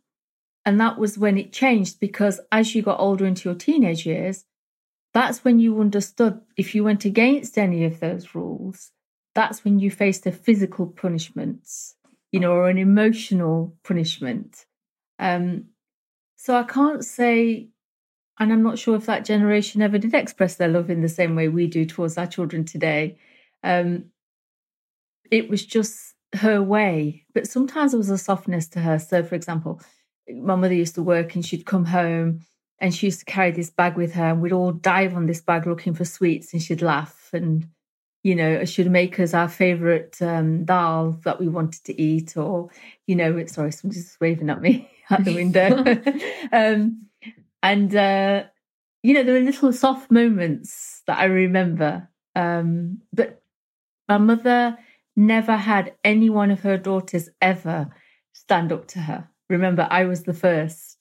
And 0.64 0.80
that 0.80 0.98
was 0.98 1.18
when 1.18 1.36
it 1.36 1.52
changed 1.52 2.00
because 2.00 2.40
as 2.50 2.74
you 2.74 2.80
got 2.80 3.00
older 3.00 3.26
into 3.26 3.50
your 3.50 3.58
teenage 3.58 4.06
years, 4.06 4.46
that's 5.14 5.44
when 5.44 5.60
you 5.60 5.80
understood 5.80 6.40
if 6.56 6.74
you 6.74 6.82
went 6.82 7.04
against 7.04 7.56
any 7.56 7.84
of 7.84 8.00
those 8.00 8.34
rules, 8.34 8.90
that's 9.34 9.64
when 9.64 9.78
you 9.78 9.90
faced 9.90 10.26
a 10.26 10.32
physical 10.32 10.86
punishment, 10.86 11.68
you 12.32 12.40
know, 12.40 12.52
or 12.52 12.68
an 12.68 12.78
emotional 12.78 13.76
punishment. 13.84 14.66
Um, 15.20 15.66
so 16.36 16.56
I 16.56 16.64
can't 16.64 17.04
say, 17.04 17.68
and 18.40 18.52
I'm 18.52 18.64
not 18.64 18.78
sure 18.78 18.96
if 18.96 19.06
that 19.06 19.24
generation 19.24 19.82
ever 19.82 19.98
did 19.98 20.14
express 20.14 20.56
their 20.56 20.68
love 20.68 20.90
in 20.90 21.00
the 21.00 21.08
same 21.08 21.36
way 21.36 21.48
we 21.48 21.68
do 21.68 21.86
towards 21.86 22.18
our 22.18 22.26
children 22.26 22.64
today. 22.64 23.16
Um, 23.62 24.06
it 25.30 25.48
was 25.48 25.64
just 25.64 26.14
her 26.34 26.60
way, 26.60 27.24
but 27.32 27.46
sometimes 27.46 27.92
there 27.92 27.98
was 27.98 28.10
a 28.10 28.18
softness 28.18 28.66
to 28.68 28.80
her. 28.80 28.98
So, 28.98 29.22
for 29.22 29.36
example, 29.36 29.80
my 30.28 30.56
mother 30.56 30.74
used 30.74 30.96
to 30.96 31.02
work 31.02 31.36
and 31.36 31.46
she'd 31.46 31.66
come 31.66 31.84
home 31.84 32.40
and 32.84 32.94
she 32.94 33.06
used 33.06 33.20
to 33.20 33.24
carry 33.24 33.50
this 33.50 33.70
bag 33.70 33.96
with 33.96 34.12
her 34.12 34.26
and 34.26 34.42
we'd 34.42 34.52
all 34.52 34.70
dive 34.70 35.16
on 35.16 35.24
this 35.24 35.40
bag 35.40 35.66
looking 35.66 35.94
for 35.94 36.04
sweets 36.04 36.52
and 36.52 36.62
she'd 36.62 36.82
laugh. 36.82 37.30
And 37.32 37.66
you 38.22 38.34
know 38.34 38.66
she'd 38.66 38.90
make 38.90 39.18
us 39.18 39.32
our 39.32 39.48
favorite 39.48 40.20
um, 40.20 40.66
dal 40.66 41.12
that 41.24 41.40
we 41.40 41.48
wanted 41.48 41.82
to 41.84 41.98
eat 41.98 42.36
or 42.36 42.68
you 43.06 43.16
know 43.16 43.44
sorry 43.46 43.72
someone's 43.72 44.04
just 44.04 44.20
waving 44.20 44.50
at 44.50 44.60
me 44.60 44.90
out 45.10 45.24
the 45.24 45.34
window. 45.34 45.82
Um, 46.52 47.06
and 47.62 47.96
uh, 47.96 48.44
you 49.02 49.14
know 49.14 49.22
there 49.22 49.32
were 49.32 49.40
little 49.40 49.72
soft 49.72 50.10
moments 50.10 51.02
that 51.06 51.18
i 51.18 51.24
remember 51.24 52.08
um, 52.36 53.00
but 53.14 53.42
my 54.10 54.18
mother 54.18 54.76
never 55.16 55.56
had 55.56 55.94
any 56.04 56.28
one 56.28 56.50
of 56.50 56.60
her 56.60 56.76
daughters 56.76 57.30
ever 57.40 57.88
stand 58.34 58.72
up 58.72 58.88
to 58.88 58.98
her. 58.98 59.28
Remember 59.48 59.88
i 59.90 60.04
was 60.04 60.24
the 60.24 60.34
first 60.34 60.93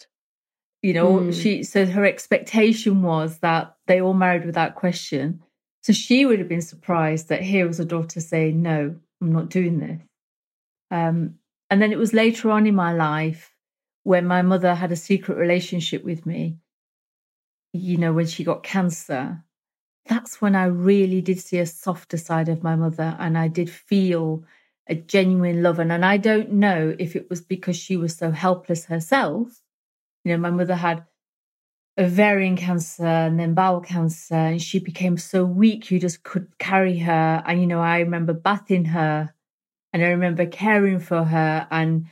you 0.83 0.93
know 0.93 1.15
mm. 1.15 1.41
she 1.41 1.63
so 1.63 1.85
her 1.85 2.05
expectation 2.05 3.01
was 3.01 3.39
that 3.39 3.75
they 3.87 4.01
all 4.01 4.13
married 4.13 4.45
without 4.45 4.75
question. 4.75 5.41
So 5.81 5.91
she 5.91 6.25
would 6.25 6.39
have 6.39 6.47
been 6.47 6.61
surprised 6.61 7.29
that 7.29 7.41
here 7.41 7.67
was 7.67 7.79
a 7.79 7.85
daughter 7.85 8.21
saying 8.21 8.61
no 8.61 8.95
i'm 9.21 9.31
not 9.31 9.49
doing 9.49 9.79
this. 9.79 10.01
Um, 10.91 11.35
and 11.71 11.81
then 11.81 11.91
it 11.91 11.97
was 11.97 12.13
later 12.13 12.51
on 12.51 12.67
in 12.67 12.75
my 12.75 12.93
life 12.93 13.55
when 14.03 14.27
my 14.27 14.43
mother 14.43 14.75
had 14.75 14.91
a 14.91 14.97
secret 14.97 15.37
relationship 15.37 16.03
with 16.03 16.25
me 16.25 16.57
you 17.73 17.97
know 17.97 18.13
when 18.13 18.27
she 18.27 18.43
got 18.43 18.63
cancer. 18.63 19.43
That's 20.05 20.41
when 20.41 20.55
i 20.55 20.65
really 20.65 21.21
did 21.21 21.39
see 21.39 21.59
a 21.59 21.65
softer 21.65 22.17
side 22.17 22.49
of 22.49 22.61
my 22.61 22.75
mother 22.75 23.15
and 23.19 23.37
i 23.37 23.47
did 23.47 23.69
feel 23.69 24.43
a 24.87 24.95
genuine 24.95 25.63
love. 25.63 25.79
And, 25.79 25.93
and 25.93 26.05
i 26.05 26.17
don't 26.17 26.51
know 26.51 26.93
if 26.99 27.15
it 27.15 27.29
was 27.29 27.41
because 27.41 27.77
she 27.77 27.95
was 27.95 28.15
so 28.15 28.31
helpless 28.31 28.85
herself 28.85 29.62
you 30.23 30.31
know, 30.31 30.38
my 30.38 30.51
mother 30.51 30.75
had 30.75 31.05
ovarian 31.97 32.55
cancer 32.55 33.05
and 33.05 33.39
then 33.39 33.53
bowel 33.53 33.81
cancer, 33.81 34.36
and 34.36 34.62
she 34.62 34.79
became 34.79 35.17
so 35.17 35.45
weak 35.45 35.91
you 35.91 35.99
just 35.99 36.23
could 36.23 36.47
carry 36.57 36.97
her. 36.99 37.43
And, 37.45 37.62
you 37.62 37.67
know, 37.67 37.81
I 37.81 37.99
remember 37.99 38.33
bathing 38.33 38.86
her 38.86 39.33
and 39.91 40.03
I 40.03 40.07
remember 40.07 40.45
caring 40.45 40.99
for 40.99 41.23
her. 41.23 41.67
And 41.69 42.07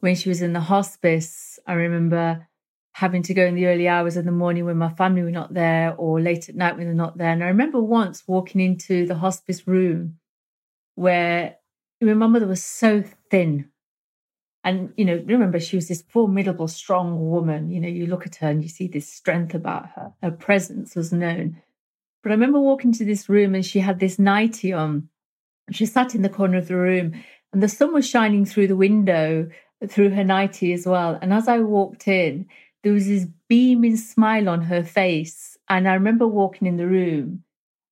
when 0.00 0.16
she 0.16 0.28
was 0.28 0.42
in 0.42 0.52
the 0.52 0.60
hospice, 0.60 1.58
I 1.66 1.72
remember 1.74 2.46
having 2.94 3.22
to 3.22 3.32
go 3.32 3.46
in 3.46 3.54
the 3.54 3.66
early 3.66 3.88
hours 3.88 4.18
of 4.18 4.26
the 4.26 4.30
morning 4.30 4.66
when 4.66 4.76
my 4.76 4.90
family 4.90 5.22
were 5.22 5.30
not 5.30 5.54
there 5.54 5.94
or 5.96 6.20
late 6.20 6.50
at 6.50 6.54
night 6.54 6.76
when 6.76 6.84
they're 6.84 6.94
not 6.94 7.16
there. 7.16 7.30
And 7.30 7.42
I 7.42 7.46
remember 7.46 7.80
once 7.80 8.24
walking 8.26 8.60
into 8.60 9.06
the 9.06 9.14
hospice 9.14 9.66
room 9.66 10.18
where 10.94 11.56
my 12.02 12.12
mother 12.12 12.46
was 12.46 12.62
so 12.62 13.02
thin 13.30 13.70
and, 14.64 14.92
you 14.96 15.04
know, 15.04 15.22
remember, 15.26 15.58
she 15.58 15.76
was 15.76 15.88
this 15.88 16.02
formidable, 16.02 16.68
strong 16.68 17.28
woman. 17.30 17.70
You 17.70 17.80
know, 17.80 17.88
you 17.88 18.06
look 18.06 18.26
at 18.26 18.36
her 18.36 18.48
and 18.48 18.62
you 18.62 18.68
see 18.68 18.86
this 18.86 19.08
strength 19.08 19.54
about 19.54 19.90
her. 19.96 20.12
Her 20.22 20.30
presence 20.30 20.94
was 20.94 21.12
known. 21.12 21.60
But 22.22 22.30
I 22.30 22.34
remember 22.34 22.60
walking 22.60 22.92
to 22.92 23.04
this 23.04 23.28
room 23.28 23.54
and 23.54 23.66
she 23.66 23.80
had 23.80 23.98
this 23.98 24.18
nightie 24.18 24.72
on. 24.72 25.08
She 25.72 25.86
sat 25.86 26.14
in 26.14 26.22
the 26.22 26.28
corner 26.28 26.58
of 26.58 26.68
the 26.68 26.76
room 26.76 27.12
and 27.52 27.62
the 27.62 27.68
sun 27.68 27.92
was 27.92 28.08
shining 28.08 28.44
through 28.44 28.68
the 28.68 28.76
window 28.76 29.48
through 29.88 30.10
her 30.10 30.22
nightie 30.22 30.72
as 30.72 30.86
well. 30.86 31.18
And 31.20 31.32
as 31.32 31.48
I 31.48 31.58
walked 31.58 32.06
in, 32.06 32.46
there 32.84 32.92
was 32.92 33.06
this 33.06 33.26
beaming 33.48 33.96
smile 33.96 34.48
on 34.48 34.62
her 34.62 34.84
face. 34.84 35.56
And 35.68 35.88
I 35.88 35.94
remember 35.94 36.26
walking 36.28 36.68
in 36.68 36.76
the 36.76 36.86
room 36.86 37.42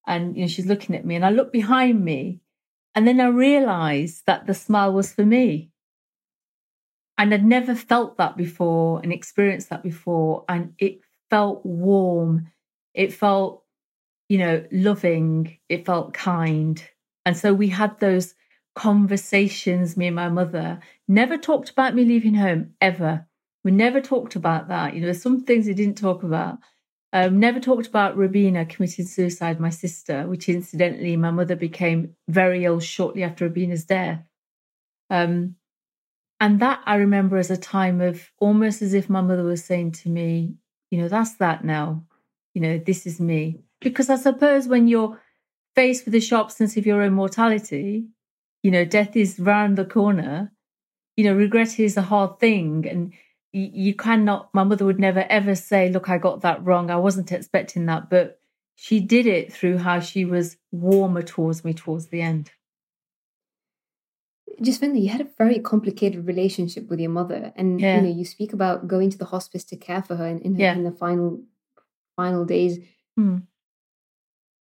and, 0.07 0.37
you 0.37 0.43
know, 0.43 0.47
she's 0.47 0.67
looking 0.67 0.95
at 0.95 1.05
me 1.05 1.15
and 1.15 1.25
I 1.25 1.31
looked 1.31 1.51
behind 1.51 2.03
me. 2.03 2.39
And 2.95 3.05
then 3.05 3.19
I 3.19 3.27
realized 3.27 4.25
that 4.25 4.47
the 4.47 4.53
smile 4.53 4.93
was 4.93 5.11
for 5.11 5.25
me 5.25 5.70
and 7.21 7.35
I'd 7.35 7.45
never 7.45 7.75
felt 7.75 8.17
that 8.17 8.35
before 8.35 8.99
and 9.03 9.13
experienced 9.13 9.69
that 9.69 9.83
before. 9.83 10.43
And 10.49 10.73
it 10.79 11.01
felt 11.29 11.63
warm. 11.63 12.47
It 12.95 13.13
felt, 13.13 13.63
you 14.27 14.39
know, 14.39 14.65
loving. 14.71 15.59
It 15.69 15.85
felt 15.85 16.15
kind. 16.15 16.83
And 17.23 17.37
so 17.37 17.53
we 17.53 17.67
had 17.67 17.99
those 17.99 18.33
conversations, 18.73 19.95
me 19.95 20.07
and 20.07 20.15
my 20.15 20.29
mother, 20.29 20.79
never 21.07 21.37
talked 21.37 21.69
about 21.69 21.93
me 21.93 22.05
leaving 22.05 22.33
home 22.33 22.73
ever. 22.81 23.27
We 23.63 23.69
never 23.69 24.01
talked 24.01 24.35
about 24.35 24.69
that. 24.69 24.95
You 24.95 25.01
know, 25.01 25.05
there's 25.05 25.21
some 25.21 25.43
things 25.43 25.67
we 25.67 25.75
didn't 25.75 25.99
talk 25.99 26.23
about. 26.23 26.57
Um, 27.13 27.39
never 27.39 27.59
talked 27.59 27.85
about 27.85 28.17
Robina 28.17 28.65
committing 28.65 29.05
suicide, 29.05 29.59
my 29.59 29.69
sister, 29.69 30.27
which 30.27 30.49
incidentally, 30.49 31.15
my 31.17 31.29
mother 31.29 31.55
became 31.55 32.15
very 32.27 32.65
ill 32.65 32.79
shortly 32.79 33.21
after 33.21 33.45
Robina's 33.45 33.85
death. 33.85 34.23
Um, 35.11 35.57
and 36.41 36.59
that 36.59 36.81
I 36.87 36.95
remember 36.95 37.37
as 37.37 37.51
a 37.51 37.55
time 37.55 38.01
of 38.01 38.31
almost 38.39 38.81
as 38.81 38.95
if 38.95 39.09
my 39.09 39.21
mother 39.21 39.43
was 39.43 39.63
saying 39.63 39.91
to 39.91 40.09
me, 40.09 40.55
you 40.89 40.99
know, 40.99 41.07
that's 41.07 41.35
that 41.35 41.63
now. 41.63 42.03
You 42.55 42.61
know, 42.61 42.77
this 42.79 43.05
is 43.05 43.21
me. 43.21 43.59
Because 43.79 44.09
I 44.09 44.15
suppose 44.15 44.67
when 44.67 44.87
you're 44.87 45.21
faced 45.75 46.03
with 46.03 46.13
the 46.13 46.19
sharp 46.19 46.49
sense 46.49 46.75
of 46.77 46.87
your 46.87 47.03
own 47.03 47.13
mortality, 47.13 48.07
you 48.63 48.71
know, 48.71 48.83
death 48.83 49.15
is 49.15 49.39
round 49.39 49.77
the 49.77 49.85
corner, 49.85 50.51
you 51.15 51.25
know, 51.25 51.33
regret 51.35 51.79
is 51.79 51.95
a 51.95 52.01
hard 52.01 52.39
thing. 52.39 52.87
And 52.89 53.13
you, 53.53 53.93
cannot, 53.93 54.49
my 54.51 54.63
mother 54.63 54.85
would 54.85 54.99
never 54.99 55.23
ever 55.29 55.53
say, 55.53 55.89
look, 55.89 56.09
I 56.09 56.17
got 56.17 56.41
that 56.41 56.65
wrong. 56.65 56.89
I 56.89 56.97
wasn't 56.97 57.31
expecting 57.31 57.85
that. 57.85 58.09
But 58.09 58.39
she 58.75 58.99
did 58.99 59.27
it 59.27 59.53
through 59.53 59.77
how 59.77 59.99
she 59.99 60.25
was 60.25 60.57
warmer 60.71 61.21
towards 61.21 61.63
me 61.63 61.75
towards 61.75 62.07
the 62.07 62.21
end. 62.21 62.49
Jasvinder, 64.61 65.01
you 65.01 65.09
had 65.09 65.21
a 65.21 65.29
very 65.37 65.59
complicated 65.59 66.27
relationship 66.27 66.87
with 66.89 66.99
your 66.99 67.09
mother, 67.09 67.51
and 67.55 67.81
yeah. 67.81 67.95
you 67.95 68.01
know 68.01 68.09
you 68.09 68.25
speak 68.25 68.53
about 68.53 68.87
going 68.87 69.09
to 69.09 69.17
the 69.17 69.25
hospice 69.25 69.63
to 69.65 69.75
care 69.75 70.03
for 70.03 70.15
her 70.15 70.27
in, 70.27 70.39
in, 70.39 70.55
her, 70.55 70.61
yeah. 70.61 70.73
in 70.73 70.83
the 70.83 70.91
final 70.91 71.41
final 72.15 72.45
days. 72.45 72.79
Hmm. 73.15 73.37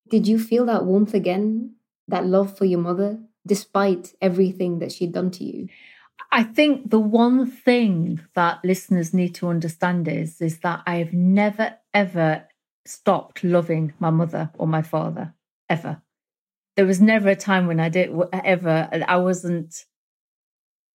Did 0.09 0.29
you 0.29 0.39
feel 0.39 0.67
that 0.67 0.85
warmth 0.85 1.15
again, 1.15 1.77
that 2.09 2.27
love 2.27 2.57
for 2.57 2.65
your 2.65 2.79
mother, 2.79 3.19
despite 3.47 4.15
everything 4.21 4.79
that 4.81 4.93
she'd 4.93 5.13
done 5.13 5.31
to 5.33 5.45
you? 5.45 5.69
I 6.31 6.43
think 6.43 6.91
the 6.91 7.01
one 7.01 7.51
thing 7.51 8.21
that 8.35 8.65
listeners 8.65 9.15
need 9.15 9.35
to 9.37 9.49
understand 9.49 10.09
is 10.09 10.41
is 10.41 10.59
that 10.61 10.83
I 10.87 10.97
have 10.97 11.13
never 11.13 11.77
ever 11.95 12.47
stopped 12.85 13.43
loving 13.43 13.95
my 13.99 14.11
mother 14.11 14.51
or 14.59 14.67
my 14.67 14.83
father 14.83 15.35
ever 15.69 16.03
there 16.77 16.87
was 16.87 17.01
never 17.01 17.31
a 17.31 17.37
time 17.37 17.67
when 17.67 17.81
I 17.81 17.89
did 17.89 18.11
ever, 18.33 18.89
I 19.09 19.17
wasn't, 19.17 19.85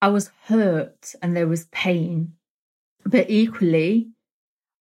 I 0.02 0.10
was 0.10 0.32
hurt 0.46 1.16
and 1.22 1.36
there 1.36 1.48
was 1.48 1.66
pain. 1.66 2.34
But 3.04 3.30
equally, 3.30 4.12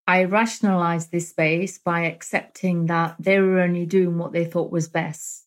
I 0.08 0.24
rationalized 0.24 1.12
this 1.12 1.28
space 1.28 1.78
by 1.78 2.06
accepting 2.06 2.86
that 2.86 3.16
they 3.18 3.38
were 3.38 3.60
only 3.60 3.86
doing 3.86 4.18
what 4.18 4.32
they 4.32 4.44
thought 4.44 4.72
was 4.72 4.88
best. 4.88 5.44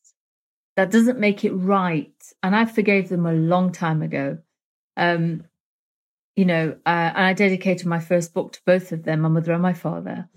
That 0.77 0.91
doesn't 0.91 1.19
make 1.19 1.43
it 1.43 1.51
right. 1.51 2.13
And 2.43 2.55
I 2.55 2.65
forgave 2.65 3.09
them 3.09 3.25
a 3.25 3.33
long 3.33 3.71
time 3.71 4.01
ago. 4.01 4.37
Um, 4.95 5.45
you 6.35 6.45
know, 6.45 6.77
uh, 6.85 7.11
and 7.15 7.25
I 7.25 7.33
dedicated 7.33 7.87
my 7.87 7.99
first 7.99 8.33
book 8.33 8.53
to 8.53 8.61
both 8.65 8.91
of 8.91 9.03
them, 9.03 9.21
my 9.21 9.29
mother 9.29 9.51
and 9.51 9.61
my 9.61 9.73
father, 9.73 10.29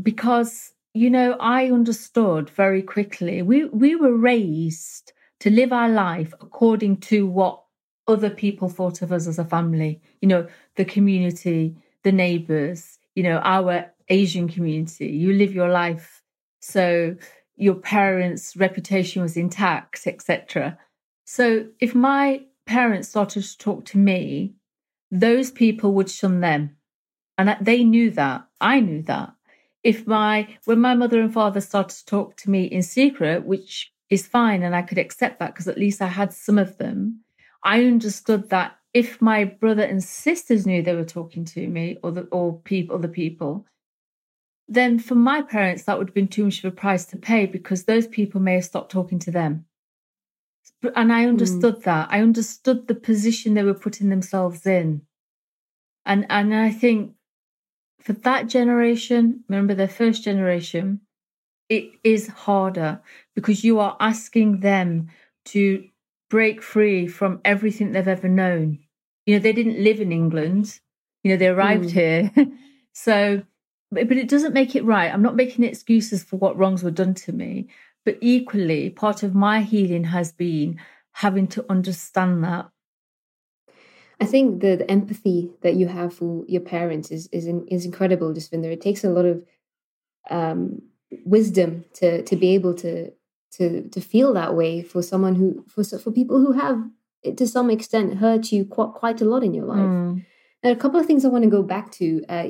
because 0.00 0.73
you 0.94 1.10
know, 1.10 1.36
I 1.40 1.70
understood 1.70 2.48
very 2.50 2.80
quickly. 2.82 3.42
We 3.42 3.64
we 3.66 3.96
were 3.96 4.16
raised 4.16 5.12
to 5.40 5.50
live 5.50 5.72
our 5.72 5.88
life 5.88 6.32
according 6.40 6.98
to 6.98 7.26
what 7.26 7.62
other 8.06 8.30
people 8.30 8.68
thought 8.68 9.02
of 9.02 9.12
us 9.12 9.26
as 9.26 9.38
a 9.38 9.44
family, 9.44 10.00
you 10.20 10.28
know, 10.28 10.46
the 10.76 10.84
community, 10.84 11.76
the 12.04 12.12
neighbors, 12.12 12.98
you 13.14 13.22
know, 13.22 13.38
our 13.38 13.92
Asian 14.08 14.48
community. 14.48 15.08
You 15.08 15.32
live 15.32 15.52
your 15.52 15.70
life. 15.70 16.22
So 16.60 17.16
your 17.56 17.74
parents' 17.74 18.56
reputation 18.56 19.22
was 19.22 19.36
intact, 19.36 20.06
etc. 20.06 20.78
So 21.24 21.66
if 21.80 21.94
my 21.94 22.42
parents 22.66 23.08
started 23.08 23.42
to 23.42 23.58
talk 23.58 23.84
to 23.86 23.98
me, 23.98 24.54
those 25.10 25.50
people 25.50 25.92
would 25.94 26.10
shun 26.10 26.40
them. 26.40 26.76
And 27.36 27.56
they 27.60 27.82
knew 27.82 28.10
that. 28.12 28.46
I 28.60 28.80
knew 28.80 29.02
that. 29.02 29.34
If 29.84 30.06
my, 30.06 30.48
when 30.64 30.80
my 30.80 30.94
mother 30.94 31.20
and 31.20 31.32
father 31.32 31.60
started 31.60 31.96
to 31.98 32.06
talk 32.06 32.36
to 32.38 32.50
me 32.50 32.64
in 32.64 32.82
secret, 32.82 33.44
which 33.44 33.92
is 34.10 34.26
fine, 34.26 34.62
and 34.62 34.74
I 34.74 34.82
could 34.82 34.98
accept 34.98 35.38
that 35.38 35.52
because 35.52 35.68
at 35.68 35.78
least 35.78 36.02
I 36.02 36.06
had 36.06 36.32
some 36.32 36.58
of 36.58 36.78
them, 36.78 37.20
I 37.62 37.84
understood 37.84 38.50
that 38.50 38.76
if 38.94 39.20
my 39.20 39.44
brother 39.44 39.82
and 39.82 40.02
sisters 40.02 40.66
knew 40.66 40.82
they 40.82 40.94
were 40.94 41.04
talking 41.04 41.44
to 41.44 41.66
me 41.66 41.98
or 42.02 42.12
the, 42.12 42.22
or 42.32 42.58
people, 42.60 42.96
other 42.96 43.08
people, 43.08 43.66
then 44.68 44.98
for 44.98 45.14
my 45.14 45.42
parents, 45.42 45.82
that 45.84 45.98
would 45.98 46.08
have 46.08 46.14
been 46.14 46.28
too 46.28 46.44
much 46.44 46.64
of 46.64 46.72
a 46.72 46.76
price 46.76 47.04
to 47.06 47.16
pay 47.16 47.46
because 47.46 47.84
those 47.84 48.06
people 48.06 48.40
may 48.40 48.54
have 48.54 48.64
stopped 48.64 48.90
talking 48.90 49.18
to 49.20 49.30
them. 49.30 49.66
And 50.94 51.12
I 51.12 51.24
hmm. 51.24 51.30
understood 51.30 51.76
mm. 51.76 51.82
that. 51.84 52.08
I 52.10 52.20
understood 52.20 52.86
the 52.86 52.94
position 52.94 53.54
they 53.54 53.62
were 53.62 53.74
putting 53.74 54.08
themselves 54.08 54.66
in. 54.66 55.02
And 56.06 56.26
and 56.28 56.54
I 56.54 56.70
think 56.70 57.14
for 58.04 58.12
that 58.12 58.48
generation, 58.48 59.44
remember 59.48 59.74
their 59.74 59.88
first 59.88 60.22
generation, 60.22 61.00
it 61.68 61.90
is 62.04 62.28
harder 62.28 63.00
because 63.34 63.64
you 63.64 63.80
are 63.80 63.96
asking 63.98 64.60
them 64.60 65.08
to 65.46 65.88
break 66.30 66.62
free 66.62 67.06
from 67.06 67.40
everything 67.44 67.92
they've 67.92 68.06
ever 68.06 68.28
known. 68.28 68.78
You 69.26 69.36
know, 69.36 69.40
they 69.40 69.52
didn't 69.52 69.82
live 69.82 70.00
in 70.00 70.12
England. 70.12 70.80
You 71.22 71.30
know, 71.30 71.36
they 71.38 71.48
arrived 71.48 71.86
mm. 71.86 71.92
here. 71.92 72.30
so 72.92 73.42
but, 73.90 74.08
but 74.08 74.16
it 74.16 74.28
doesn't 74.28 74.52
make 74.52 74.76
it 74.76 74.84
right. 74.84 75.12
I'm 75.12 75.22
not 75.22 75.36
making 75.36 75.64
excuses 75.64 76.22
for 76.22 76.36
what 76.36 76.58
wrongs 76.58 76.82
were 76.82 76.90
done 76.90 77.14
to 77.14 77.32
me. 77.32 77.68
But 78.04 78.18
equally, 78.20 78.90
part 78.90 79.22
of 79.22 79.34
my 79.34 79.62
healing 79.62 80.04
has 80.04 80.32
been 80.32 80.78
having 81.12 81.46
to 81.48 81.64
understand 81.70 82.44
that. 82.44 82.68
I 84.20 84.26
think 84.26 84.60
the, 84.60 84.76
the 84.76 84.90
empathy 84.90 85.50
that 85.62 85.74
you 85.74 85.88
have 85.88 86.14
for 86.14 86.44
your 86.46 86.60
parents 86.60 87.10
is 87.10 87.28
is 87.32 87.46
is 87.68 87.84
incredible, 87.84 88.32
Jasvinder. 88.32 88.72
It 88.72 88.80
takes 88.80 89.04
a 89.04 89.10
lot 89.10 89.24
of 89.24 89.44
um, 90.30 90.82
wisdom 91.24 91.84
to 91.94 92.22
to 92.22 92.36
be 92.36 92.54
able 92.54 92.74
to 92.74 93.12
to 93.52 93.88
to 93.88 94.00
feel 94.00 94.32
that 94.34 94.54
way 94.54 94.82
for 94.82 95.02
someone 95.02 95.34
who 95.34 95.64
for 95.68 95.84
for 95.84 96.10
people 96.10 96.38
who 96.38 96.52
have 96.52 96.78
to 97.36 97.46
some 97.46 97.70
extent 97.70 98.18
hurt 98.18 98.52
you 98.52 98.64
quite 98.64 98.92
quite 98.94 99.20
a 99.20 99.24
lot 99.24 99.42
in 99.42 99.54
your 99.54 99.66
life. 99.66 99.78
Mm. 99.78 100.26
Now, 100.62 100.70
a 100.70 100.76
couple 100.76 100.98
of 100.98 101.06
things 101.06 101.24
I 101.24 101.28
want 101.28 101.44
to 101.44 101.50
go 101.50 101.62
back 101.62 101.92
to. 101.92 102.24
Uh, 102.28 102.48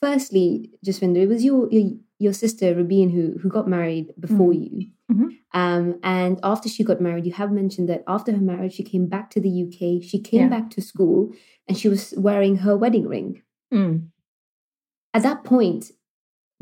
firstly, 0.00 0.70
Jasvinder, 0.84 1.18
it 1.18 1.28
was 1.28 1.44
your 1.44 1.68
your, 1.70 1.92
your 2.18 2.32
sister 2.32 2.74
Rabin 2.74 3.10
who 3.10 3.38
who 3.38 3.48
got 3.48 3.68
married 3.68 4.14
before 4.18 4.52
mm. 4.52 4.62
you. 4.62 4.90
Mm-hmm. 5.10 5.28
Um, 5.58 5.98
and 6.02 6.38
after 6.42 6.68
she 6.68 6.84
got 6.84 7.00
married, 7.00 7.24
you 7.24 7.32
have 7.32 7.50
mentioned 7.50 7.88
that 7.88 8.04
after 8.06 8.32
her 8.32 8.38
marriage, 8.38 8.74
she 8.74 8.82
came 8.82 9.06
back 9.06 9.30
to 9.30 9.40
the 9.40 9.64
UK. 9.64 10.02
She 10.02 10.20
came 10.20 10.42
yeah. 10.42 10.48
back 10.48 10.70
to 10.70 10.82
school, 10.82 11.32
and 11.66 11.78
she 11.78 11.88
was 11.88 12.14
wearing 12.16 12.56
her 12.56 12.76
wedding 12.76 13.08
ring. 13.08 13.42
Mm. 13.72 14.08
At 15.14 15.22
that 15.22 15.44
point, 15.44 15.92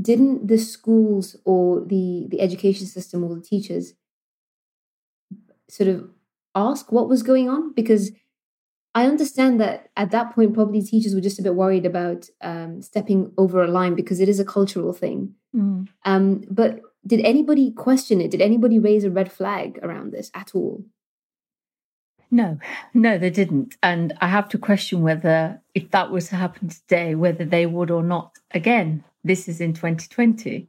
didn't 0.01 0.47
the 0.47 0.59
schools 0.59 1.37
or 1.45 1.81
the 1.85 2.27
the 2.31 2.41
education 2.41 2.87
system 2.87 3.25
or 3.25 3.35
the 3.35 3.41
teachers 3.41 3.95
sort 5.69 5.89
of 5.89 6.09
ask 6.55 6.93
what 6.93 7.09
was 7.09 7.23
going 7.23 7.49
on 7.49 7.73
because 7.73 8.13
I 8.97 9.07
understand 9.07 9.61
that 9.61 9.91
at 9.95 10.11
that 10.13 10.35
point, 10.35 10.55
probably 10.55 10.81
teachers 10.81 11.15
were 11.15 11.21
just 11.21 11.39
a 11.39 11.43
bit 11.43 11.55
worried 11.55 11.85
about 11.85 12.31
um, 12.41 12.81
stepping 12.81 13.31
over 13.37 13.63
a 13.63 13.69
line 13.69 13.95
because 13.95 14.21
it 14.21 14.29
is 14.29 14.41
a 14.41 14.45
cultural 14.45 14.95
thing. 14.95 15.35
Mm. 15.55 15.89
Um, 16.07 16.45
but 16.51 16.81
did 17.07 17.21
anybody 17.21 17.71
question 17.71 18.21
it? 18.21 18.31
Did 18.31 18.41
anybody 18.41 18.79
raise 18.79 19.05
a 19.05 19.11
red 19.11 19.31
flag 19.31 19.79
around 19.83 20.13
this 20.13 20.31
at 20.35 20.55
all? 20.55 20.85
No, 22.31 22.59
no, 22.93 23.19
they 23.19 23.31
didn't. 23.31 23.77
And 23.83 24.13
I 24.21 24.27
have 24.29 24.49
to 24.51 24.59
question 24.59 25.03
whether, 25.03 25.63
if 25.75 25.91
that 25.93 26.11
was 26.11 26.29
to 26.29 26.37
happen 26.37 26.69
today, 26.69 27.15
whether 27.15 27.45
they 27.45 27.67
would 27.67 27.91
or 27.91 28.03
not. 28.03 28.37
Again, 28.51 29.05
this 29.23 29.49
is 29.49 29.61
in 29.61 29.75
2020. 29.75 30.69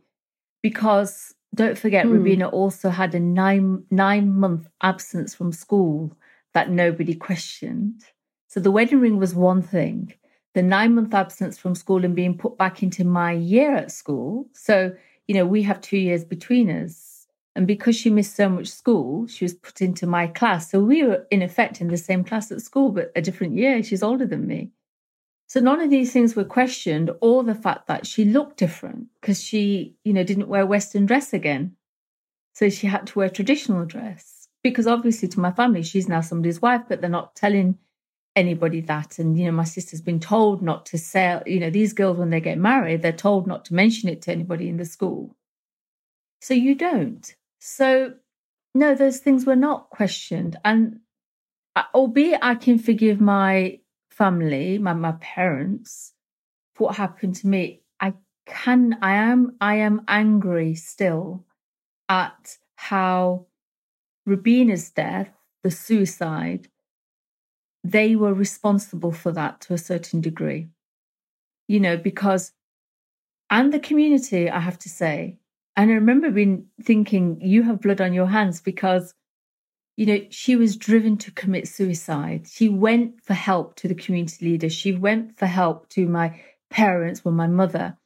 Because 0.61 1.33
don't 1.55 1.77
forget, 1.77 2.05
mm. 2.05 2.13
Robina 2.13 2.47
also 2.47 2.89
had 2.89 3.15
a 3.15 3.19
nine 3.19 3.83
nine 3.89 4.33
month 4.33 4.67
absence 4.81 5.33
from 5.33 5.51
school 5.51 6.15
that 6.53 6.69
nobody 6.69 7.15
questioned. 7.15 8.03
So 8.47 8.59
the 8.59 8.71
wedding 8.71 8.99
ring 8.99 9.17
was 9.17 9.35
one 9.35 9.61
thing. 9.61 10.13
The 10.53 10.63
nine 10.63 10.95
month 10.95 11.13
absence 11.13 11.57
from 11.57 11.75
school 11.75 12.03
and 12.03 12.15
being 12.15 12.37
put 12.37 12.57
back 12.57 12.81
into 12.81 13.03
my 13.03 13.31
year 13.31 13.75
at 13.75 13.91
school. 13.91 14.47
So, 14.53 14.95
you 15.27 15.35
know, 15.35 15.45
we 15.45 15.63
have 15.63 15.81
two 15.81 15.97
years 15.97 16.23
between 16.23 16.69
us. 16.69 17.27
And 17.55 17.65
because 17.65 17.95
she 17.95 18.09
missed 18.09 18.35
so 18.35 18.49
much 18.49 18.67
school, 18.67 19.27
she 19.27 19.43
was 19.43 19.55
put 19.55 19.81
into 19.81 20.05
my 20.05 20.27
class. 20.27 20.69
So 20.69 20.79
we 20.79 21.03
were 21.03 21.25
in 21.31 21.41
effect 21.41 21.81
in 21.81 21.87
the 21.87 21.97
same 21.97 22.23
class 22.23 22.51
at 22.51 22.61
school, 22.61 22.91
but 22.91 23.11
a 23.15 23.21
different 23.21 23.55
year. 23.55 23.81
She's 23.81 24.03
older 24.03 24.25
than 24.25 24.45
me. 24.45 24.71
So 25.47 25.59
none 25.59 25.79
of 25.79 25.89
these 25.89 26.11
things 26.11 26.35
were 26.35 26.43
questioned, 26.43 27.09
or 27.21 27.43
the 27.43 27.55
fact 27.55 27.87
that 27.87 28.05
she 28.05 28.25
looked 28.25 28.57
different 28.57 29.07
because 29.19 29.41
she, 29.41 29.95
you 30.03 30.13
know, 30.13 30.23
didn't 30.23 30.49
wear 30.49 30.65
Western 30.65 31.05
dress 31.05 31.33
again. 31.33 31.75
So 32.53 32.69
she 32.69 32.87
had 32.87 33.07
to 33.07 33.19
wear 33.19 33.29
traditional 33.29 33.85
dress. 33.85 34.47
Because 34.61 34.87
obviously 34.87 35.27
to 35.29 35.39
my 35.39 35.51
family, 35.51 35.83
she's 35.83 36.09
now 36.09 36.21
somebody's 36.21 36.61
wife, 36.61 36.81
but 36.89 36.99
they're 36.99 37.09
not 37.09 37.35
telling 37.35 37.77
anybody 38.37 38.81
that. 38.81 39.19
And, 39.19 39.37
you 39.37 39.45
know, 39.45 39.51
my 39.51 39.63
sister's 39.63 40.01
been 40.01 40.19
told 40.19 40.61
not 40.61 40.85
to 40.87 40.97
sell, 40.97 41.43
you 41.45 41.59
know, 41.59 41.69
these 41.69 41.93
girls, 41.93 42.17
when 42.17 42.29
they 42.29 42.39
get 42.39 42.57
married, 42.57 43.01
they're 43.01 43.11
told 43.11 43.47
not 43.47 43.65
to 43.65 43.73
mention 43.73 44.07
it 44.07 44.21
to 44.23 44.31
anybody 44.31 44.69
in 44.69 44.77
the 44.77 44.85
school. 44.85 45.35
So 46.41 46.53
you 46.53 46.75
don't. 46.75 47.35
So, 47.59 48.13
no, 48.75 48.95
those 48.95 49.17
things 49.17 49.45
were 49.45 49.55
not 49.55 49.89
questioned. 49.89 50.57
And 50.63 50.99
uh, 51.75 51.83
albeit 51.93 52.39
I 52.41 52.55
can 52.55 52.79
forgive 52.79 53.19
my 53.19 53.79
family, 54.11 54.77
my, 54.77 54.93
my 54.93 55.13
parents, 55.13 56.13
for 56.75 56.85
what 56.85 56.95
happened 56.95 57.35
to 57.37 57.47
me, 57.47 57.81
I 57.99 58.13
can, 58.45 58.97
I 59.01 59.15
am, 59.15 59.57
I 59.59 59.75
am 59.75 60.03
angry 60.07 60.75
still 60.75 61.45
at 62.07 62.57
how 62.75 63.47
Robina's 64.25 64.91
death, 64.91 65.29
the 65.63 65.71
suicide, 65.71 66.67
they 67.91 68.15
were 68.15 68.33
responsible 68.33 69.11
for 69.11 69.31
that 69.31 69.61
to 69.61 69.73
a 69.73 69.77
certain 69.77 70.21
degree. 70.21 70.67
You 71.67 71.79
know, 71.79 71.97
because, 71.97 72.51
and 73.49 73.73
the 73.73 73.79
community, 73.79 74.49
I 74.49 74.59
have 74.59 74.79
to 74.79 74.89
say, 74.89 75.37
and 75.75 75.91
I 75.91 75.93
remember 75.95 76.31
being 76.31 76.67
thinking, 76.81 77.39
you 77.41 77.63
have 77.63 77.81
blood 77.81 78.01
on 78.01 78.13
your 78.13 78.27
hands 78.27 78.61
because, 78.61 79.13
you 79.95 80.05
know, 80.05 80.19
she 80.29 80.55
was 80.55 80.75
driven 80.75 81.17
to 81.17 81.31
commit 81.31 81.67
suicide. 81.67 82.47
She 82.49 82.67
went 82.67 83.23
for 83.23 83.33
help 83.33 83.75
to 83.77 83.87
the 83.87 83.95
community 83.95 84.45
leader. 84.45 84.69
She 84.69 84.93
went 84.93 85.37
for 85.37 85.45
help 85.45 85.87
to 85.89 86.07
my 86.07 86.41
parents, 86.69 87.23
well, 87.23 87.33
my 87.33 87.47
mother. 87.47 87.97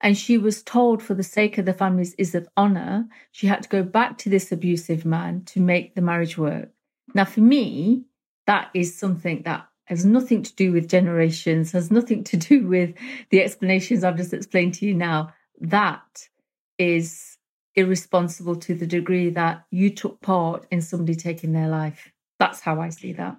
And 0.00 0.16
she 0.16 0.38
was 0.38 0.62
told, 0.62 1.02
for 1.02 1.14
the 1.14 1.22
sake 1.22 1.58
of 1.58 1.66
the 1.66 1.74
family's 1.74 2.14
is 2.14 2.34
of 2.34 2.48
honor, 2.56 3.06
she 3.32 3.46
had 3.46 3.62
to 3.62 3.68
go 3.68 3.82
back 3.82 4.18
to 4.18 4.30
this 4.30 4.50
abusive 4.50 5.04
man 5.04 5.44
to 5.46 5.60
make 5.60 5.94
the 5.94 6.00
marriage 6.00 6.38
work. 6.38 6.70
Now, 7.14 7.26
for 7.26 7.40
me, 7.40 8.06
that 8.50 8.68
is 8.74 8.98
something 8.98 9.42
that 9.44 9.64
has 9.84 10.04
nothing 10.04 10.42
to 10.42 10.52
do 10.56 10.72
with 10.72 10.88
generations, 10.88 11.70
has 11.70 11.88
nothing 11.88 12.24
to 12.24 12.36
do 12.36 12.66
with 12.66 12.96
the 13.30 13.40
explanations 13.40 14.02
I've 14.02 14.16
just 14.16 14.34
explained 14.34 14.74
to 14.74 14.86
you 14.86 14.92
now. 14.92 15.32
That 15.60 16.28
is 16.76 17.38
irresponsible 17.76 18.56
to 18.56 18.74
the 18.74 18.88
degree 18.88 19.30
that 19.30 19.64
you 19.70 19.88
took 19.88 20.20
part 20.20 20.66
in 20.72 20.82
somebody 20.82 21.14
taking 21.14 21.52
their 21.52 21.68
life. 21.68 22.10
That's 22.40 22.58
how 22.58 22.80
I 22.80 22.88
see 22.88 23.12
that. 23.12 23.38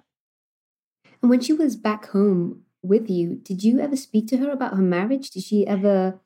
And 1.20 1.28
when 1.28 1.42
she 1.42 1.52
was 1.52 1.76
back 1.76 2.08
home 2.08 2.62
with 2.82 3.10
you, 3.10 3.34
did 3.34 3.62
you 3.62 3.80
ever 3.80 3.96
speak 3.96 4.28
to 4.28 4.38
her 4.38 4.50
about 4.50 4.76
her 4.76 4.82
marriage? 4.82 5.28
Did 5.28 5.42
she 5.42 5.66
ever? 5.66 6.18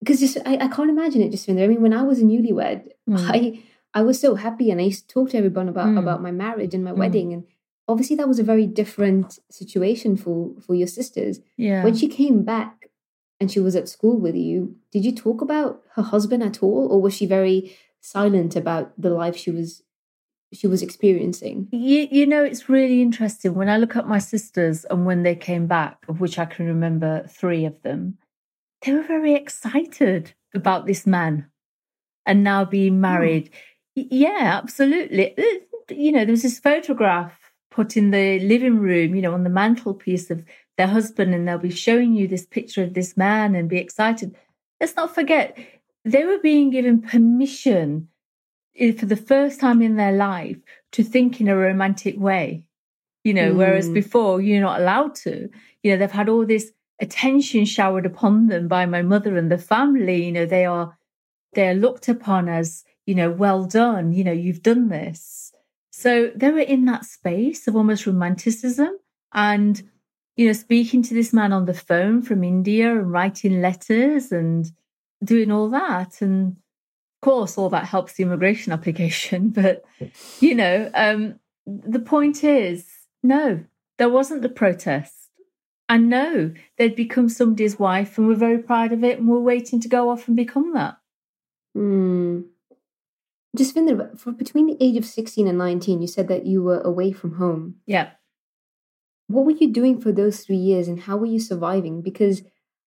Because 0.00 0.20
just 0.20 0.36
I, 0.44 0.56
I 0.56 0.68
can't 0.68 0.90
imagine 0.90 1.22
it 1.22 1.30
just 1.30 1.48
in 1.48 1.56
there. 1.56 1.64
I 1.64 1.68
mean, 1.68 1.80
when 1.80 1.94
I 1.94 2.02
was 2.02 2.20
a 2.20 2.24
newlywed, 2.24 2.88
mm. 3.08 3.16
I 3.18 3.62
I 3.94 4.02
was 4.02 4.20
so 4.20 4.34
happy 4.34 4.70
and 4.70 4.82
I 4.82 4.84
used 4.84 5.08
to 5.08 5.14
talk 5.14 5.30
to 5.30 5.38
everyone 5.38 5.70
about 5.70 5.86
mm. 5.86 5.98
about 5.98 6.20
my 6.20 6.30
marriage 6.30 6.74
and 6.74 6.84
my 6.84 6.92
mm. 6.92 6.98
wedding 6.98 7.32
and 7.32 7.44
obviously 7.88 8.16
that 8.16 8.28
was 8.28 8.38
a 8.38 8.44
very 8.44 8.66
different 8.66 9.38
situation 9.50 10.16
for 10.16 10.54
for 10.60 10.74
your 10.74 10.86
sisters. 10.86 11.40
Yeah. 11.56 11.84
When 11.84 11.96
she 11.96 12.08
came 12.08 12.42
back 12.42 12.90
and 13.40 13.50
she 13.50 13.60
was 13.60 13.76
at 13.76 13.88
school 13.88 14.18
with 14.18 14.36
you 14.36 14.76
did 14.90 15.04
you 15.04 15.12
talk 15.12 15.40
about 15.40 15.82
her 15.94 16.02
husband 16.02 16.42
at 16.42 16.62
all 16.62 16.88
or 16.90 17.00
was 17.00 17.14
she 17.14 17.26
very 17.26 17.76
silent 18.00 18.56
about 18.56 18.92
the 19.00 19.10
life 19.10 19.36
she 19.36 19.50
was 19.50 19.82
she 20.52 20.66
was 20.66 20.82
experiencing? 20.82 21.68
You, 21.72 22.08
you 22.10 22.26
know 22.26 22.44
it's 22.44 22.68
really 22.68 23.02
interesting. 23.02 23.54
When 23.54 23.68
i 23.68 23.76
look 23.76 23.96
at 23.96 24.08
my 24.08 24.18
sisters 24.18 24.84
and 24.86 25.06
when 25.06 25.22
they 25.22 25.34
came 25.34 25.66
back 25.66 26.04
of 26.08 26.20
which 26.20 26.38
i 26.38 26.44
can 26.44 26.66
remember 26.66 27.26
three 27.28 27.64
of 27.64 27.80
them 27.82 28.18
they 28.82 28.92
were 28.92 29.02
very 29.02 29.34
excited 29.34 30.34
about 30.54 30.86
this 30.86 31.06
man 31.06 31.46
and 32.26 32.44
now 32.44 32.64
being 32.64 32.94
hmm. 32.94 33.00
married. 33.00 33.50
Yeah 33.94 34.60
absolutely. 34.62 35.34
You 35.90 36.12
know 36.12 36.24
there 36.24 36.32
was 36.32 36.42
this 36.42 36.60
photograph 36.60 37.41
put 37.72 37.96
in 37.96 38.10
the 38.10 38.38
living 38.40 38.78
room, 38.78 39.14
you 39.14 39.22
know, 39.22 39.34
on 39.34 39.44
the 39.44 39.50
mantelpiece 39.50 40.30
of 40.30 40.44
their 40.76 40.86
husband, 40.86 41.34
and 41.34 41.46
they'll 41.46 41.58
be 41.58 41.70
showing 41.70 42.12
you 42.12 42.28
this 42.28 42.46
picture 42.46 42.82
of 42.82 42.94
this 42.94 43.16
man 43.16 43.54
and 43.54 43.68
be 43.68 43.78
excited. 43.78 44.36
Let's 44.80 44.96
not 44.96 45.14
forget, 45.14 45.56
they 46.04 46.24
were 46.24 46.38
being 46.38 46.70
given 46.70 47.02
permission 47.02 48.08
eh, 48.76 48.92
for 48.92 49.06
the 49.06 49.16
first 49.16 49.60
time 49.60 49.82
in 49.82 49.96
their 49.96 50.12
life 50.12 50.58
to 50.92 51.02
think 51.02 51.40
in 51.40 51.48
a 51.48 51.56
romantic 51.56 52.18
way, 52.18 52.64
you 53.24 53.34
know, 53.34 53.52
mm. 53.52 53.56
whereas 53.56 53.88
before 53.88 54.40
you're 54.40 54.60
not 54.60 54.80
allowed 54.80 55.14
to. 55.16 55.48
You 55.82 55.92
know, 55.92 55.96
they've 55.96 56.10
had 56.10 56.28
all 56.28 56.46
this 56.46 56.72
attention 57.00 57.64
showered 57.64 58.06
upon 58.06 58.46
them 58.46 58.68
by 58.68 58.86
my 58.86 59.02
mother 59.02 59.36
and 59.36 59.50
the 59.50 59.58
family. 59.58 60.24
You 60.24 60.32
know, 60.32 60.46
they 60.46 60.64
are 60.64 60.96
they're 61.54 61.74
looked 61.74 62.08
upon 62.08 62.48
as, 62.48 62.84
you 63.06 63.14
know, 63.14 63.30
well 63.30 63.64
done, 63.64 64.12
you 64.12 64.24
know, 64.24 64.32
you've 64.32 64.62
done 64.62 64.88
this. 64.88 65.41
So 66.02 66.32
they 66.34 66.50
were 66.50 66.58
in 66.58 66.84
that 66.86 67.04
space 67.04 67.68
of 67.68 67.76
almost 67.76 68.08
romanticism 68.08 68.98
and, 69.32 69.80
you 70.34 70.48
know, 70.48 70.52
speaking 70.52 71.00
to 71.04 71.14
this 71.14 71.32
man 71.32 71.52
on 71.52 71.66
the 71.66 71.74
phone 71.74 72.22
from 72.22 72.42
India 72.42 72.90
and 72.90 73.12
writing 73.12 73.62
letters 73.62 74.32
and 74.32 74.68
doing 75.22 75.52
all 75.52 75.70
that. 75.70 76.20
And 76.20 76.56
of 76.56 77.20
course, 77.20 77.56
all 77.56 77.70
that 77.70 77.84
helps 77.84 78.14
the 78.14 78.24
immigration 78.24 78.72
application. 78.76 79.50
But, 79.50 79.84
you 80.40 80.56
know, 80.56 80.90
um, 80.92 81.38
the 81.66 82.00
point 82.00 82.42
is, 82.42 82.84
no, 83.22 83.64
there 83.98 84.10
wasn't 84.10 84.42
the 84.42 84.48
protest. 84.48 85.14
And 85.88 86.10
no, 86.10 86.52
they'd 86.78 86.96
become 86.96 87.28
somebody's 87.28 87.78
wife 87.78 88.18
and 88.18 88.26
we're 88.26 88.34
very 88.34 88.58
proud 88.58 88.90
of 88.90 89.04
it 89.04 89.20
and 89.20 89.28
we're 89.28 89.38
waiting 89.38 89.78
to 89.78 89.88
go 89.88 90.10
off 90.10 90.26
and 90.26 90.36
become 90.36 90.74
that. 90.74 90.96
Mm. 91.76 92.46
Jasvinder, 93.56 94.18
for 94.18 94.32
between 94.32 94.66
the 94.66 94.76
age 94.80 94.96
of 94.96 95.04
16 95.04 95.46
and 95.46 95.58
19, 95.58 96.00
you 96.00 96.08
said 96.08 96.28
that 96.28 96.46
you 96.46 96.62
were 96.62 96.80
away 96.80 97.12
from 97.12 97.34
home. 97.34 97.76
Yeah. 97.86 98.10
What 99.26 99.44
were 99.44 99.52
you 99.52 99.70
doing 99.70 100.00
for 100.00 100.12
those 100.12 100.40
three 100.40 100.56
years 100.56 100.88
and 100.88 101.00
how 101.00 101.16
were 101.16 101.26
you 101.26 101.40
surviving? 101.40 102.02
Because 102.02 102.42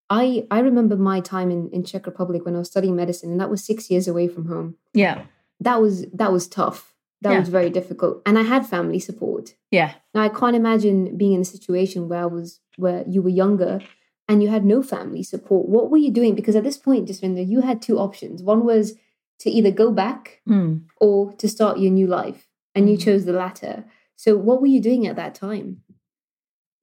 I 0.09 0.45
I 0.51 0.59
remember 0.59 0.95
my 0.95 1.19
time 1.19 1.49
in, 1.49 1.69
in 1.71 1.83
Czech 1.83 2.05
Republic 2.05 2.45
when 2.45 2.55
I 2.55 2.59
was 2.59 2.67
studying 2.67 2.95
medicine, 2.95 3.31
and 3.31 3.39
that 3.39 3.49
was 3.49 3.65
six 3.65 3.89
years 3.89 4.07
away 4.07 4.27
from 4.27 4.47
home. 4.47 4.75
Yeah. 4.93 5.25
That 5.59 5.81
was 5.81 6.05
that 6.13 6.31
was 6.31 6.47
tough. 6.47 6.93
That 7.21 7.31
yeah. 7.31 7.39
was 7.39 7.49
very 7.49 7.69
difficult. 7.69 8.21
And 8.25 8.37
I 8.37 8.43
had 8.43 8.67
family 8.67 8.99
support. 8.99 9.55
Yeah. 9.71 9.93
Now 10.13 10.21
I 10.21 10.29
can't 10.29 10.55
imagine 10.55 11.17
being 11.17 11.33
in 11.33 11.41
a 11.41 11.45
situation 11.45 12.07
where 12.07 12.21
I 12.21 12.27
was 12.27 12.59
where 12.77 13.03
you 13.07 13.21
were 13.21 13.29
younger 13.29 13.81
and 14.27 14.41
you 14.41 14.49
had 14.49 14.65
no 14.65 14.81
family 14.81 15.23
support, 15.23 15.69
what 15.69 15.91
were 15.91 15.97
you 15.97 16.11
doing? 16.11 16.35
Because 16.35 16.55
at 16.55 16.63
this 16.63 16.77
point, 16.77 17.07
Jasvinder, 17.07 17.47
you 17.47 17.61
had 17.61 17.81
two 17.81 17.99
options. 17.99 18.41
One 18.41 18.65
was 18.65 18.95
to 19.39 19.49
either 19.49 19.71
go 19.71 19.91
back 19.91 20.41
mm. 20.47 20.81
or 20.99 21.33
to 21.33 21.47
start 21.47 21.79
your 21.79 21.91
new 21.91 22.07
life, 22.07 22.47
and 22.73 22.89
you 22.89 22.95
hmm. 22.95 23.01
chose 23.01 23.25
the 23.25 23.33
latter. 23.33 23.85
So, 24.15 24.37
what 24.37 24.61
were 24.61 24.67
you 24.67 24.81
doing 24.81 25.07
at 25.07 25.15
that 25.17 25.35
time? 25.35 25.81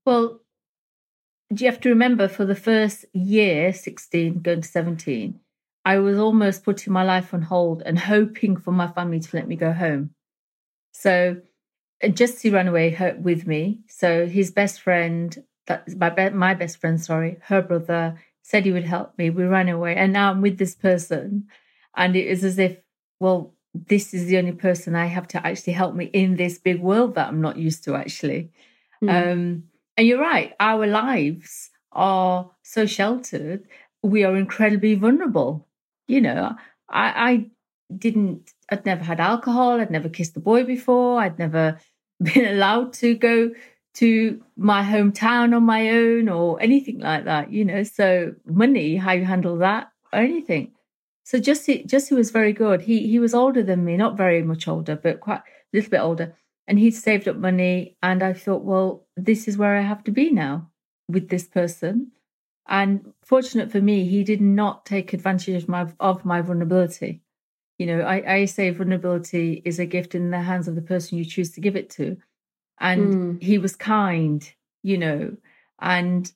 Well, 0.05 0.41
do 1.53 1.65
you 1.65 1.71
have 1.71 1.81
to 1.81 1.89
remember 1.89 2.29
for 2.29 2.45
the 2.45 2.55
first 2.55 3.05
year, 3.13 3.73
16, 3.73 4.41
going 4.41 4.63
to 4.63 4.69
17, 4.69 5.39
I 5.85 5.99
was 5.99 6.19
almost 6.19 6.65
putting 6.65 6.93
my 6.93 7.03
life 7.03 7.35
on 7.35 7.43
hold 7.43 7.83
and 7.85 7.99
hoping 7.99 8.57
for 8.57 8.73
my 8.73 8.89
family 8.89 9.21
to 9.21 9.37
let 9.37 9.49
me 9.49 9.57
go 9.57 9.73
home. 9.73 10.11
So, 10.93 11.43
just 12.03 12.35
Jesse 12.35 12.51
ran 12.51 12.69
away 12.69 13.17
with 13.19 13.47
me. 13.47 13.81
So, 13.89 14.27
his 14.27 14.51
best 14.51 14.81
friend 14.81 15.43
that 15.67 15.89
my 15.97 16.11
be- 16.11 16.31
my 16.31 16.55
best 16.55 16.81
friend, 16.81 17.01
sorry, 17.01 17.39
her 17.43 17.63
brother 17.63 18.21
said 18.43 18.65
he 18.65 18.73
would 18.73 18.85
help 18.85 19.17
me. 19.19 19.31
We 19.31 19.45
ran 19.45 19.69
away, 19.69 19.95
and 19.95 20.13
now 20.13 20.31
I'm 20.31 20.41
with 20.41 20.59
this 20.59 20.75
person, 20.75 21.49
and 21.97 22.17
it 22.17 22.27
is 22.27 22.45
as 22.45 22.59
if, 22.59 22.79
well, 23.21 23.55
this 23.75 24.13
is 24.13 24.27
the 24.27 24.39
only 24.39 24.53
person 24.53 24.95
I 24.95 25.07
have 25.07 25.29
to 25.29 25.47
actually 25.47 25.73
help 25.73 25.95
me 25.95 26.07
in 26.07 26.37
this 26.37 26.59
big 26.59 26.81
world 26.81 27.15
that 27.15 27.29
I'm 27.29 27.41
not 27.41 27.57
used 27.57 27.85
to 27.85 27.95
actually. 27.95 28.51
Mm. 29.03 29.33
Um, 29.33 29.65
and 29.97 30.07
you're 30.07 30.21
right, 30.21 30.53
our 30.61 30.87
lives 30.87 31.71
are 31.93 32.51
so 32.63 32.87
sheltered. 32.87 33.67
We 34.03 34.25
are 34.25 34.37
incredibly 34.37 34.95
vulnerable. 34.95 35.67
You 36.07 36.21
know, 36.21 36.57
I, 36.89 37.31
I 37.33 37.47
didn't. 37.97 38.53
I'd 38.71 38.87
never 38.87 39.05
had 39.05 39.21
alcohol. 39.21 39.81
I'd 39.81 39.91
never 39.91 40.09
kissed 40.09 40.37
a 40.37 40.41
boy 40.41 40.65
before. 40.65 41.21
I'd 41.21 41.39
never 41.39 41.79
been 42.23 42.47
allowed 42.47 42.93
to 42.95 43.15
go 43.15 43.51
to 43.95 44.43
my 44.57 44.83
hometown 44.83 45.55
on 45.55 45.65
my 45.65 45.91
own 45.91 46.29
or 46.29 46.61
anything 46.63 46.99
like 47.01 47.25
that, 47.25 47.53
you 47.53 47.65
know. 47.65 47.83
So 47.83 48.35
money, 48.47 48.97
how 48.97 49.13
you 49.13 49.25
handle 49.25 49.59
that 49.59 49.91
or 50.13 50.21
anything. 50.21 50.73
So 51.33 51.39
Justy, 51.39 51.87
Justy 51.87 52.15
was 52.15 52.31
very 52.31 52.53
good. 52.53 52.83
He 52.83 53.09
he 53.09 53.19
was 53.19 53.33
older 53.33 53.63
than 53.63 53.87
me, 53.87 53.97
not 53.97 54.19
very 54.19 54.43
much 54.43 54.69
older, 54.69 54.97
but 54.97 55.21
quite 55.21 55.39
a 55.39 55.43
little 55.73 55.89
bit 55.89 56.01
older. 56.01 56.37
And 56.69 56.79
he'd 56.79 56.93
saved 56.93 57.27
up 57.27 57.37
money, 57.37 57.97
and 58.03 58.23
I 58.23 58.35
thought, 58.35 58.65
well, 58.65 59.07
this 59.17 59.49
is 59.49 59.57
where 59.57 59.75
I 59.75 59.81
have 59.81 60.05
to 60.05 60.11
be 60.11 60.31
now 60.31 60.71
with 61.09 61.31
this 61.31 61.49
person. 61.49 62.13
And 62.69 63.15
fortunate 63.25 63.73
for 63.73 63.81
me, 63.81 64.05
he 64.05 64.25
did 64.25 64.43
not 64.43 64.85
take 64.85 65.15
advantage 65.15 65.63
of 65.63 65.71
my 65.71 65.89
of 66.01 66.23
my 66.27 66.43
vulnerability. 66.43 67.23
You 67.79 67.87
know, 67.87 68.01
I, 68.03 68.35
I 68.35 68.45
say 68.45 68.69
vulnerability 68.69 69.63
is 69.65 69.79
a 69.79 69.87
gift 69.87 70.15
in 70.15 70.31
the 70.33 70.43
hands 70.43 70.69
of 70.69 70.75
the 70.75 70.83
person 70.83 71.17
you 71.17 71.25
choose 71.25 71.51
to 71.53 71.63
give 71.63 71.77
it 71.77 71.89
to 71.93 72.19
and 72.83 73.15
mm. 73.15 73.43
he 73.43 73.57
was 73.59 73.77
kind 73.77 74.53
you 74.83 74.99
know 74.99 75.35
and 75.81 76.33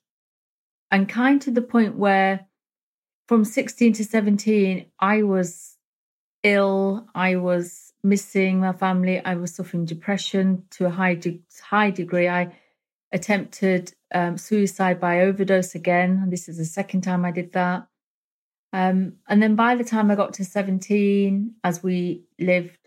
and 0.89 1.09
kind 1.09 1.41
to 1.41 1.51
the 1.51 1.61
point 1.61 1.95
where 1.95 2.46
from 3.27 3.43
16 3.45 3.93
to 3.93 4.03
17 4.03 4.85
i 4.99 5.23
was 5.23 5.77
ill. 6.43 7.07
I 7.13 7.35
was 7.35 7.93
missing 8.03 8.59
my 8.59 8.73
family. 8.73 9.23
I 9.23 9.35
was 9.35 9.55
suffering 9.55 9.85
depression 9.85 10.63
to 10.71 10.85
a 10.85 10.89
high 10.89 11.15
de- 11.15 11.41
high 11.61 11.91
degree. 11.91 12.27
I 12.27 12.53
attempted 13.11 13.93
um, 14.13 14.37
suicide 14.37 14.99
by 14.99 15.21
overdose 15.21 15.75
again. 15.75 16.29
This 16.29 16.47
is 16.47 16.57
the 16.57 16.65
second 16.65 17.01
time 17.01 17.25
i 17.25 17.31
did 17.31 17.53
that. 17.53 17.87
Um, 18.73 19.13
and 19.27 19.41
then 19.41 19.55
by 19.55 19.75
the 19.75 19.83
time 19.83 20.11
i 20.11 20.15
got 20.15 20.33
to 20.35 20.45
17 20.45 21.55
as 21.63 21.81
we 21.81 22.23
lived 22.39 22.77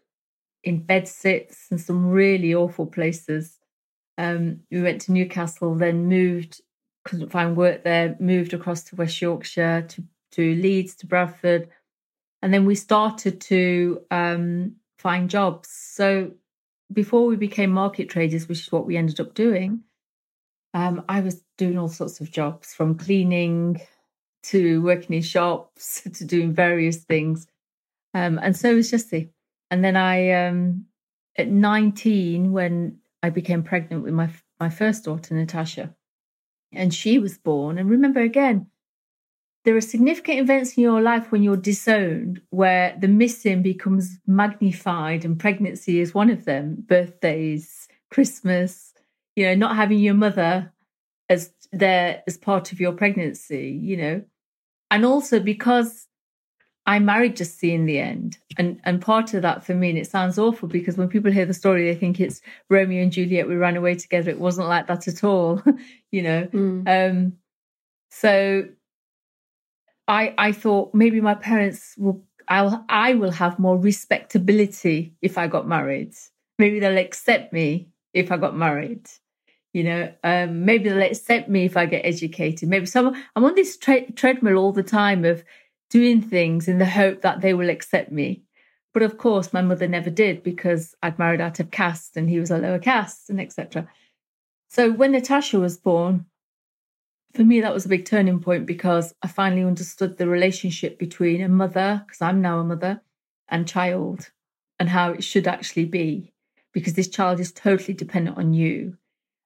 in 0.62 0.83
bed 0.83 1.09
sits 1.09 1.66
and 1.70 1.81
some 1.81 2.11
really 2.11 2.55
awful 2.55 2.87
places. 2.87 3.59
Um, 4.18 4.61
we 4.70 4.83
went 4.83 5.00
to 5.03 5.12
Newcastle, 5.12 5.74
then 5.74 6.07
moved, 6.07 6.61
couldn't 7.05 7.33
find 7.33 7.57
work 7.57 7.83
there, 7.83 8.16
moved 8.20 8.53
across 8.53 8.85
to 8.85 8.96
West 8.96 9.20
Yorkshire, 9.22 9.87
to, 9.88 10.05
to 10.33 10.55
Leeds, 10.55 10.95
to 10.97 11.07
Bradford. 11.07 11.69
And 12.43 12.53
then 12.53 12.64
we 12.64 12.75
started 12.75 13.40
to 13.43 14.01
um, 14.11 14.77
find 14.99 15.29
jobs. 15.29 15.69
So 15.71 16.33
before 16.93 17.27
we 17.27 17.37
became 17.37 17.71
market 17.71 18.09
traders, 18.09 18.49
which 18.49 18.61
is 18.61 18.73
what 18.73 18.87
we 18.87 18.97
ended 18.97 19.21
up 19.21 19.35
doing, 19.35 19.83
um, 20.73 21.05
I 21.09 21.21
was 21.21 21.43
doing 21.59 21.79
all 21.79 21.88
sorts 21.88 22.21
of 22.21 22.31
jobs 22.31 22.73
from 22.73 22.97
cleaning 22.97 23.81
to 24.45 24.81
working 24.83 25.16
in 25.16 25.23
shops 25.23 26.03
to 26.14 26.25
doing 26.25 26.53
various 26.53 26.99
things. 26.99 27.47
Um, 28.14 28.38
and 28.43 28.57
so 28.57 28.75
was 28.75 28.90
Jessie. 28.90 29.31
And 29.71 29.85
then 29.85 29.97
I, 29.97 30.47
um, 30.47 30.87
at 31.37 31.49
19, 31.49 32.53
when 32.53 32.99
I 33.23 33.31
became 33.31 33.62
pregnant 33.62 34.03
with 34.03 34.14
my 34.14 34.31
my 34.61 34.69
first 34.69 35.05
daughter, 35.05 35.35
Natasha, 35.35 35.95
and 36.73 36.93
she 36.93 37.19
was 37.19 37.38
born. 37.38 37.79
And 37.79 37.88
remember 37.88 38.21
again, 38.21 38.66
there 39.64 39.77
are 39.77 39.81
significant 39.81 40.40
events 40.40 40.77
in 40.77 40.83
your 40.83 41.03
life 41.03 41.31
when 41.31 41.42
you're 41.42 41.57
disowned 41.57 42.40
where 42.51 42.96
the 42.99 43.09
missing 43.09 43.62
becomes 43.62 44.18
magnified, 44.27 45.25
and 45.25 45.38
pregnancy 45.38 46.01
is 46.01 46.14
one 46.14 46.31
of 46.31 46.44
them. 46.44 46.85
Birthdays, 46.87 47.88
Christmas, 48.11 48.94
you 49.37 49.44
know, 49.44 49.55
not 49.55 49.77
having 49.77 49.99
your 49.99 50.14
mother 50.14 50.73
as 51.29 51.53
there 51.73 52.23
as 52.27 52.37
part 52.37 52.73
of 52.73 52.81
your 52.81 52.92
pregnancy, 52.92 53.79
you 53.83 53.96
know, 53.96 54.23
and 54.90 55.05
also 55.05 55.38
because 55.38 56.09
I 56.87 56.99
married 56.99 57.37
Justy 57.37 57.73
in 57.73 57.87
the 57.87 57.99
end. 57.99 58.38
And 58.57 58.81
and 58.85 59.01
part 59.01 59.35
of 59.35 59.42
that 59.42 59.65
for 59.65 59.75
me, 59.75 59.90
and 59.90 59.98
it 59.98 60.11
sounds 60.11 60.38
awful 60.38 60.69
because 60.69 60.96
when 60.96 61.08
people 61.08 61.31
hear 61.31 61.46
the 61.46 61.54
story, 61.54 61.85
they 61.85 61.98
think 61.98 62.19
it's 62.19 62.40
Romeo 62.69 63.02
and 63.02 63.13
Juliet, 63.13 63.48
we 63.48 63.56
ran 63.56 63.77
away 63.77 63.94
together. 63.94 64.31
It 64.31 64.40
wasn't 64.40 64.69
like 64.69 64.87
that 64.87 65.06
at 65.06 65.23
all, 65.23 65.63
you 66.11 66.23
know. 66.23 66.48
Mm. 66.52 67.11
Um, 67.11 67.33
so 68.11 68.65
I 70.11 70.35
I 70.37 70.52
thought 70.52 70.92
maybe 70.92 71.21
my 71.21 71.35
parents 71.35 71.94
will 71.96 72.23
I'll 72.48 72.85
I 72.88 73.15
will 73.15 73.31
have 73.31 73.61
more 73.61 73.79
respectability 73.79 75.15
if 75.23 75.38
I 75.38 75.46
got 75.46 75.69
married. 75.69 76.15
Maybe 76.58 76.81
they'll 76.81 76.98
accept 76.98 77.52
me 77.52 77.88
if 78.13 78.33
I 78.33 78.37
got 78.37 78.56
married. 78.56 79.08
You 79.73 79.85
know, 79.85 80.13
um, 80.25 80.65
maybe 80.65 80.88
they'll 80.88 81.11
accept 81.11 81.48
me 81.48 81.65
if 81.65 81.77
I 81.77 81.87
get 81.87 82.04
educated. 82.04 82.69
Maybe 82.69 82.87
some 82.87 83.15
I'm 83.37 83.44
on 83.44 83.54
this 83.54 83.77
tre- 83.77 84.11
treadmill 84.17 84.58
all 84.58 84.73
the 84.73 84.83
time 84.83 85.25
of 85.25 85.44
doing 85.90 86.21
things 86.21 86.67
in 86.67 86.79
the 86.79 86.87
hope 86.87 87.23
that 87.23 87.40
they 87.40 87.54
will 87.54 87.71
accept 87.71 88.11
me. 88.11 88.42
But 88.92 89.04
of 89.04 89.17
course, 89.17 89.52
my 89.52 89.63
mother 89.63 89.87
never 89.87 90.11
did 90.11 90.42
because 90.42 90.96
I'd 91.04 91.21
married 91.21 91.40
out 91.40 91.61
of 91.61 91.71
caste 91.71 92.17
and 92.17 92.29
he 92.29 92.40
was 92.40 92.50
a 92.50 92.58
lower 92.58 92.81
caste 92.81 93.31
and 93.31 93.40
etc. 93.40 93.88
So 94.71 94.90
when 94.90 95.13
Natasha 95.13 95.61
was 95.61 95.77
born, 95.77 96.27
for 97.35 97.44
me, 97.44 97.60
that 97.60 97.74
was 97.74 97.87
a 97.87 97.88
big 97.88 98.06
turning 98.06 98.40
point 98.40 98.66
because 98.66 99.14
I 99.22 99.28
finally 99.28 99.64
understood 99.64 100.16
the 100.18 100.28
relationship 100.28 100.98
between 100.98 101.42
a 101.42 101.48
mother, 101.48 102.02
because 102.06 102.20
I'm 102.22 102.40
now 102.40 102.58
a 102.58 102.64
mother, 102.64 103.02
and 103.48 103.68
child, 103.68 104.31
and 104.78 104.88
how 104.88 105.12
it 105.12 105.24
should 105.24 105.46
actually 105.46 105.87
be. 105.87 106.33
because 106.72 106.94
this 106.94 107.08
child 107.08 107.40
is 107.40 107.52
totally 107.52 107.94
dependent 107.94 108.38
on 108.38 108.52
you. 108.52 108.96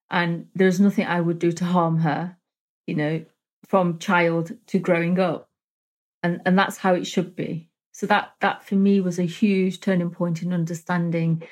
And 0.09 0.47
there's 0.53 0.79
nothing 0.79 1.05
I 1.05 1.21
would 1.21 1.39
do 1.39 1.51
to 1.53 1.65
harm 1.65 1.99
her, 1.99 2.37
you 2.85 2.95
know, 2.95 3.25
from 3.67 3.97
child 3.99 4.51
to 4.67 4.79
growing 4.79 5.19
up. 5.19 5.49
And 6.23 6.41
and 6.45 6.57
that's 6.57 6.77
how 6.77 6.93
it 6.93 7.05
should 7.07 7.35
be. 7.35 7.69
So 7.91 8.05
that 8.07 8.33
that 8.41 8.63
for 8.63 8.75
me 8.75 8.99
was 9.01 9.19
a 9.19 9.23
huge 9.23 9.79
turning 9.79 10.11
point 10.11 10.43
in 10.43 10.53
understanding 10.53 11.43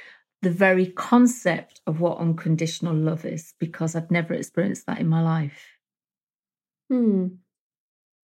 the 0.42 0.52
very 0.52 0.88
concept 0.88 1.82
of 1.88 2.02
what 2.02 2.18
unconditional 2.18 2.94
love 2.96 3.26
is 3.26 3.54
because 3.60 3.96
I'd 3.96 4.12
never 4.12 4.34
experienced 4.34 4.86
that 4.88 5.00
in 5.00 5.08
my 5.08 5.22
life. 5.22 5.73
Hmm. 6.94 7.28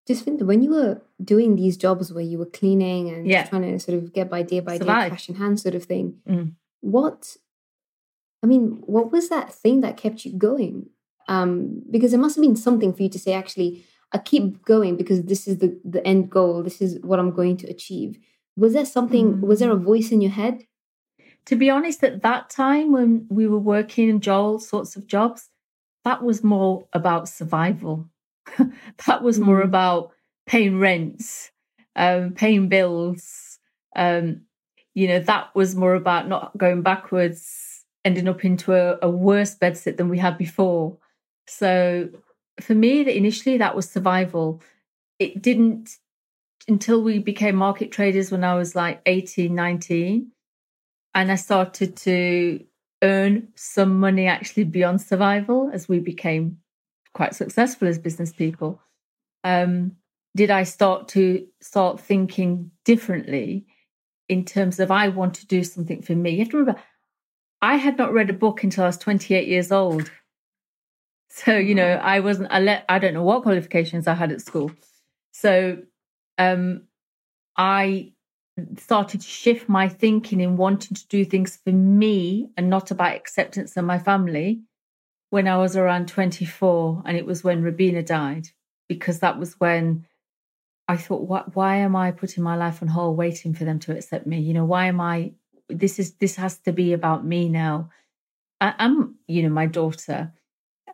Just 0.08 0.26
when 0.26 0.62
you 0.64 0.72
were 0.72 1.02
doing 1.24 1.56
these 1.56 1.78
jobs 1.78 2.12
where 2.12 2.24
you 2.24 2.40
were 2.40 2.46
cleaning 2.46 3.10
and 3.10 3.28
yeah. 3.28 3.44
trying 3.46 3.62
to 3.62 3.80
sort 3.80 3.98
of 3.98 4.12
get 4.12 4.30
by 4.30 4.42
day 4.42 4.60
by 4.60 4.78
Survive. 4.78 5.04
day, 5.06 5.10
cash 5.10 5.30
in 5.30 5.36
hand 5.36 5.60
sort 5.60 5.76
of 5.76 5.84
thing, 5.86 6.16
Mm. 6.28 6.54
what, 6.82 7.38
I 8.44 8.48
mean, 8.48 8.82
what 8.86 9.12
was 9.12 9.30
that 9.30 9.54
thing 9.54 9.82
that 9.82 9.98
kept 9.98 10.26
you 10.26 10.34
going? 10.34 10.90
Um, 11.28 11.84
because 11.92 12.12
there 12.12 12.20
must 12.20 12.36
have 12.38 12.42
been 12.44 12.56
something 12.56 12.92
for 12.94 13.04
you 13.04 13.10
to 13.10 13.20
say, 13.20 13.34
actually, 13.34 13.86
I 14.12 14.18
keep 14.18 14.64
going 14.66 14.98
because 14.98 15.24
this 15.24 15.48
is 15.48 15.60
the, 15.60 15.80
the 15.86 16.06
end 16.08 16.32
goal. 16.32 16.64
This 16.64 16.82
is 16.82 17.00
what 17.04 17.20
I'm 17.20 17.32
going 17.32 17.58
to 17.58 17.68
achieve. 17.68 18.18
Was 18.58 18.74
there 18.74 18.86
something, 18.86 19.42
was 19.42 19.60
there 19.60 19.72
a 19.72 19.76
voice 19.76 20.12
in 20.12 20.22
your 20.22 20.32
head? 20.32 20.64
To 21.46 21.56
be 21.56 21.70
honest, 21.70 22.04
at 22.04 22.24
that 22.24 22.50
time 22.50 22.92
when 22.92 23.28
we 23.30 23.46
were 23.48 23.60
working 23.60 24.10
in 24.10 24.22
Joel 24.22 24.58
sorts 24.60 24.96
of 24.96 25.06
jobs, 25.06 25.50
that 26.04 26.24
was 26.24 26.44
more 26.44 26.88
about 26.94 27.30
survival. 27.30 28.10
that 29.08 29.22
was 29.24 29.40
more 29.40 29.62
Mm. 29.62 29.66
about 29.66 30.12
paying 30.46 30.80
rents, 30.80 31.52
um, 31.96 32.32
paying 32.34 32.70
bills. 32.70 33.60
Um, 33.96 34.42
you 34.94 35.08
know, 35.08 35.20
that 35.20 35.54
was 35.56 35.76
more 35.76 35.96
about 35.96 36.28
not 36.28 36.58
going 36.58 36.82
backwards, 36.82 37.86
ending 38.04 38.28
up 38.28 38.44
into 38.44 38.74
a, 38.74 38.98
a 39.02 39.10
worse 39.10 39.56
bedsit 39.56 39.98
than 39.98 40.10
we 40.10 40.18
had 40.18 40.38
before. 40.38 40.98
So 41.48 42.10
for 42.62 42.76
me, 42.76 43.08
initially 43.10 43.58
that 43.58 43.76
was 43.76 43.90
survival. 43.90 44.62
It 45.20 45.42
didn't 45.42 45.98
until 46.68 47.02
we 47.02 47.20
became 47.20 47.56
market 47.56 47.92
traders 47.92 48.32
when 48.32 48.44
I 48.44 48.56
was 48.56 48.76
like 48.76 49.02
18, 49.06 49.54
19. 49.54 50.32
And 51.16 51.32
I 51.32 51.36
started 51.36 51.96
to 51.98 52.64
earn 53.02 53.50
some 53.56 54.00
money 54.00 54.28
actually 54.28 54.66
beyond 54.66 55.02
survival 55.02 55.70
as 55.74 55.90
we 55.90 56.00
became 56.00 56.60
quite 57.20 57.36
successful 57.36 57.86
as 57.86 58.00
business 58.00 58.32
people. 58.32 58.80
Um, 59.44 59.98
did 60.38 60.50
I 60.50 60.64
start 60.64 61.10
to 61.10 61.46
start 61.60 62.00
thinking 62.00 62.72
differently 62.86 63.66
in 64.30 64.46
terms 64.46 64.80
of 64.80 64.90
I 64.90 65.10
want 65.10 65.34
to 65.34 65.46
do 65.46 65.66
something 65.66 66.02
for 66.02 66.16
me? 66.16 66.30
You 66.32 66.40
have 66.40 66.52
to 66.52 66.58
remember, 66.60 66.82
I 67.62 67.76
had 67.76 67.98
not 67.98 68.14
read 68.14 68.30
a 68.30 68.34
book 68.34 68.64
until 68.64 68.86
I 68.86 68.88
was 68.88 68.98
28 68.98 69.50
years 69.50 69.70
old. 69.70 70.10
So, 71.32 71.58
you 71.58 71.76
know, 71.76 71.92
I 71.92 72.22
wasn't, 72.22 72.52
I, 72.52 72.60
let, 72.60 72.86
I 72.88 73.00
don't 73.00 73.14
know 73.14 73.24
what 73.24 73.44
qualifications 73.44 74.08
I 74.08 74.14
had 74.14 74.32
at 74.32 74.42
school. 74.42 74.72
So, 75.32 75.84
um, 76.38 76.84
I 77.58 78.14
started 78.78 79.22
to 79.22 79.28
shift 79.28 79.68
my 79.68 79.90
thinking 79.90 80.40
in 80.40 80.56
wanting 80.56 80.96
to 80.96 81.08
do 81.08 81.26
things 81.26 81.60
for 81.64 81.72
me 81.72 82.50
and 82.56 82.70
not 82.70 82.92
about 82.92 83.16
acceptance 83.16 83.76
of 83.76 83.84
my 83.84 84.00
family 84.00 84.64
when 85.30 85.48
I 85.48 85.58
was 85.58 85.76
around 85.76 86.08
24. 86.08 87.04
And 87.06 87.18
it 87.18 87.26
was 87.26 87.44
when 87.44 87.64
Robina 87.64 88.04
died, 88.04 88.50
because 88.88 89.20
that 89.20 89.40
was 89.40 89.60
when 89.60 90.06
I 90.88 90.98
thought, 90.98 91.54
why 91.54 91.76
am 91.78 91.96
I 91.96 92.12
putting 92.12 92.44
my 92.44 92.56
life 92.56 92.82
on 92.82 92.88
hold 92.88 93.18
waiting 93.18 93.54
for 93.54 93.64
them 93.64 93.80
to 93.80 93.96
accept 93.96 94.26
me? 94.26 94.40
You 94.40 94.54
know, 94.54 94.66
why 94.66 94.88
am 94.88 95.00
I, 95.00 95.34
this 95.68 96.00
is, 96.00 96.14
this 96.14 96.36
has 96.36 96.58
to 96.60 96.72
be 96.72 96.94
about 96.94 97.26
me 97.26 97.48
now. 97.48 97.92
I, 98.60 98.74
I'm, 98.80 99.16
you 99.28 99.44
know, 99.44 99.50
my 99.50 99.68
daughter. 99.68 100.34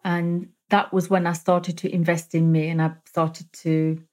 And 0.03 0.49
that 0.69 0.91
was 0.91 1.09
when 1.09 1.25
I 1.25 1.33
started 1.33 1.77
to 1.79 1.93
invest 1.93 2.35
in 2.35 2.51
me 2.51 2.69
and 2.69 2.81
I 2.81 2.91
started 3.05 3.51
to 3.53 4.03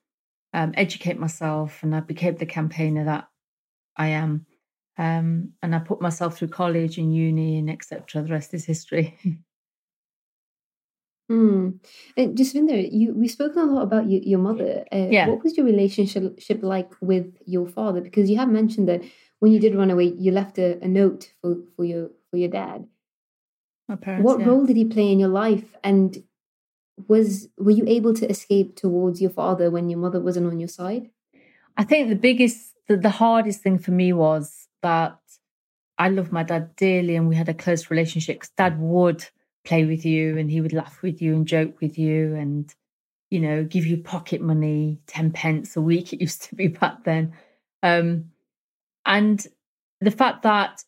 um, 0.55 0.73
educate 0.77 1.19
myself 1.19 1.83
and 1.83 1.95
I 1.95 2.01
became 2.01 2.37
the 2.37 2.47
campaigner 2.47 3.05
that 3.05 3.29
I 3.97 4.09
am. 4.09 4.47
Um, 4.99 5.55
and 5.63 5.75
I 5.75 5.79
put 5.81 6.01
myself 6.01 6.37
through 6.37 6.49
college 6.49 6.99
and 6.99 7.15
uni 7.15 7.59
and 7.59 7.71
etc. 7.71 8.23
The 8.23 8.33
rest 8.33 8.55
is 8.55 8.65
history. 8.65 9.19
Hmm. 11.33 11.71
And 12.15 12.37
Jasvinder, 12.37 12.87
you 12.93 13.15
we've 13.15 13.31
spoken 13.31 13.63
a 13.63 13.73
lot 13.73 13.85
about 13.85 14.11
your, 14.11 14.21
your 14.21 14.39
mother. 14.39 14.85
Uh, 14.93 15.09
Yeah. 15.11 15.29
What 15.29 15.43
was 15.43 15.57
your 15.57 15.65
relationship 15.65 16.63
like 16.63 16.93
with 17.01 17.39
your 17.47 17.67
father? 17.67 18.03
Because 18.03 18.29
you 18.29 18.37
have 18.37 18.51
mentioned 18.51 18.87
that 18.89 19.03
when 19.39 19.51
you 19.51 19.59
did 19.59 19.75
run 19.75 19.91
away, 19.91 20.13
you 20.19 20.31
left 20.31 20.59
a, 20.59 20.79
a 20.85 20.89
note 20.89 21.33
for, 21.41 21.57
for 21.75 21.87
your 21.87 22.11
for 22.31 22.37
your 22.37 22.51
dad. 22.51 22.87
My 23.89 23.97
parents. 23.97 24.27
what 24.27 24.41
yeah. 24.41 24.47
role 24.47 24.67
did 24.67 24.77
he 24.77 24.85
play 24.85 25.11
in 25.11 25.19
your 25.19 25.31
life? 25.31 25.75
And 25.83 26.23
was 27.09 27.49
were 27.57 27.71
you 27.71 27.85
able 27.87 28.13
to 28.13 28.29
escape 28.29 28.77
towards 28.77 29.23
your 29.23 29.31
father 29.31 29.71
when 29.71 29.89
your 29.89 30.01
mother 30.01 30.21
wasn't 30.21 30.49
on 30.49 30.61
your 30.61 30.69
side? 30.69 31.09
I 31.79 31.85
think 31.85 32.11
the 32.11 32.15
biggest, 32.29 32.75
the, 32.89 32.99
the 32.99 33.09
hardest 33.09 33.63
thing 33.63 33.79
for 33.79 33.93
me 33.93 34.13
was 34.13 34.69
that 34.83 35.19
I 35.97 36.11
loved 36.11 36.31
my 36.31 36.43
dad 36.43 36.77
dearly 36.77 37.17
and 37.17 37.27
we 37.27 37.37
had 37.37 37.49
a 37.49 37.55
close 37.55 37.91
relationship 37.91 38.37
because 38.37 38.51
dad 38.51 38.79
would 38.79 39.25
play 39.65 39.85
with 39.85 40.05
you 40.05 40.39
and 40.39 40.51
he 40.51 40.61
would 40.61 40.73
laugh 40.73 41.03
with 41.03 41.23
you 41.23 41.35
and 41.35 41.47
joke 41.47 41.81
with 41.81 41.99
you 41.99 42.35
and, 42.35 42.75
you 43.31 43.41
know, 43.41 43.65
give 43.65 43.87
you 43.87 43.97
pocket 43.99 44.41
money, 44.41 45.01
10 45.07 45.33
pence 45.33 45.77
a 45.77 45.81
week, 45.81 46.13
it 46.13 46.21
used 46.21 46.43
to 46.45 46.55
be 46.55 46.69
back 46.69 47.05
then. 47.05 47.33
Um, 47.83 48.31
and 49.05 49.45
the 50.01 50.11
fact 50.11 50.43
that 50.43 50.85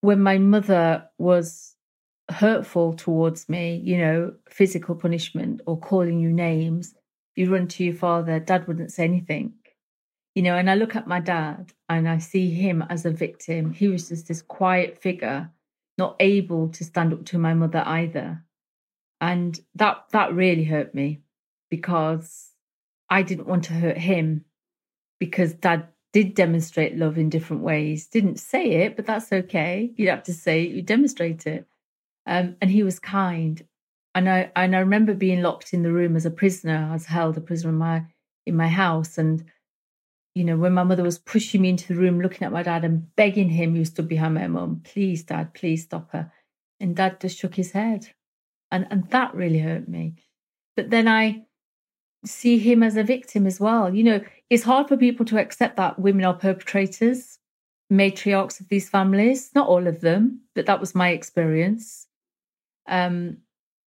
when 0.00 0.20
my 0.20 0.38
mother 0.38 1.08
was 1.18 1.74
hurtful 2.30 2.94
towards 2.94 3.48
me, 3.48 3.80
you 3.84 3.98
know, 3.98 4.34
physical 4.48 4.94
punishment 4.94 5.60
or 5.66 5.78
calling 5.78 6.20
you 6.20 6.32
names, 6.32 6.94
you 7.34 7.52
run 7.52 7.68
to 7.68 7.84
your 7.84 7.94
father, 7.94 8.40
dad 8.40 8.66
wouldn't 8.66 8.92
say 8.92 9.04
anything 9.04 9.54
you 10.36 10.42
know, 10.42 10.54
and 10.54 10.70
I 10.70 10.74
look 10.74 10.94
at 10.94 11.06
my 11.06 11.18
dad 11.18 11.72
and 11.88 12.06
I 12.06 12.18
see 12.18 12.50
him 12.50 12.84
as 12.90 13.06
a 13.06 13.10
victim. 13.10 13.72
He 13.72 13.88
was 13.88 14.10
just 14.10 14.28
this 14.28 14.42
quiet 14.42 15.00
figure, 15.00 15.50
not 15.98 16.16
able 16.20 16.68
to 16.68 16.84
stand 16.84 17.12
up 17.12 17.24
to 17.26 17.38
my 17.38 17.54
mother 17.54 17.82
either. 17.86 18.44
And 19.20 19.58
that 19.74 20.04
that 20.12 20.34
really 20.34 20.64
hurt 20.64 20.94
me 20.94 21.22
because 21.70 22.50
I 23.08 23.22
didn't 23.22 23.46
want 23.46 23.64
to 23.64 23.72
hurt 23.72 23.96
him 23.96 24.44
because 25.18 25.54
dad 25.54 25.88
did 26.12 26.34
demonstrate 26.34 26.96
love 26.96 27.18
in 27.18 27.30
different 27.30 27.62
ways. 27.62 28.06
Didn't 28.06 28.38
say 28.38 28.84
it, 28.84 28.96
but 28.96 29.06
that's 29.06 29.32
okay. 29.32 29.92
You'd 29.96 30.08
have 30.08 30.22
to 30.24 30.34
say 30.34 30.64
it, 30.64 30.70
you 30.72 30.82
demonstrate 30.82 31.46
it. 31.46 31.66
Um, 32.26 32.56
and 32.60 32.70
he 32.70 32.82
was 32.82 32.98
kind. 32.98 33.64
And 34.14 34.28
I 34.28 34.50
and 34.56 34.74
I 34.74 34.80
remember 34.80 35.14
being 35.14 35.42
locked 35.42 35.72
in 35.74 35.82
the 35.82 35.92
room 35.92 36.16
as 36.16 36.26
a 36.26 36.30
prisoner. 36.30 36.88
I 36.90 36.94
was 36.94 37.06
held 37.06 37.36
a 37.36 37.40
prisoner 37.40 37.70
in 37.70 37.78
my 37.78 38.04
in 38.46 38.56
my 38.56 38.68
house 38.68 39.18
and 39.18 39.44
you 40.36 40.44
know, 40.44 40.58
when 40.58 40.74
my 40.74 40.82
mother 40.82 41.02
was 41.02 41.18
pushing 41.18 41.62
me 41.62 41.70
into 41.70 41.88
the 41.88 41.98
room, 41.98 42.20
looking 42.20 42.44
at 42.44 42.52
my 42.52 42.62
dad 42.62 42.84
and 42.84 43.16
begging 43.16 43.48
him, 43.48 43.74
who 43.74 43.86
stood 43.86 44.06
behind 44.06 44.34
my 44.34 44.46
mum, 44.46 44.82
please, 44.84 45.22
dad, 45.22 45.54
please 45.54 45.84
stop 45.84 46.12
her. 46.12 46.30
And 46.78 46.94
dad 46.94 47.22
just 47.22 47.38
shook 47.38 47.54
his 47.54 47.72
head. 47.72 48.10
And, 48.70 48.86
and 48.90 49.08
that 49.12 49.34
really 49.34 49.60
hurt 49.60 49.88
me. 49.88 50.16
But 50.76 50.90
then 50.90 51.08
I 51.08 51.46
see 52.26 52.58
him 52.58 52.82
as 52.82 52.98
a 52.98 53.02
victim 53.02 53.46
as 53.46 53.58
well. 53.58 53.94
You 53.94 54.04
know, 54.04 54.20
it's 54.50 54.64
hard 54.64 54.88
for 54.88 54.98
people 54.98 55.24
to 55.24 55.38
accept 55.38 55.78
that 55.78 55.98
women 55.98 56.26
are 56.26 56.34
perpetrators, 56.34 57.38
matriarchs 57.90 58.60
of 58.60 58.68
these 58.68 58.90
families. 58.90 59.52
Not 59.54 59.68
all 59.68 59.86
of 59.86 60.02
them, 60.02 60.42
but 60.54 60.66
that 60.66 60.80
was 60.80 60.94
my 60.94 61.12
experience. 61.12 62.08
Um, 62.86 63.38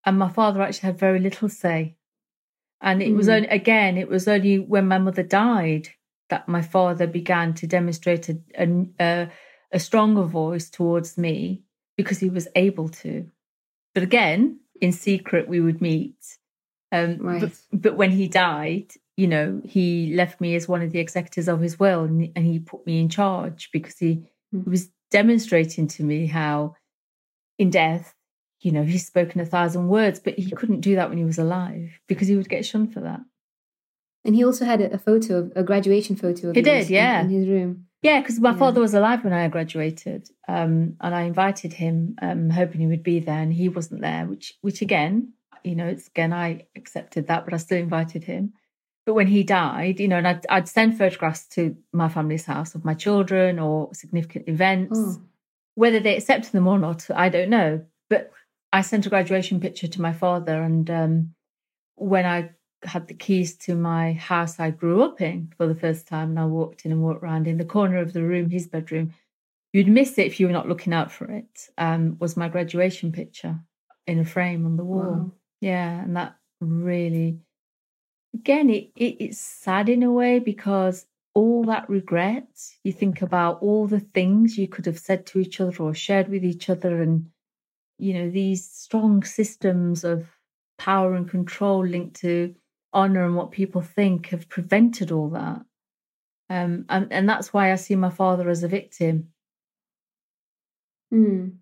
and 0.04 0.18
my 0.18 0.30
father 0.30 0.64
actually 0.64 0.88
had 0.88 0.98
very 0.98 1.20
little 1.20 1.48
say. 1.48 1.96
And 2.82 3.04
it 3.04 3.14
was 3.14 3.28
Mm. 3.28 3.36
only, 3.36 3.48
again, 3.50 3.98
it 4.00 4.10
was 4.10 4.28
only 4.28 4.58
when 4.58 4.88
my 4.88 4.98
mother 4.98 5.22
died 5.22 5.90
that 6.30 6.48
my 6.48 6.62
father 6.62 7.08
began 7.08 7.54
to 7.56 7.68
demonstrate 7.68 8.30
a, 8.30 8.38
a, 9.00 9.30
a 9.72 9.80
stronger 9.80 10.24
voice 10.24 10.70
towards 10.70 11.18
me 11.18 11.64
because 11.98 12.20
he 12.20 12.30
was 12.30 12.48
able 12.56 12.90
to. 12.90 13.30
But 13.94 14.04
again, 14.04 14.60
in 14.82 14.92
secret, 14.92 15.48
we 15.50 15.60
would 15.62 15.82
meet. 15.82 16.16
Um, 16.92 17.18
Right. 17.20 17.42
but, 17.42 17.52
but 17.72 17.98
when 17.98 18.12
he 18.12 18.28
died, 18.28 18.94
you 19.18 19.28
know, 19.28 19.62
he 19.66 20.14
left 20.16 20.40
me 20.40 20.56
as 20.56 20.68
one 20.68 20.82
of 20.82 20.92
the 20.92 21.00
executors 21.00 21.48
of 21.48 21.60
his 21.62 21.80
will 21.80 22.04
and, 22.04 22.32
and 22.36 22.46
he 22.46 22.60
put 22.60 22.86
me 22.86 23.00
in 23.00 23.10
charge 23.10 23.70
because 23.72 23.98
he, 23.98 24.30
Hmm. 24.52 24.62
he 24.64 24.70
was 24.70 24.90
demonstrating 25.12 25.88
to 25.88 26.04
me 26.04 26.26
how 26.26 26.76
in 27.60 27.70
death, 27.70 28.16
you 28.62 28.72
know, 28.72 28.84
he's 28.84 29.06
spoken 29.06 29.42
a 29.42 29.46
thousand 29.46 29.88
words, 29.90 30.20
but 30.20 30.38
he 30.40 30.50
couldn't 30.52 30.82
do 30.82 30.96
that 30.96 31.10
when 31.10 31.18
he 31.18 31.26
was 31.26 31.38
alive 31.38 32.00
because 32.08 32.28
he 32.28 32.36
would 32.36 32.50
get 32.50 32.66
shunned 32.66 32.94
for 32.94 33.02
that. 33.02 33.20
And 34.30 34.36
he 34.36 34.46
also 34.46 34.64
had 34.64 34.80
a, 34.80 34.94
a 34.94 35.00
photo 35.00 35.40
of 35.40 35.54
a 35.56 35.64
graduation 35.64 36.16
photo 36.16 36.50
of 36.50 36.56
He 36.56 36.62
did, 36.62 36.88
yeah. 36.88 37.22
in, 37.22 37.32
in 37.32 37.32
his 37.40 37.48
room. 37.50 37.88
Yeah, 38.04 38.20
because 38.22 38.40
my 38.40 38.52
Yeah. 38.52 38.58
father 38.58 38.80
was 38.80 38.94
alive 38.94 39.24
when 39.24 39.34
I 39.34 39.48
graduated, 39.48 40.30
um, 40.48 40.98
and 41.02 41.16
I 41.16 41.22
invited 41.24 41.74
him, 41.74 42.16
um, 42.22 42.52
hoping 42.52 42.80
he 42.82 42.86
would 42.86 43.02
be 43.02 43.20
there, 43.20 43.40
and 43.42 43.52
he 43.52 43.70
wasn't 43.70 44.02
there. 44.02 44.28
Which, 44.28 44.54
which 44.62 44.84
again, 44.84 45.34
you 45.64 45.76
know, 45.76 45.88
it's 45.88 46.08
again 46.10 46.32
I 46.32 46.68
accepted 46.76 47.26
that, 47.26 47.44
but 47.46 47.56
I 47.56 47.58
still 47.58 47.80
invited 47.80 48.24
him. 48.26 48.54
But 49.08 49.16
when 49.16 49.26
he 49.26 49.42
died, 49.42 50.00
you 50.00 50.08
know, 50.08 50.18
and 50.20 50.28
I'd, 50.28 50.46
I'd 50.48 50.68
send 50.68 50.96
photographs 51.00 51.48
to 51.56 51.76
my 51.92 52.08
family's 52.10 52.46
house 52.46 52.76
of 52.76 52.86
my 52.86 52.94
children 52.94 53.58
or 53.58 53.92
significant 53.96 54.48
events. 54.48 55.00
Oh. 55.02 55.22
whether 55.74 56.00
they 56.00 56.16
accepted 56.18 56.52
them 56.52 56.68
or 56.68 56.78
not, 56.78 57.10
I 57.10 57.30
don't 57.30 57.50
know. 57.50 57.84
But 58.12 58.32
I 58.72 58.82
sent 58.82 59.08
a 59.08 59.10
graduation 59.10 59.60
picture 59.60 59.88
to 59.88 60.02
my 60.02 60.14
father, 60.14 60.62
and 60.62 60.88
um, 60.92 61.34
when 61.96 62.26
I 62.28 62.52
had 62.84 63.08
the 63.08 63.14
keys 63.14 63.56
to 63.58 63.76
my 63.76 64.14
house 64.14 64.60
I 64.60 64.72
grew 64.72 65.04
up 65.04 65.22
in 65.22 65.54
for 65.58 65.68
the 65.68 65.76
first 65.76 66.08
time, 66.08 66.30
and 66.30 66.40
I 66.40 66.46
walked 66.46 66.86
in 66.86 66.92
and 66.92 67.02
walked 67.02 67.24
around 67.24 67.48
in 67.48 67.58
the 67.58 67.66
corner 67.66 67.98
of 67.98 68.14
the 68.14 68.24
room, 68.24 68.50
his 68.50 68.68
bedroom. 68.68 69.14
You'd 69.74 69.88
miss 69.88 70.18
it 70.18 70.28
if 70.28 70.40
you 70.40 70.48
were 70.48 70.54
not 70.54 70.68
looking 70.68 70.94
out 70.94 71.12
for 71.12 71.26
it. 71.30 71.70
Um, 71.78 72.18
was 72.20 72.38
my 72.38 72.50
graduation 72.50 73.12
picture 73.12 73.60
in 74.08 74.20
a 74.20 74.26
frame 74.26 74.66
on 74.66 74.78
the 74.78 74.84
wall. 74.84 75.02
Wow. 75.02 75.32
Yeah, 75.62 76.02
and 76.02 76.16
that 76.16 76.36
really, 76.62 77.40
again, 78.34 78.70
it, 78.70 78.92
it 78.96 79.18
it's 79.20 79.38
sad 79.38 79.90
in 79.90 80.04
a 80.04 80.12
way 80.12 80.40
because 80.40 81.06
all 81.34 81.64
that 81.66 81.90
regret, 81.90 82.48
you 82.84 82.92
think 82.92 83.22
about 83.22 83.62
all 83.62 83.88
the 83.88 84.00
things 84.00 84.58
you 84.58 84.68
could 84.68 84.86
have 84.86 85.00
said 85.00 85.26
to 85.28 85.40
each 85.40 85.62
other 85.62 85.84
or 85.84 85.94
shared 85.94 86.30
with 86.30 86.44
each 86.44 86.70
other, 86.70 87.02
and 87.02 87.30
you 87.98 88.14
know 88.14 88.30
these 88.30 88.68
strong 88.68 89.24
systems 89.24 90.04
of 90.04 90.28
power 90.78 91.14
and 91.14 91.30
control 91.30 91.86
linked 91.86 92.16
to 92.22 92.56
honor 92.94 93.26
and 93.26 93.36
what 93.36 93.52
people 93.52 93.82
think 93.82 94.28
have 94.28 94.50
prevented 94.50 95.12
all 95.12 95.30
that. 95.30 95.62
Um, 96.50 96.86
and, 96.90 97.12
and 97.12 97.30
that's 97.30 97.54
why 97.54 97.72
I 97.72 97.76
see 97.76 97.96
my 97.96 98.10
father 98.10 98.50
as 98.50 98.64
a 98.64 98.68
victim. 98.68 99.30
Mm. 101.14 101.58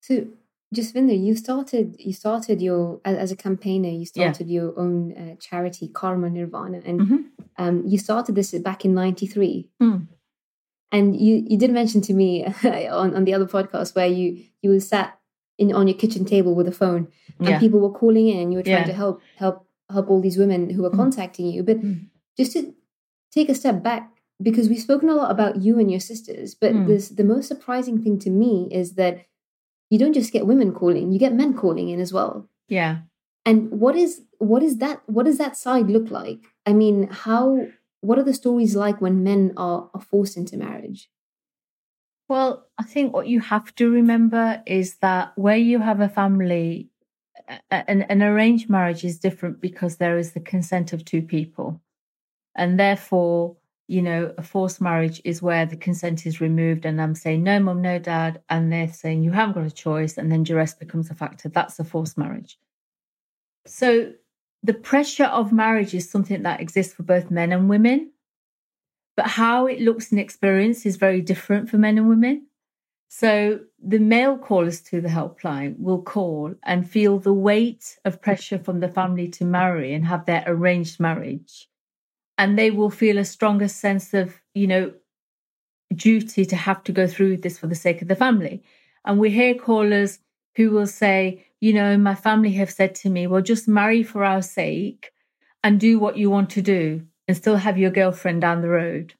So, 0.00 0.26
Jasvinder, 0.74 1.18
you 1.18 1.34
started 1.36 1.96
you 1.98 2.12
started 2.12 2.60
your 2.60 3.00
as, 3.04 3.16
as 3.16 3.32
a 3.32 3.36
campaigner. 3.36 3.88
You 3.88 4.06
started 4.06 4.48
yeah. 4.48 4.60
your 4.60 4.78
own 4.78 5.12
uh, 5.16 5.36
charity, 5.36 5.88
Karma 5.88 6.30
Nirvana, 6.30 6.82
and 6.84 7.00
mm-hmm. 7.00 7.16
um, 7.56 7.84
you 7.86 7.98
started 7.98 8.34
this 8.34 8.52
back 8.58 8.84
in 8.84 8.94
'93. 8.94 9.70
Mm. 9.82 10.08
And 10.90 11.20
you 11.20 11.44
you 11.46 11.58
did 11.58 11.70
mention 11.70 12.00
to 12.02 12.14
me 12.14 12.44
on, 12.64 13.14
on 13.14 13.24
the 13.24 13.34
other 13.34 13.46
podcast 13.46 13.94
where 13.94 14.06
you 14.06 14.44
you 14.62 14.70
were 14.70 14.80
sat 14.80 15.18
in 15.58 15.72
on 15.72 15.88
your 15.88 15.96
kitchen 15.96 16.24
table 16.24 16.54
with 16.54 16.68
a 16.68 16.72
phone, 16.72 17.08
and 17.38 17.48
yeah. 17.48 17.58
people 17.58 17.80
were 17.80 17.92
calling 17.92 18.28
in, 18.28 18.38
and 18.38 18.52
you 18.52 18.58
were 18.58 18.62
trying 18.64 18.78
yeah. 18.78 18.84
to 18.84 18.92
help 18.92 19.22
help 19.36 19.67
help 19.90 20.10
all 20.10 20.20
these 20.20 20.38
women 20.38 20.70
who 20.70 20.84
are 20.84 20.90
mm. 20.90 20.96
contacting 20.96 21.46
you. 21.46 21.62
But 21.62 21.80
mm. 21.80 22.06
just 22.36 22.52
to 22.52 22.74
take 23.32 23.48
a 23.48 23.54
step 23.54 23.82
back, 23.82 24.10
because 24.42 24.68
we've 24.68 24.80
spoken 24.80 25.08
a 25.08 25.14
lot 25.14 25.30
about 25.30 25.62
you 25.62 25.78
and 25.78 25.90
your 25.90 26.00
sisters, 26.00 26.54
but 26.54 26.72
mm. 26.72 26.86
this 26.86 27.08
the 27.08 27.24
most 27.24 27.48
surprising 27.48 28.02
thing 28.02 28.18
to 28.20 28.30
me 28.30 28.68
is 28.70 28.94
that 28.94 29.26
you 29.90 29.98
don't 29.98 30.12
just 30.12 30.32
get 30.32 30.46
women 30.46 30.72
calling, 30.72 31.12
you 31.12 31.18
get 31.18 31.32
men 31.32 31.54
calling 31.54 31.88
in 31.88 32.00
as 32.00 32.12
well. 32.12 32.48
Yeah. 32.68 32.98
And 33.46 33.70
what 33.70 33.96
is 33.96 34.22
what 34.38 34.62
is 34.62 34.78
that 34.78 35.02
what 35.06 35.24
does 35.24 35.38
that 35.38 35.56
side 35.56 35.88
look 35.88 36.10
like? 36.10 36.40
I 36.66 36.72
mean, 36.72 37.08
how 37.10 37.66
what 38.00 38.18
are 38.18 38.24
the 38.24 38.34
stories 38.34 38.76
like 38.76 39.00
when 39.00 39.24
men 39.24 39.52
are, 39.56 39.90
are 39.94 40.00
forced 40.00 40.36
into 40.36 40.56
marriage? 40.56 41.10
Well, 42.28 42.66
I 42.76 42.82
think 42.82 43.14
what 43.14 43.26
you 43.26 43.40
have 43.40 43.74
to 43.76 43.90
remember 43.90 44.62
is 44.66 44.96
that 44.96 45.32
where 45.36 45.56
you 45.56 45.78
have 45.78 46.00
a 46.00 46.10
family, 46.10 46.90
an, 47.70 48.02
an 48.02 48.22
arranged 48.22 48.68
marriage 48.68 49.04
is 49.04 49.18
different 49.18 49.60
because 49.60 49.96
there 49.96 50.18
is 50.18 50.32
the 50.32 50.40
consent 50.40 50.92
of 50.92 51.04
two 51.04 51.22
people. 51.22 51.80
And 52.56 52.78
therefore, 52.78 53.56
you 53.86 54.02
know, 54.02 54.34
a 54.36 54.42
forced 54.42 54.80
marriage 54.80 55.22
is 55.24 55.40
where 55.40 55.64
the 55.64 55.76
consent 55.76 56.26
is 56.26 56.40
removed, 56.42 56.84
and 56.84 57.00
I'm 57.00 57.14
saying, 57.14 57.42
no, 57.42 57.58
mom, 57.58 57.80
no, 57.80 57.98
dad. 57.98 58.42
And 58.50 58.70
they're 58.70 58.92
saying, 58.92 59.22
you 59.22 59.30
haven't 59.30 59.54
got 59.54 59.64
a 59.64 59.70
choice. 59.70 60.18
And 60.18 60.30
then 60.30 60.42
duress 60.42 60.74
becomes 60.74 61.10
a 61.10 61.14
factor. 61.14 61.48
That's 61.48 61.78
a 61.78 61.84
forced 61.84 62.18
marriage. 62.18 62.58
So 63.66 64.12
the 64.62 64.74
pressure 64.74 65.24
of 65.24 65.52
marriage 65.52 65.94
is 65.94 66.10
something 66.10 66.42
that 66.42 66.60
exists 66.60 66.94
for 66.94 67.02
both 67.02 67.30
men 67.30 67.52
and 67.52 67.68
women. 67.68 68.12
But 69.16 69.26
how 69.26 69.66
it 69.66 69.80
looks 69.80 70.12
in 70.12 70.18
experience 70.18 70.84
is 70.84 70.96
very 70.96 71.22
different 71.22 71.70
for 71.70 71.78
men 71.78 71.96
and 71.96 72.08
women. 72.08 72.47
So 73.08 73.60
the 73.82 73.98
male 73.98 74.36
callers 74.36 74.82
to 74.82 75.00
the 75.00 75.08
helpline 75.08 75.78
will 75.78 76.02
call 76.02 76.54
and 76.62 76.88
feel 76.88 77.18
the 77.18 77.32
weight 77.32 77.98
of 78.04 78.20
pressure 78.20 78.58
from 78.58 78.80
the 78.80 78.88
family 78.88 79.28
to 79.28 79.44
marry 79.44 79.94
and 79.94 80.04
have 80.04 80.26
their 80.26 80.44
arranged 80.46 81.00
marriage. 81.00 81.68
And 82.36 82.58
they 82.58 82.70
will 82.70 82.90
feel 82.90 83.18
a 83.18 83.24
stronger 83.24 83.66
sense 83.66 84.12
of, 84.12 84.40
you 84.54 84.66
know, 84.66 84.92
duty 85.94 86.44
to 86.44 86.54
have 86.54 86.84
to 86.84 86.92
go 86.92 87.06
through 87.06 87.30
with 87.30 87.42
this 87.42 87.58
for 87.58 87.66
the 87.66 87.74
sake 87.74 88.02
of 88.02 88.08
the 88.08 88.14
family. 88.14 88.62
And 89.04 89.18
we 89.18 89.30
hear 89.30 89.54
callers 89.54 90.18
who 90.56 90.70
will 90.70 90.86
say, 90.86 91.46
you 91.60 91.72
know, 91.72 91.96
my 91.96 92.14
family 92.14 92.52
have 92.52 92.70
said 92.70 92.94
to 92.96 93.10
me, 93.10 93.26
well, 93.26 93.40
just 93.40 93.66
marry 93.66 94.02
for 94.02 94.22
our 94.22 94.42
sake 94.42 95.12
and 95.64 95.80
do 95.80 95.98
what 95.98 96.16
you 96.18 96.30
want 96.30 96.50
to 96.50 96.62
do 96.62 97.06
and 97.26 97.36
still 97.36 97.56
have 97.56 97.78
your 97.78 97.90
girlfriend 97.90 98.42
down 98.42 98.60
the 98.60 98.68
road. 98.68 99.14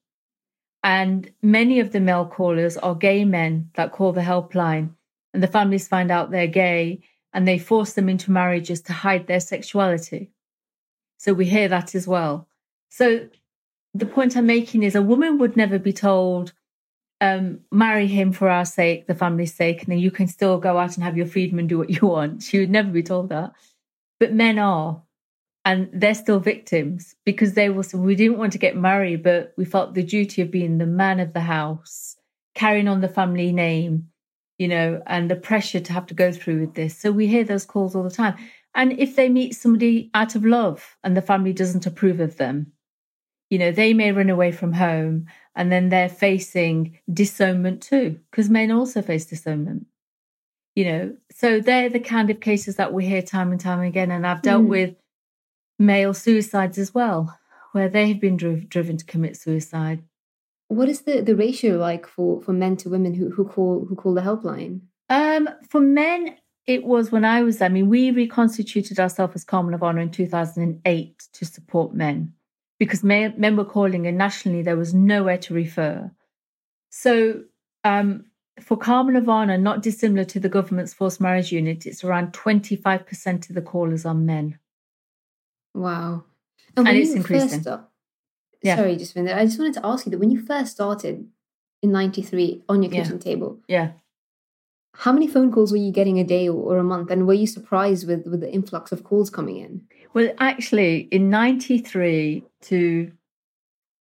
And 0.88 1.30
many 1.42 1.80
of 1.80 1.92
the 1.92 2.00
male 2.00 2.24
callers 2.24 2.78
are 2.78 2.94
gay 2.94 3.22
men 3.26 3.68
that 3.74 3.92
call 3.92 4.12
the 4.12 4.22
helpline, 4.22 4.94
and 5.34 5.42
the 5.42 5.46
families 5.46 5.86
find 5.86 6.10
out 6.10 6.30
they're 6.30 6.46
gay 6.46 7.02
and 7.34 7.46
they 7.46 7.58
force 7.58 7.92
them 7.92 8.08
into 8.08 8.30
marriages 8.30 8.80
to 8.80 8.94
hide 8.94 9.26
their 9.26 9.38
sexuality. 9.38 10.30
So 11.18 11.34
we 11.34 11.44
hear 11.44 11.68
that 11.68 11.94
as 11.94 12.08
well. 12.08 12.48
So 12.88 13.28
the 13.92 14.06
point 14.06 14.34
I'm 14.34 14.46
making 14.46 14.82
is 14.82 14.94
a 14.94 15.02
woman 15.02 15.36
would 15.36 15.58
never 15.58 15.78
be 15.78 15.92
told, 15.92 16.54
um, 17.20 17.60
marry 17.70 18.06
him 18.06 18.32
for 18.32 18.48
our 18.48 18.64
sake, 18.64 19.06
the 19.06 19.14
family's 19.14 19.52
sake, 19.52 19.82
and 19.82 19.92
then 19.92 19.98
you 19.98 20.10
can 20.10 20.26
still 20.26 20.56
go 20.56 20.78
out 20.78 20.94
and 20.94 21.04
have 21.04 21.18
your 21.18 21.26
freedom 21.26 21.58
and 21.58 21.68
do 21.68 21.76
what 21.76 21.90
you 21.90 22.08
want. 22.08 22.42
She 22.48 22.60
would 22.60 22.70
never 22.70 22.90
be 22.90 23.02
told 23.02 23.28
that. 23.28 23.52
But 24.18 24.32
men 24.32 24.58
are 24.58 25.02
and 25.68 25.90
they're 25.92 26.14
still 26.14 26.40
victims 26.40 27.14
because 27.26 27.52
they 27.52 27.68
will 27.68 27.82
say 27.82 27.98
we 27.98 28.14
didn't 28.14 28.38
want 28.38 28.52
to 28.52 28.58
get 28.58 28.74
married 28.74 29.22
but 29.22 29.52
we 29.58 29.66
felt 29.66 29.94
the 29.94 30.02
duty 30.02 30.40
of 30.40 30.50
being 30.50 30.78
the 30.78 30.86
man 30.86 31.20
of 31.20 31.34
the 31.34 31.40
house 31.40 32.16
carrying 32.54 32.88
on 32.88 33.02
the 33.02 33.08
family 33.08 33.52
name 33.52 34.08
you 34.58 34.66
know 34.66 35.02
and 35.06 35.30
the 35.30 35.36
pressure 35.36 35.78
to 35.78 35.92
have 35.92 36.06
to 36.06 36.14
go 36.14 36.32
through 36.32 36.60
with 36.60 36.74
this. 36.74 36.98
So 36.98 37.12
we 37.12 37.26
hear 37.26 37.44
those 37.44 37.66
calls 37.66 37.94
all 37.94 38.02
the 38.02 38.10
time. 38.10 38.34
And 38.74 38.92
if 38.98 39.14
they 39.14 39.28
meet 39.28 39.54
somebody 39.54 40.10
out 40.14 40.34
of 40.34 40.44
love 40.44 40.96
and 41.04 41.16
the 41.16 41.22
family 41.22 41.52
doesn't 41.52 41.86
approve 41.86 42.18
of 42.18 42.38
them 42.38 42.72
you 43.50 43.58
know 43.58 43.70
they 43.70 43.92
may 43.92 44.12
run 44.12 44.30
away 44.30 44.52
from 44.52 44.72
home 44.72 45.26
and 45.54 45.70
then 45.70 45.90
they're 45.90 46.08
facing 46.08 46.98
disownment 47.12 47.80
too 47.82 48.18
because 48.30 48.50
men 48.50 48.70
also 48.70 49.00
face 49.02 49.26
disownment 49.26 49.86
you 50.74 50.84
know 50.84 51.16
so 51.30 51.60
they're 51.60 51.88
the 51.88 52.00
kind 52.00 52.30
of 52.30 52.40
cases 52.40 52.76
that 52.76 52.92
we 52.92 53.06
hear 53.06 53.22
time 53.22 53.52
and 53.52 53.60
time 53.60 53.80
again. 53.80 54.10
And 54.10 54.26
i've 54.26 54.42
dealt 54.42 54.64
mm. 54.64 54.68
with 54.68 54.94
male 55.78 56.14
suicides 56.14 56.78
as 56.78 56.94
well, 56.94 57.38
where 57.72 57.88
they've 57.88 58.20
been 58.20 58.36
driv- 58.36 58.68
driven 58.68 58.96
to 58.96 59.04
commit 59.04 59.36
suicide. 59.36 60.02
What 60.68 60.88
is 60.88 61.02
the, 61.02 61.20
the 61.20 61.36
ratio 61.36 61.76
like 61.76 62.06
for, 62.06 62.42
for 62.42 62.52
men 62.52 62.76
to 62.78 62.90
women 62.90 63.14
who, 63.14 63.30
who 63.30 63.46
call 63.46 63.86
who 63.88 63.96
call 63.96 64.14
the 64.14 64.20
helpline? 64.20 64.80
Um, 65.08 65.48
for 65.68 65.80
men, 65.80 66.36
it 66.66 66.84
was 66.84 67.10
when 67.10 67.24
I 67.24 67.42
was. 67.42 67.62
I 67.62 67.68
mean, 67.68 67.88
we 67.88 68.10
reconstituted 68.10 69.00
ourselves 69.00 69.34
as 69.36 69.44
Karma 69.44 69.70
Nirvana 69.70 70.02
in 70.02 70.10
2008 70.10 71.28
to 71.32 71.44
support 71.46 71.94
men 71.94 72.34
because 72.78 73.02
men, 73.02 73.34
men 73.38 73.56
were 73.56 73.64
calling, 73.64 74.06
and 74.06 74.18
nationally 74.18 74.62
there 74.62 74.76
was 74.76 74.92
nowhere 74.92 75.38
to 75.38 75.54
refer. 75.54 76.10
So 76.90 77.42
um, 77.84 78.26
for 78.60 78.76
Karma 78.76 79.12
Nirvana, 79.12 79.58
not 79.58 79.82
dissimilar 79.82 80.24
to 80.24 80.40
the 80.40 80.48
government's 80.48 80.94
forced 80.94 81.20
marriage 81.20 81.52
unit, 81.52 81.86
it's 81.86 82.04
around 82.04 82.32
25% 82.32 83.48
of 83.48 83.54
the 83.54 83.62
callers 83.62 84.04
are 84.04 84.14
men. 84.14 84.58
Wow. 85.74 86.24
And, 86.76 86.88
and 86.88 86.96
it's 86.96 87.12
increasing. 87.12 87.62
Start, 87.62 87.88
yeah. 88.62 88.76
Sorry, 88.76 88.96
just 88.96 89.14
minute. 89.14 89.36
I 89.36 89.44
just 89.44 89.58
wanted 89.58 89.74
to 89.74 89.86
ask 89.86 90.06
you 90.06 90.10
that 90.10 90.18
when 90.18 90.30
you 90.30 90.40
first 90.40 90.72
started 90.72 91.26
in 91.82 91.92
93 91.92 92.62
on 92.68 92.82
your 92.82 92.90
kitchen 92.92 93.14
yeah. 93.14 93.18
table. 93.18 93.58
Yeah. 93.68 93.92
How 94.94 95.12
many 95.12 95.28
phone 95.28 95.52
calls 95.52 95.70
were 95.70 95.78
you 95.78 95.92
getting 95.92 96.18
a 96.18 96.24
day 96.24 96.48
or, 96.48 96.74
or 96.74 96.78
a 96.78 96.84
month? 96.84 97.10
And 97.10 97.26
were 97.26 97.34
you 97.34 97.46
surprised 97.46 98.08
with, 98.08 98.26
with 98.26 98.40
the 98.40 98.52
influx 98.52 98.90
of 98.90 99.04
calls 99.04 99.30
coming 99.30 99.58
in? 99.58 99.82
Well, 100.12 100.32
actually, 100.38 101.08
in 101.12 101.30
93 101.30 102.42
to, 102.62 103.12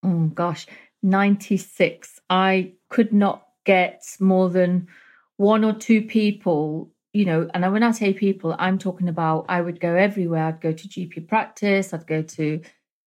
oh 0.04 0.28
gosh, 0.34 0.66
96, 1.04 2.20
I 2.30 2.74
could 2.90 3.14
not 3.14 3.48
get 3.66 4.04
more 4.20 4.50
than 4.50 4.88
one 5.36 5.64
or 5.64 5.74
two 5.74 6.02
people 6.02 6.90
you 7.18 7.26
know, 7.26 7.50
and 7.52 7.74
when 7.74 7.82
I 7.82 7.90
say 7.94 8.14
people, 8.14 8.56
I'm 8.60 8.78
talking 8.78 9.10
about 9.10 9.48
I 9.50 9.60
would 9.60 9.80
go 9.80 9.96
everywhere. 9.96 10.46
I'd 10.46 10.62
go 10.62 10.72
to 10.72 10.88
GP 10.88 11.28
practice, 11.28 11.92
I'd 11.92 12.06
go 12.06 12.22
to 12.22 12.62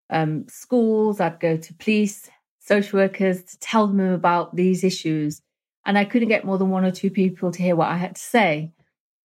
um, 0.09 0.47
schools, 0.49 1.19
I'd 1.19 1.39
go 1.39 1.57
to 1.57 1.73
police, 1.75 2.27
social 2.57 2.99
workers 2.99 3.43
to 3.43 3.59
tell 3.59 3.85
them 3.85 3.99
about 3.99 4.55
these 4.55 4.83
issues. 4.83 5.43
And 5.85 5.95
I 5.95 6.05
couldn't 6.05 6.29
get 6.29 6.43
more 6.43 6.57
than 6.57 6.71
one 6.71 6.85
or 6.85 6.91
two 6.91 7.11
people 7.11 7.51
to 7.51 7.61
hear 7.61 7.75
what 7.75 7.89
I 7.89 7.97
had 7.97 8.15
to 8.15 8.21
say. 8.21 8.73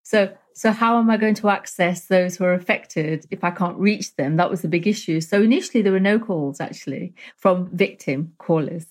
So, 0.03 0.37
so 0.53 0.71
how 0.71 0.99
am 0.99 1.09
I 1.09 1.17
going 1.17 1.35
to 1.37 1.49
access 1.49 2.05
those 2.05 2.37
who 2.37 2.45
are 2.45 2.53
affected 2.53 3.25
if 3.31 3.43
I 3.43 3.53
can't 3.53 3.79
reach 3.79 4.15
them? 4.17 4.37
That 4.37 4.51
was 4.51 4.61
the 4.61 4.69
big 4.69 4.87
issue. 4.87 5.23
So 5.23 5.41
initially 5.41 5.81
there 5.81 5.93
were 5.93 5.99
no 5.99 6.19
calls 6.19 6.61
actually 6.61 7.15
from 7.39 7.75
victim 7.75 8.35
callers. 8.37 8.85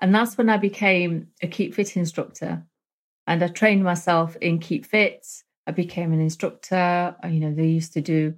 And 0.00 0.12
that's 0.12 0.36
when 0.36 0.48
I 0.48 0.56
became 0.56 1.28
a 1.40 1.46
Keep 1.46 1.74
Fit 1.74 1.96
instructor. 1.96 2.64
And 3.28 3.44
I 3.44 3.48
trained 3.48 3.84
myself 3.84 4.36
in 4.36 4.58
Keep 4.58 4.86
Fit. 4.86 5.24
I 5.66 5.70
became 5.70 6.12
an 6.12 6.20
instructor. 6.20 7.14
You 7.22 7.40
know, 7.40 7.54
they 7.54 7.66
used 7.66 7.92
to 7.92 8.00
do 8.00 8.34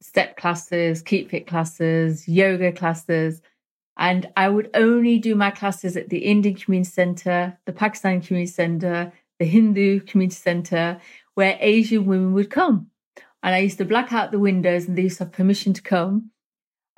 step 0.00 0.36
classes, 0.36 1.02
Keep 1.02 1.30
Fit 1.30 1.46
classes, 1.48 2.28
yoga 2.28 2.70
classes. 2.70 3.40
And 3.96 4.30
I 4.36 4.48
would 4.48 4.70
only 4.74 5.18
do 5.18 5.34
my 5.34 5.50
classes 5.50 5.96
at 5.96 6.10
the 6.10 6.18
Indian 6.18 6.54
Community 6.54 6.90
Center, 6.90 7.58
the 7.64 7.72
Pakistani 7.72 8.24
Community 8.24 8.52
Center, 8.52 9.12
the 9.38 9.46
Hindu 9.46 10.00
community 10.00 10.36
center 10.36 11.00
where 11.34 11.58
Asian 11.60 12.06
women 12.06 12.32
would 12.34 12.50
come. 12.50 12.88
And 13.42 13.54
I 13.54 13.58
used 13.58 13.78
to 13.78 13.84
black 13.84 14.12
out 14.12 14.30
the 14.30 14.38
windows 14.38 14.86
and 14.86 14.96
they 14.96 15.02
used 15.02 15.18
to 15.18 15.24
have 15.24 15.32
permission 15.32 15.72
to 15.72 15.82
come. 15.82 16.30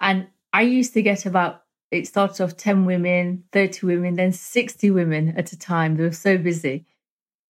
And 0.00 0.28
I 0.52 0.62
used 0.62 0.94
to 0.94 1.02
get 1.02 1.26
about, 1.26 1.62
it 1.90 2.06
started 2.06 2.42
off 2.42 2.56
10 2.56 2.84
women, 2.84 3.44
30 3.52 3.86
women, 3.86 4.14
then 4.16 4.32
60 4.32 4.90
women 4.90 5.34
at 5.36 5.52
a 5.52 5.58
time. 5.58 5.96
They 5.96 6.04
were 6.04 6.12
so 6.12 6.38
busy. 6.38 6.86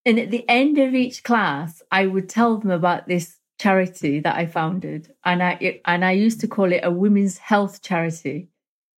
And 0.06 0.20
at 0.20 0.30
the 0.30 0.48
end 0.48 0.78
of 0.78 0.94
each 0.94 1.24
class, 1.24 1.82
I 1.90 2.06
would 2.06 2.28
tell 2.28 2.58
them 2.58 2.70
about 2.70 3.08
this 3.08 3.38
charity 3.58 4.20
that 4.20 4.36
I 4.36 4.46
founded. 4.46 5.12
And 5.24 5.42
I, 5.42 5.58
it, 5.60 5.82
and 5.84 6.04
I 6.04 6.12
used 6.12 6.40
to 6.42 6.48
call 6.48 6.72
it 6.72 6.84
a 6.84 6.92
women's 6.92 7.38
health 7.38 7.82
charity 7.82 8.48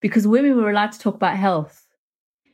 because 0.03 0.29
women 0.29 0.59
were 0.59 0.71
allowed 0.71 0.93
to 0.93 0.99
talk 0.99 1.15
about 1.15 1.39
health. 1.39 1.87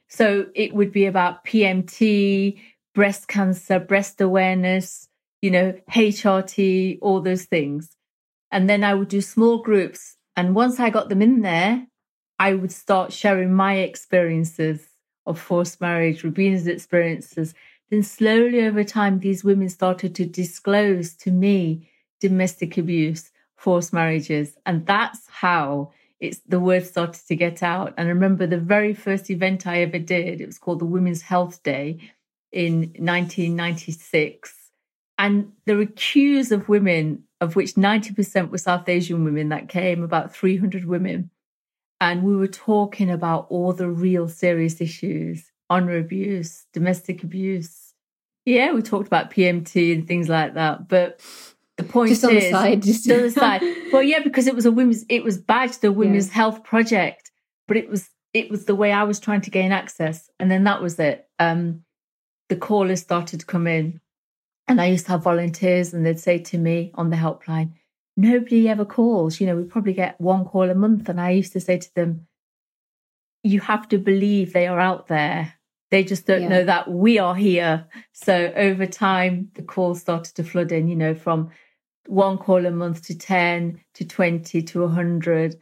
So 0.08 0.46
it 0.54 0.72
would 0.72 0.92
be 0.92 1.06
about 1.06 1.44
PMT, 1.44 2.60
breast 2.94 3.26
cancer, 3.26 3.80
breast 3.80 4.20
awareness, 4.20 5.08
you 5.42 5.50
know, 5.50 5.74
HRT, 5.90 7.00
all 7.02 7.20
those 7.20 7.46
things. 7.46 7.96
And 8.52 8.70
then 8.70 8.84
I 8.84 8.94
would 8.94 9.08
do 9.08 9.20
small 9.20 9.58
groups. 9.58 10.16
And 10.36 10.54
once 10.54 10.78
I 10.78 10.90
got 10.90 11.08
them 11.08 11.22
in 11.22 11.40
there, 11.40 11.88
I 12.38 12.54
would 12.54 12.70
start 12.70 13.12
sharing 13.12 13.52
my 13.52 13.78
experiences 13.78 14.86
of 15.26 15.40
forced 15.40 15.80
marriage, 15.80 16.22
Robina's 16.22 16.68
experiences. 16.68 17.54
Then 17.94 18.02
slowly 18.02 18.60
over 18.60 18.82
time, 18.82 19.20
these 19.20 19.44
women 19.44 19.68
started 19.68 20.16
to 20.16 20.26
disclose 20.26 21.14
to 21.18 21.30
me 21.30 21.88
domestic 22.18 22.76
abuse, 22.76 23.30
forced 23.54 23.92
marriages. 23.92 24.56
And 24.66 24.84
that's 24.84 25.28
how 25.28 25.92
it's 26.18 26.40
the 26.40 26.58
word 26.58 26.84
started 26.84 27.24
to 27.28 27.36
get 27.36 27.62
out. 27.62 27.94
And 27.96 28.08
I 28.08 28.10
remember 28.10 28.48
the 28.48 28.58
very 28.58 28.94
first 28.94 29.30
event 29.30 29.68
I 29.68 29.82
ever 29.82 30.00
did, 30.00 30.40
it 30.40 30.46
was 30.46 30.58
called 30.58 30.80
the 30.80 30.86
Women's 30.86 31.22
Health 31.22 31.62
Day 31.62 32.00
in 32.50 32.92
1996 32.98 34.52
and 35.16 35.52
there 35.64 35.76
were 35.76 35.86
queues 35.86 36.50
of 36.50 36.68
women, 36.68 37.22
of 37.40 37.54
which 37.54 37.74
90% 37.74 38.50
were 38.50 38.58
South 38.58 38.88
Asian 38.88 39.22
women 39.22 39.50
that 39.50 39.68
came, 39.68 40.02
about 40.02 40.34
300 40.34 40.84
women. 40.84 41.30
And 42.00 42.24
we 42.24 42.34
were 42.34 42.48
talking 42.48 43.08
about 43.08 43.46
all 43.50 43.72
the 43.72 43.88
real 43.88 44.28
serious 44.28 44.80
issues 44.80 45.52
honor 45.70 45.96
abuse, 45.96 46.66
domestic 46.72 47.22
abuse. 47.22 47.83
Yeah, 48.44 48.72
we 48.72 48.82
talked 48.82 49.06
about 49.06 49.30
PMT 49.30 49.94
and 49.94 50.06
things 50.06 50.28
like 50.28 50.54
that. 50.54 50.88
But 50.88 51.20
the 51.76 51.84
point 51.84 52.10
just 52.10 52.24
is, 52.24 52.28
on 52.28 52.34
the 52.34 52.50
side, 52.50 52.82
just 52.82 53.10
on 53.10 53.22
the 53.22 53.30
side. 53.30 53.62
Well, 53.92 54.02
yeah, 54.02 54.20
because 54.20 54.46
it 54.46 54.54
was 54.54 54.66
a 54.66 54.72
women's, 54.72 55.04
it 55.08 55.22
was 55.22 55.38
badged 55.38 55.80
the 55.80 55.92
Women's 55.92 56.28
yeah. 56.28 56.34
Health 56.34 56.64
Project, 56.64 57.30
but 57.68 57.76
it 57.76 57.88
was 57.88 58.10
it 58.32 58.50
was 58.50 58.64
the 58.64 58.74
way 58.74 58.90
I 58.90 59.04
was 59.04 59.20
trying 59.20 59.42
to 59.42 59.50
gain 59.50 59.70
access, 59.70 60.28
and 60.40 60.50
then 60.50 60.64
that 60.64 60.82
was 60.82 60.98
it. 60.98 61.28
Um, 61.38 61.84
the 62.48 62.56
callers 62.56 63.00
started 63.00 63.40
to 63.40 63.46
come 63.46 63.68
in, 63.68 64.00
and 64.66 64.80
I 64.80 64.86
used 64.86 65.06
to 65.06 65.12
have 65.12 65.22
volunteers, 65.22 65.94
and 65.94 66.04
they'd 66.04 66.18
say 66.18 66.38
to 66.38 66.58
me 66.58 66.90
on 66.94 67.10
the 67.10 67.16
helpline, 67.16 67.72
Nobody 68.16 68.68
ever 68.68 68.84
calls. 68.84 69.40
You 69.40 69.46
know, 69.46 69.56
we 69.56 69.64
probably 69.64 69.92
get 69.92 70.20
one 70.20 70.44
call 70.44 70.70
a 70.70 70.74
month. 70.74 71.08
And 71.08 71.20
I 71.20 71.30
used 71.30 71.52
to 71.54 71.60
say 71.60 71.78
to 71.78 71.94
them, 71.94 72.26
You 73.42 73.60
have 73.60 73.88
to 73.88 73.98
believe 73.98 74.52
they 74.52 74.66
are 74.66 74.78
out 74.78 75.08
there. 75.08 75.54
They 75.94 76.02
just 76.02 76.26
don't 76.26 76.42
yeah. 76.42 76.48
know 76.48 76.64
that 76.64 76.90
we 76.90 77.20
are 77.20 77.36
here. 77.36 77.86
So 78.10 78.52
over 78.56 78.84
time, 78.84 79.52
the 79.54 79.62
calls 79.62 80.00
started 80.00 80.34
to 80.34 80.42
flood 80.42 80.72
in, 80.72 80.88
you 80.88 80.96
know, 80.96 81.14
from 81.14 81.50
one 82.08 82.36
call 82.36 82.66
a 82.66 82.72
month 82.72 83.02
to 83.02 83.16
10 83.16 83.78
to 83.94 84.04
20 84.04 84.60
to 84.60 84.80
100 84.80 85.56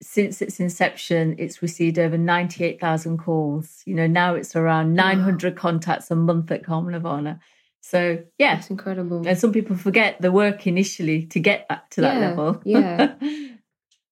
since 0.00 0.40
its 0.40 0.58
inception, 0.58 1.34
it's 1.36 1.60
received 1.60 1.98
over 1.98 2.16
98,000 2.16 3.18
calls. 3.18 3.82
You 3.84 3.94
know, 3.94 4.06
now 4.06 4.34
it's 4.34 4.56
around 4.56 4.94
900 4.94 5.54
wow. 5.54 5.60
contacts 5.60 6.10
a 6.10 6.16
month 6.16 6.50
at 6.50 6.64
Karma 6.64 6.92
Nirvana. 6.92 7.38
So 7.82 8.24
yeah, 8.38 8.56
it's 8.56 8.70
incredible. 8.70 9.28
And 9.28 9.38
some 9.38 9.52
people 9.52 9.76
forget 9.76 10.18
the 10.18 10.32
work 10.32 10.66
initially 10.66 11.26
to 11.26 11.40
get 11.40 11.68
back 11.68 11.90
to 11.90 12.00
that 12.00 12.14
yeah, 12.14 12.28
level. 12.28 12.62
yeah. 12.64 13.14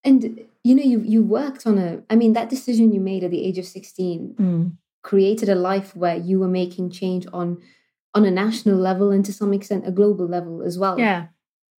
And 0.05 0.41
you 0.65 0.75
know, 0.75 0.83
you 0.83 0.99
you 0.99 1.23
worked 1.23 1.65
on 1.65 1.79
a. 1.79 2.03
I 2.11 2.17
mean, 2.17 2.33
that 2.33 2.51
decision 2.51 2.93
you 2.93 3.01
made 3.01 3.23
at 3.23 3.31
the 3.31 3.45
age 3.45 3.57
of 3.57 3.65
sixteen 3.65 4.35
mm. 4.37 4.73
Created 5.03 5.49
a 5.49 5.55
life 5.55 5.95
where 5.97 6.17
you 6.17 6.39
were 6.39 6.49
making 6.49 6.91
change 6.91 7.27
on 7.33 7.61
on 8.15 8.25
a 8.25 8.31
national 8.31 8.77
level 8.77 9.11
and 9.11 9.25
to 9.25 9.33
some 9.33 9.53
extent 9.53 9.87
a 9.87 9.91
global 9.91 10.27
level 10.27 10.63
as 10.63 10.79
well. 10.79 10.99
Yeah. 10.99 11.29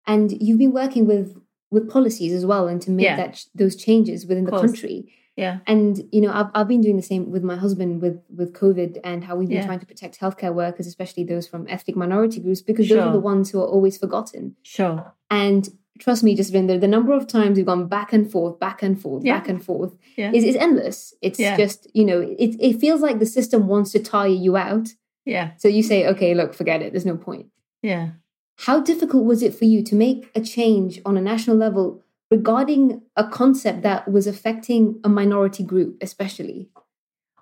And 0.08 0.32
you've 0.42 0.60
been 0.60 0.74
working 0.74 1.06
with 1.06 1.38
with 1.72 1.90
policies 1.90 2.34
as 2.34 2.46
well 2.46 2.68
and 2.68 2.82
to 2.82 2.92
make 2.92 3.06
yeah. 3.06 3.16
that 3.16 3.46
those 3.56 3.76
changes 3.76 4.26
within 4.26 4.46
the 4.46 4.52
country. 4.52 5.12
Yeah. 5.36 5.60
And 5.66 6.08
you 6.12 6.22
know, 6.22 6.32
I've 6.32 6.50
I've 6.54 6.68
been 6.68 6.82
doing 6.82 6.98
the 6.98 7.02
same 7.02 7.32
with 7.32 7.44
my 7.44 7.56
husband 7.56 8.02
with 8.02 8.22
with 8.36 8.54
COVID 8.54 9.00
and 9.04 9.24
how 9.24 9.36
we've 9.36 9.50
been 9.50 9.58
yeah. 9.58 9.66
trying 9.66 9.80
to 9.80 9.86
protect 9.86 10.20
healthcare 10.20 10.54
workers, 10.54 10.86
especially 10.86 11.24
those 11.24 11.48
from 11.48 11.68
ethnic 11.68 11.96
minority 11.96 12.40
groups, 12.40 12.62
because 12.62 12.88
sure. 12.88 12.98
those 12.98 13.08
are 13.08 13.14
the 13.14 13.20
ones 13.20 13.50
who 13.50 13.60
are 13.60 13.68
always 13.68 13.98
forgotten. 13.98 14.56
Sure. 14.62 15.14
And 15.32 15.70
trust 16.00 16.24
me, 16.24 16.36
Jasvinder, 16.36 16.80
the 16.80 16.88
number 16.88 17.14
of 17.14 17.28
times 17.28 17.58
we've 17.58 17.66
gone 17.66 17.88
back 17.88 18.14
and 18.14 18.30
forth, 18.30 18.60
back 18.60 18.82
and 18.82 19.00
forth, 19.00 19.24
yeah. 19.24 19.38
back 19.38 19.48
and 19.48 19.64
forth 19.64 19.96
yeah. 20.16 20.32
is, 20.34 20.44
is 20.44 20.56
endless. 20.56 21.14
It's 21.22 21.40
yeah. 21.40 21.58
just, 21.58 21.88
you 21.94 22.06
know, 22.06 22.22
it 22.22 22.56
it 22.60 22.80
feels 22.80 23.02
like 23.02 23.20
the 23.20 23.26
system 23.26 23.68
wants 23.68 23.92
to 23.92 24.00
tire 24.00 24.28
you 24.28 24.58
out. 24.58 24.90
Yeah. 25.26 25.52
So 25.58 25.68
you 25.68 25.84
say, 25.84 26.08
okay, 26.08 26.34
look, 26.34 26.54
forget 26.54 26.82
it. 26.82 26.92
There's 26.92 27.06
no 27.06 27.18
point. 27.18 27.48
Yeah. 27.82 28.12
How 28.58 28.80
difficult 28.80 29.26
was 29.26 29.42
it 29.42 29.56
for 29.56 29.66
you 29.66 29.84
to 29.84 29.96
make 29.96 30.30
a 30.36 30.42
change 30.42 31.02
on 31.06 31.18
a 31.18 31.22
national 31.22 31.58
level 31.58 32.02
regarding 32.30 33.02
a 33.16 33.28
concept 33.28 33.82
that 33.84 34.12
was 34.12 34.28
affecting 34.28 35.00
a 35.04 35.10
minority 35.10 35.64
group, 35.64 35.98
especially? 36.02 36.70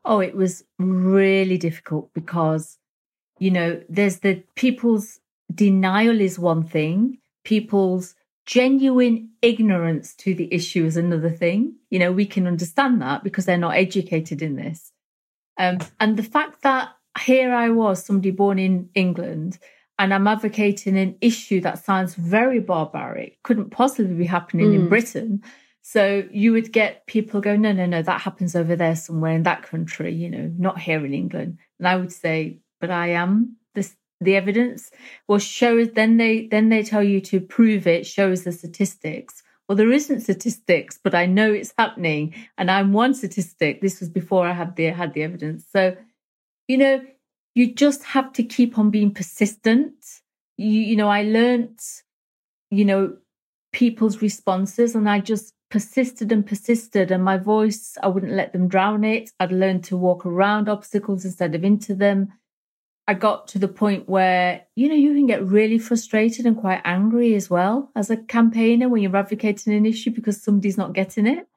Oh, 0.03 0.19
it 0.19 0.35
was 0.35 0.63
really 0.79 1.57
difficult 1.57 2.11
because, 2.13 2.77
you 3.39 3.51
know, 3.51 3.81
there's 3.87 4.19
the 4.19 4.43
people's 4.55 5.19
denial 5.53 6.19
is 6.19 6.39
one 6.39 6.63
thing, 6.63 7.19
people's 7.43 8.15
genuine 8.51 9.29
ignorance 9.41 10.13
to 10.13 10.35
the 10.35 10.53
issue 10.53 10.83
is 10.85 10.97
another 10.97 11.29
thing. 11.29 11.73
You 11.89 11.99
know, 11.99 12.11
we 12.11 12.25
can 12.25 12.47
understand 12.47 13.01
that 13.01 13.23
because 13.23 13.45
they're 13.45 13.57
not 13.57 13.77
educated 13.77 14.41
in 14.41 14.57
this. 14.57 14.91
Um, 15.57 15.77
and 16.01 16.17
the 16.17 16.23
fact 16.23 16.61
that 16.63 16.89
here 17.17 17.53
I 17.53 17.69
was, 17.69 18.03
somebody 18.03 18.31
born 18.31 18.59
in 18.59 18.89
England, 18.93 19.57
and 19.97 20.13
I'm 20.13 20.27
advocating 20.27 20.97
an 20.97 21.15
issue 21.21 21.61
that 21.61 21.85
sounds 21.85 22.15
very 22.15 22.59
barbaric, 22.59 23.41
couldn't 23.43 23.69
possibly 23.69 24.15
be 24.15 24.25
happening 24.25 24.71
mm. 24.71 24.75
in 24.75 24.89
Britain. 24.89 25.43
So 25.81 26.27
you 26.29 26.51
would 26.51 26.73
get 26.73 27.07
people 27.07 27.39
go, 27.39 27.55
no, 27.55 27.71
no, 27.71 27.85
no, 27.85 28.01
that 28.01 28.19
happens 28.19 28.53
over 28.53 28.75
there 28.75 28.97
somewhere 28.97 29.33
in 29.33 29.43
that 29.43 29.63
country, 29.63 30.13
you 30.13 30.29
know, 30.29 30.51
not 30.57 30.77
here 30.77 31.05
in 31.05 31.13
England. 31.13 31.57
And 31.79 31.87
I 31.87 31.95
would 31.95 32.11
say, 32.11 32.59
but 32.81 32.91
I 32.91 33.11
am 33.11 33.55
the 34.21 34.35
evidence. 34.35 34.91
Well, 35.27 35.39
show 35.39 35.83
then 35.85 36.17
they 36.17 36.47
then 36.47 36.69
they 36.69 36.83
tell 36.83 37.03
you 37.03 37.19
to 37.21 37.41
prove 37.41 37.87
it, 37.87 38.05
shows 38.05 38.43
the 38.43 38.51
statistics. 38.51 39.43
Well, 39.67 39.75
there 39.75 39.91
isn't 39.91 40.21
statistics, 40.21 40.99
but 41.01 41.15
I 41.15 41.25
know 41.25 41.51
it's 41.51 41.73
happening, 41.77 42.35
and 42.57 42.69
I'm 42.69 42.93
one 42.93 43.13
statistic. 43.13 43.81
This 43.81 43.99
was 43.99 44.09
before 44.09 44.47
I 44.47 44.53
had 44.53 44.75
the 44.75 44.85
had 44.85 45.13
the 45.13 45.23
evidence. 45.23 45.65
So, 45.71 45.95
you 46.67 46.77
know, 46.77 47.01
you 47.55 47.73
just 47.73 48.03
have 48.03 48.31
to 48.33 48.43
keep 48.43 48.77
on 48.77 48.89
being 48.89 49.13
persistent. 49.13 49.93
You, 50.57 50.69
you 50.69 50.95
know, 50.95 51.09
I 51.09 51.23
learned, 51.23 51.79
you 52.69 52.85
know, 52.85 53.17
people's 53.73 54.21
responses 54.21 54.95
and 54.95 55.09
I 55.09 55.19
just 55.19 55.53
persisted 55.69 56.31
and 56.31 56.45
persisted. 56.45 57.11
And 57.11 57.23
my 57.23 57.37
voice, 57.37 57.97
I 58.03 58.07
wouldn't 58.07 58.33
let 58.33 58.53
them 58.53 58.67
drown 58.67 59.03
it. 59.03 59.31
I'd 59.39 59.51
learned 59.51 59.83
to 59.85 59.97
walk 59.97 60.25
around 60.25 60.69
obstacles 60.69 61.25
instead 61.25 61.55
of 61.55 61.63
into 61.63 61.95
them. 61.95 62.33
I 63.07 63.13
got 63.13 63.47
to 63.49 63.59
the 63.59 63.67
point 63.67 64.07
where, 64.07 64.65
you 64.75 64.87
know, 64.87 64.95
you 64.95 65.13
can 65.13 65.25
get 65.25 65.45
really 65.45 65.77
frustrated 65.77 66.45
and 66.45 66.55
quite 66.55 66.81
angry 66.85 67.35
as 67.35 67.49
well 67.49 67.91
as 67.95 68.09
a 68.09 68.17
campaigner 68.17 68.89
when 68.89 69.01
you're 69.01 69.15
advocating 69.15 69.73
an 69.73 69.85
issue 69.85 70.11
because 70.11 70.41
somebody's 70.41 70.77
not 70.77 70.93
getting 70.93 71.27
it. 71.27 71.47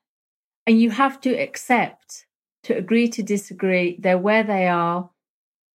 And 0.66 0.80
you 0.80 0.90
have 0.90 1.20
to 1.20 1.34
accept, 1.34 2.26
to 2.64 2.76
agree 2.76 3.09
to 3.09 3.22
disagree. 3.22 3.99
They're 4.01 4.18
where 4.18 4.42
they 4.42 4.66
are 4.68 5.11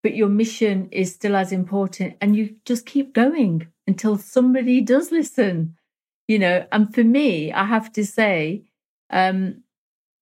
but 0.01 0.15
your 0.15 0.29
mission 0.29 0.89
is 0.91 1.13
still 1.13 1.35
as 1.35 1.51
important 1.51 2.15
and 2.21 2.35
you 2.35 2.55
just 2.65 2.85
keep 2.85 3.13
going 3.13 3.67
until 3.87 4.17
somebody 4.17 4.81
does 4.81 5.11
listen 5.11 5.75
you 6.27 6.39
know 6.39 6.65
and 6.71 6.93
for 6.93 7.03
me 7.03 7.51
i 7.51 7.65
have 7.65 7.91
to 7.91 8.05
say 8.05 8.63
um 9.09 9.61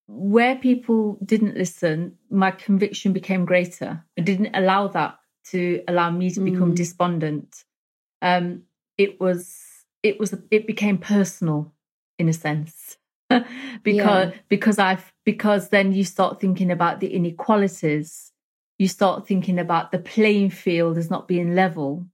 where 0.07 0.55
people 0.55 1.17
didn't 1.23 1.57
listen 1.57 2.17
my 2.29 2.51
conviction 2.51 3.13
became 3.13 3.45
greater 3.45 4.03
i 4.17 4.21
didn't 4.21 4.55
allow 4.55 4.87
that 4.87 5.17
to 5.51 5.81
allow 5.87 6.09
me 6.09 6.29
to 6.31 6.39
become 6.39 6.71
mm. 6.71 6.75
despondent 6.75 7.63
um 8.21 8.63
it 8.97 9.19
was 9.19 9.57
it 10.03 10.19
was 10.19 10.35
it 10.51 10.67
became 10.67 10.97
personal 10.97 11.73
in 12.17 12.29
a 12.29 12.33
sense 12.33 12.97
because 13.29 13.45
yeah. 13.83 14.31
because 14.49 14.79
i've 14.79 15.13
because 15.25 15.69
then 15.69 15.93
you 15.93 16.03
start 16.03 16.39
thinking 16.39 16.71
about 16.71 16.99
the 16.99 17.13
inequalities 17.13 18.31
you 18.77 18.87
start 18.87 19.27
thinking 19.27 19.57
about 19.57 19.91
the 19.91 19.97
playing 19.97 20.51
field 20.51 20.97
as 20.97 21.09
not 21.09 21.27
being 21.27 21.55
level. 21.55 22.05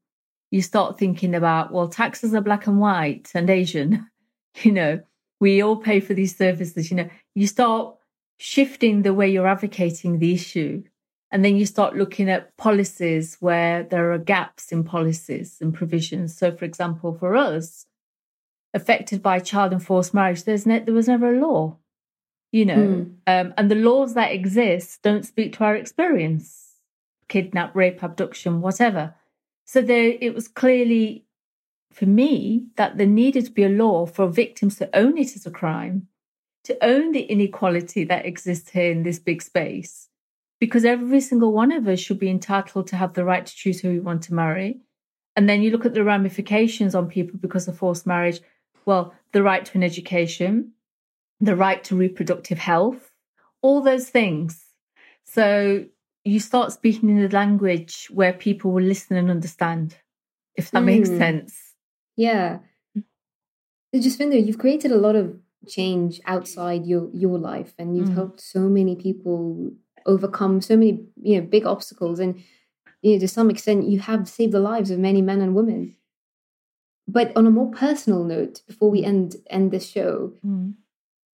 You 0.49 0.61
start 0.61 0.97
thinking 0.97 1.35
about, 1.35 1.71
well, 1.71 1.89
taxes 1.89 2.33
are 2.33 2.41
black 2.41 2.67
and 2.67 2.79
white 2.79 3.31
and 3.35 3.49
Asian. 3.49 4.09
You 4.61 4.71
know, 4.71 5.01
we 5.39 5.63
all 5.63 5.77
pay 5.77 5.99
for 5.99 6.13
these 6.13 6.37
services. 6.37 6.91
You 6.91 6.97
know, 6.97 7.09
you 7.33 7.47
start 7.47 7.95
shifting 8.37 9.01
the 9.01 9.15
way 9.15 9.31
you're 9.31 9.47
advocating 9.47 10.19
the 10.19 10.31
issue. 10.31 10.83
And 11.33 11.43
then 11.43 11.57
you 11.57 11.65
start 11.65 11.95
looking 11.95 12.29
at 12.29 12.55
policies 12.57 13.37
where 13.39 13.81
there 13.81 14.11
are 14.13 14.19
gaps 14.19 14.71
in 14.71 14.83
policies 14.83 15.57
and 15.59 15.73
provisions. 15.73 16.37
So, 16.37 16.55
for 16.55 16.63
example, 16.63 17.11
for 17.11 17.35
us, 17.35 17.87
affected 18.75 19.23
by 19.23 19.39
child 19.39 19.71
and 19.71 19.83
forced 19.83 20.13
marriage, 20.13 20.43
there's 20.43 20.67
ne- 20.67 20.83
there 20.85 20.93
was 20.93 21.07
never 21.07 21.33
a 21.33 21.39
law, 21.39 21.77
you 22.51 22.65
know, 22.65 22.75
mm. 22.75 23.15
um, 23.25 23.51
and 23.57 23.71
the 23.71 23.75
laws 23.89 24.13
that 24.13 24.31
exist 24.31 25.01
don't 25.01 25.25
speak 25.25 25.53
to 25.53 25.63
our 25.63 25.75
experience, 25.75 26.75
kidnap, 27.29 27.75
rape, 27.75 28.03
abduction, 28.03 28.61
whatever. 28.61 29.15
So 29.65 29.81
there, 29.81 30.15
it 30.21 30.35
was 30.35 30.47
clearly 30.47 31.25
for 31.91 32.05
me 32.05 32.67
that 32.75 32.99
there 32.99 33.07
needed 33.07 33.45
to 33.45 33.51
be 33.51 33.63
a 33.63 33.69
law 33.69 34.05
for 34.05 34.27
victims 34.27 34.77
to 34.77 34.95
own 34.95 35.17
it 35.17 35.35
as 35.35 35.47
a 35.47 35.51
crime, 35.51 36.09
to 36.65 36.77
own 36.85 37.11
the 37.11 37.21
inequality 37.21 38.03
that 38.03 38.27
exists 38.27 38.69
here 38.69 38.91
in 38.91 39.01
this 39.01 39.17
big 39.17 39.41
space, 39.41 40.09
because 40.63 40.85
every 40.85 41.19
single 41.19 41.51
one 41.51 41.73
of 41.73 41.89
us 41.89 41.99
should 41.99 42.17
be 42.17 42.29
entitled 42.29 42.87
to 42.87 42.95
have 42.95 43.15
the 43.15 43.25
right 43.25 43.45
to 43.45 43.53
choose 43.53 43.81
who 43.81 43.89
we 43.89 43.99
want 43.99 44.23
to 44.23 44.33
marry. 44.33 44.79
And 45.35 45.49
then 45.49 45.61
you 45.61 45.71
look 45.71 45.85
at 45.85 45.93
the 45.93 46.05
ramifications 46.05 46.95
on 46.95 47.09
people 47.09 47.37
because 47.37 47.67
of 47.67 47.77
forced 47.77 48.07
marriage. 48.07 48.39
Well, 48.85 49.13
the 49.33 49.43
right 49.43 49.65
to 49.65 49.77
an 49.77 49.83
education, 49.83 50.71
the 51.41 51.57
right 51.57 51.83
to 51.83 51.97
reproductive 51.97 52.59
health, 52.59 53.11
all 53.61 53.81
those 53.81 54.07
things. 54.07 54.63
So 55.25 55.83
you 56.23 56.39
start 56.39 56.71
speaking 56.71 57.09
in 57.09 57.25
a 57.25 57.27
language 57.27 58.07
where 58.09 58.31
people 58.31 58.71
will 58.71 58.83
listen 58.83 59.17
and 59.17 59.29
understand, 59.29 59.97
if 60.55 60.71
that 60.71 60.83
mm. 60.83 60.85
makes 60.85 61.09
sense. 61.09 61.59
Yeah. 62.15 62.59
Jasvinder, 63.93 64.41
you've 64.41 64.59
created 64.59 64.93
a 64.93 64.97
lot 64.97 65.17
of 65.17 65.37
change 65.67 66.21
outside 66.25 66.85
your 66.85 67.09
your 67.13 67.37
life 67.37 67.73
and 67.77 67.97
you've 67.97 68.09
mm. 68.09 68.15
helped 68.15 68.39
so 68.39 68.61
many 68.61 68.95
people 68.95 69.73
overcome 70.05 70.61
so 70.61 70.75
many 70.75 71.05
you 71.21 71.39
know 71.39 71.45
big 71.45 71.65
obstacles 71.65 72.19
and 72.19 72.41
you 73.01 73.13
know 73.13 73.19
to 73.19 73.27
some 73.27 73.49
extent 73.49 73.87
you 73.87 73.99
have 73.99 74.27
saved 74.27 74.53
the 74.53 74.59
lives 74.59 74.91
of 74.91 74.99
many 74.99 75.21
men 75.21 75.41
and 75.41 75.55
women 75.55 75.95
but 77.07 77.31
on 77.35 77.45
a 77.45 77.51
more 77.51 77.71
personal 77.71 78.23
note 78.23 78.61
before 78.67 78.89
we 78.89 79.03
end 79.03 79.35
end 79.49 79.71
this 79.71 79.87
show 79.87 80.33
mm. 80.45 80.73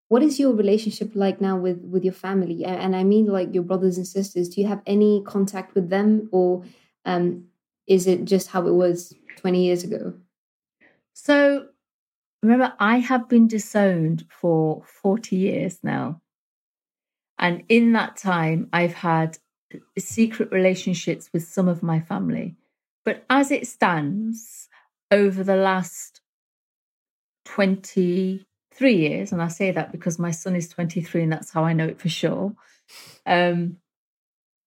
what 0.08 0.24
is 0.24 0.40
your 0.40 0.54
relationship 0.54 1.12
like 1.14 1.40
now 1.42 1.58
with 1.58 1.80
with 1.84 2.04
your 2.04 2.14
family 2.14 2.66
and 2.66 2.96
i 2.96 3.04
mean 3.04 3.26
like 3.26 3.54
your 3.54 3.64
brothers 3.64 3.98
and 3.98 4.08
sisters 4.08 4.50
do 4.50 4.62
you 4.62 4.68
have 4.68 4.82
any 4.86 5.22
contact 5.26 5.76
with 5.76 5.90
them 5.90 6.30
or 6.32 6.64
um 7.06 7.44
is 7.88 8.08
it 8.08 8.26
just 8.26 8.50
how 8.50 8.68
it 8.68 8.74
was 8.74 9.14
20 9.38 9.64
years 9.64 9.84
ago 9.84 10.14
so 11.14 11.68
remember, 12.42 12.74
I 12.80 13.00
have 13.00 13.28
been 13.28 13.48
disowned 13.48 14.26
for 14.30 14.84
40 15.02 15.36
years 15.36 15.80
now. 15.84 16.22
And 17.40 17.64
in 17.70 17.94
that 17.94 18.18
time, 18.18 18.70
I've 18.74 18.94
had 18.94 19.38
secret 19.98 20.52
relationships 20.52 21.30
with 21.32 21.48
some 21.48 21.68
of 21.68 21.82
my 21.82 22.00
family. 22.00 22.56
But 23.06 23.24
as 23.30 23.50
it 23.52 23.68
stands, 23.68 24.70
over 25.12 25.44
the 25.44 25.56
last 25.56 26.22
23 27.46 28.96
years, 28.96 29.32
and 29.32 29.42
I 29.42 29.48
say 29.48 29.72
that 29.72 29.92
because 29.92 30.20
my 30.20 30.32
son 30.32 30.56
is 30.56 30.70
23 30.70 31.24
and 31.24 31.32
that's 31.32 31.52
how 31.52 31.64
I 31.64 31.74
know 31.74 31.88
it 31.88 32.00
for 32.00 32.10
sure, 32.10 32.54
um, 33.26 33.78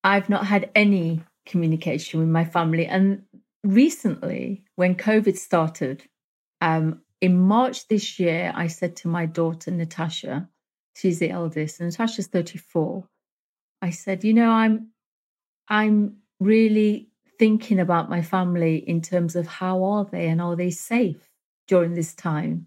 I've 0.04 0.28
not 0.28 0.46
had 0.46 0.70
any 0.74 1.22
communication 1.46 2.20
with 2.20 2.28
my 2.28 2.44
family. 2.44 2.86
And 2.86 3.22
recently, 3.62 4.64
when 4.74 4.96
COVID 4.96 5.36
started, 5.36 6.02
um, 6.60 7.02
in 7.20 7.38
March 7.38 7.86
this 7.86 8.18
year, 8.18 8.52
I 8.54 8.66
said 8.66 8.96
to 8.96 9.08
my 9.08 9.26
daughter, 9.26 9.70
Natasha, 9.70 10.48
she's 10.94 11.18
the 11.18 11.30
eldest, 11.30 11.80
and 11.80 11.90
Natasha's 11.90 12.26
34. 12.26 13.08
I 13.80 13.90
said, 13.90 14.24
you 14.24 14.34
know, 14.34 14.50
I'm 14.50 14.88
I'm 15.68 16.16
really 16.40 17.08
thinking 17.38 17.80
about 17.80 18.10
my 18.10 18.22
family 18.22 18.76
in 18.76 19.00
terms 19.00 19.34
of 19.34 19.46
how 19.46 19.82
are 19.84 20.04
they 20.04 20.28
and 20.28 20.40
are 20.40 20.56
they 20.56 20.70
safe 20.70 21.28
during 21.66 21.94
this 21.94 22.14
time. 22.14 22.66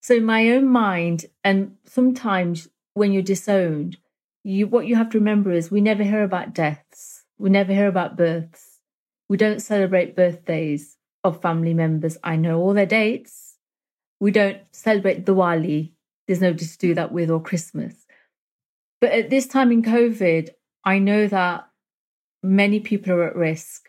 So 0.00 0.14
in 0.14 0.24
my 0.24 0.50
own 0.50 0.68
mind, 0.68 1.26
and 1.44 1.76
sometimes 1.84 2.68
when 2.94 3.12
you're 3.12 3.22
disowned, 3.22 3.98
you 4.44 4.66
what 4.66 4.86
you 4.86 4.96
have 4.96 5.10
to 5.10 5.18
remember 5.18 5.52
is 5.52 5.70
we 5.70 5.80
never 5.80 6.02
hear 6.02 6.22
about 6.22 6.54
deaths. 6.54 7.24
We 7.38 7.50
never 7.50 7.72
hear 7.72 7.88
about 7.88 8.16
births. 8.16 8.78
We 9.28 9.36
don't 9.36 9.60
celebrate 9.60 10.16
birthdays 10.16 10.96
of 11.24 11.42
family 11.42 11.74
members. 11.74 12.16
I 12.24 12.36
know 12.36 12.60
all 12.60 12.74
their 12.74 12.86
dates. 12.86 13.56
We 14.20 14.30
don't 14.30 14.58
celebrate 14.72 15.24
Diwali. 15.24 15.92
There's 16.28 16.40
nobody 16.40 16.66
to 16.66 16.78
do 16.78 16.94
that 16.94 17.10
with 17.10 17.30
or 17.30 17.42
Christmas. 17.42 18.06
But 19.00 19.10
at 19.12 19.30
this 19.30 19.48
time 19.48 19.72
in 19.72 19.82
COVID, 19.82 20.50
I 20.84 21.00
know 21.00 21.26
that 21.26 21.68
many 22.42 22.78
people 22.80 23.12
are 23.14 23.24
at 23.24 23.34
risk. 23.34 23.88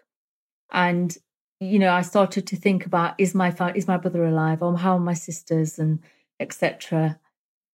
And, 0.72 1.16
you 1.60 1.78
know, 1.78 1.94
I 1.94 2.02
started 2.02 2.48
to 2.48 2.56
think 2.56 2.86
about 2.86 3.16
is 3.20 3.36
my 3.36 3.54
is 3.76 3.88
my 3.88 3.98
brother 3.98 4.24
alive? 4.24 4.64
Or 4.64 4.78
how 4.78 4.96
are 4.96 5.00
my 5.00 5.14
sisters 5.14 5.78
and 5.78 6.00
etc. 6.40 7.20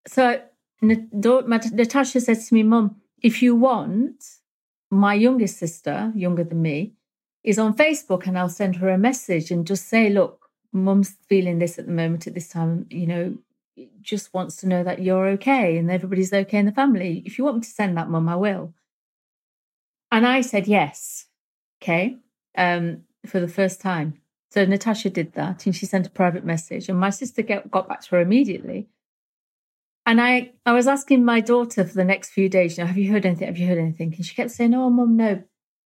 So 0.06 0.42
Natasha 0.82 2.20
says 2.20 2.48
to 2.48 2.54
me, 2.54 2.62
Mum, 2.62 2.96
if 3.22 3.42
you 3.42 3.54
want, 3.54 4.24
my 4.90 5.14
youngest 5.14 5.58
sister, 5.58 6.12
younger 6.14 6.44
than 6.44 6.62
me, 6.62 6.94
is 7.44 7.58
on 7.58 7.76
Facebook 7.76 8.26
and 8.26 8.38
I'll 8.38 8.48
send 8.48 8.76
her 8.76 8.88
a 8.88 8.98
message 8.98 9.50
and 9.50 9.66
just 9.66 9.88
say, 9.88 10.10
look, 10.10 10.50
mum's 10.72 11.16
feeling 11.28 11.58
this 11.58 11.78
at 11.78 11.86
the 11.86 11.92
moment 11.92 12.26
at 12.26 12.34
this 12.34 12.48
time, 12.48 12.86
you 12.90 13.06
know, 13.06 13.38
just 14.00 14.32
wants 14.32 14.56
to 14.56 14.68
know 14.68 14.82
that 14.84 15.02
you're 15.02 15.28
okay 15.28 15.76
and 15.76 15.90
everybody's 15.90 16.32
okay 16.32 16.58
in 16.58 16.66
the 16.66 16.72
family. 16.72 17.22
If 17.26 17.38
you 17.38 17.44
want 17.44 17.56
me 17.56 17.62
to 17.62 17.68
send 17.68 17.96
that, 17.96 18.08
mum, 18.08 18.28
I 18.28 18.36
will. 18.36 18.74
And 20.10 20.26
I 20.26 20.40
said 20.40 20.66
yes. 20.66 21.26
Okay. 21.82 22.16
Um, 22.56 23.02
for 23.26 23.40
the 23.40 23.48
first 23.48 23.80
time. 23.80 24.14
So 24.50 24.64
Natasha 24.64 25.10
did 25.10 25.34
that 25.34 25.66
and 25.66 25.74
she 25.74 25.84
sent 25.86 26.06
a 26.06 26.10
private 26.10 26.44
message 26.44 26.88
and 26.88 26.98
my 26.98 27.10
sister 27.10 27.42
get, 27.42 27.70
got 27.70 27.88
back 27.88 28.00
to 28.02 28.10
her 28.10 28.20
immediately. 28.20 28.88
And 30.06 30.20
I, 30.20 30.52
I 30.64 30.72
was 30.72 30.86
asking 30.86 31.24
my 31.24 31.40
daughter 31.40 31.84
for 31.84 31.94
the 31.94 32.04
next 32.04 32.30
few 32.30 32.48
days, 32.48 32.78
you 32.78 32.84
know, 32.84 32.88
have 32.88 32.96
you 32.96 33.10
heard 33.10 33.26
anything? 33.26 33.48
Have 33.48 33.58
you 33.58 33.66
heard 33.66 33.78
anything? 33.78 34.14
And 34.14 34.24
she 34.24 34.36
kept 34.36 34.52
saying, 34.52 34.72
oh, 34.72 34.88
mum, 34.88 35.16
no. 35.16 35.42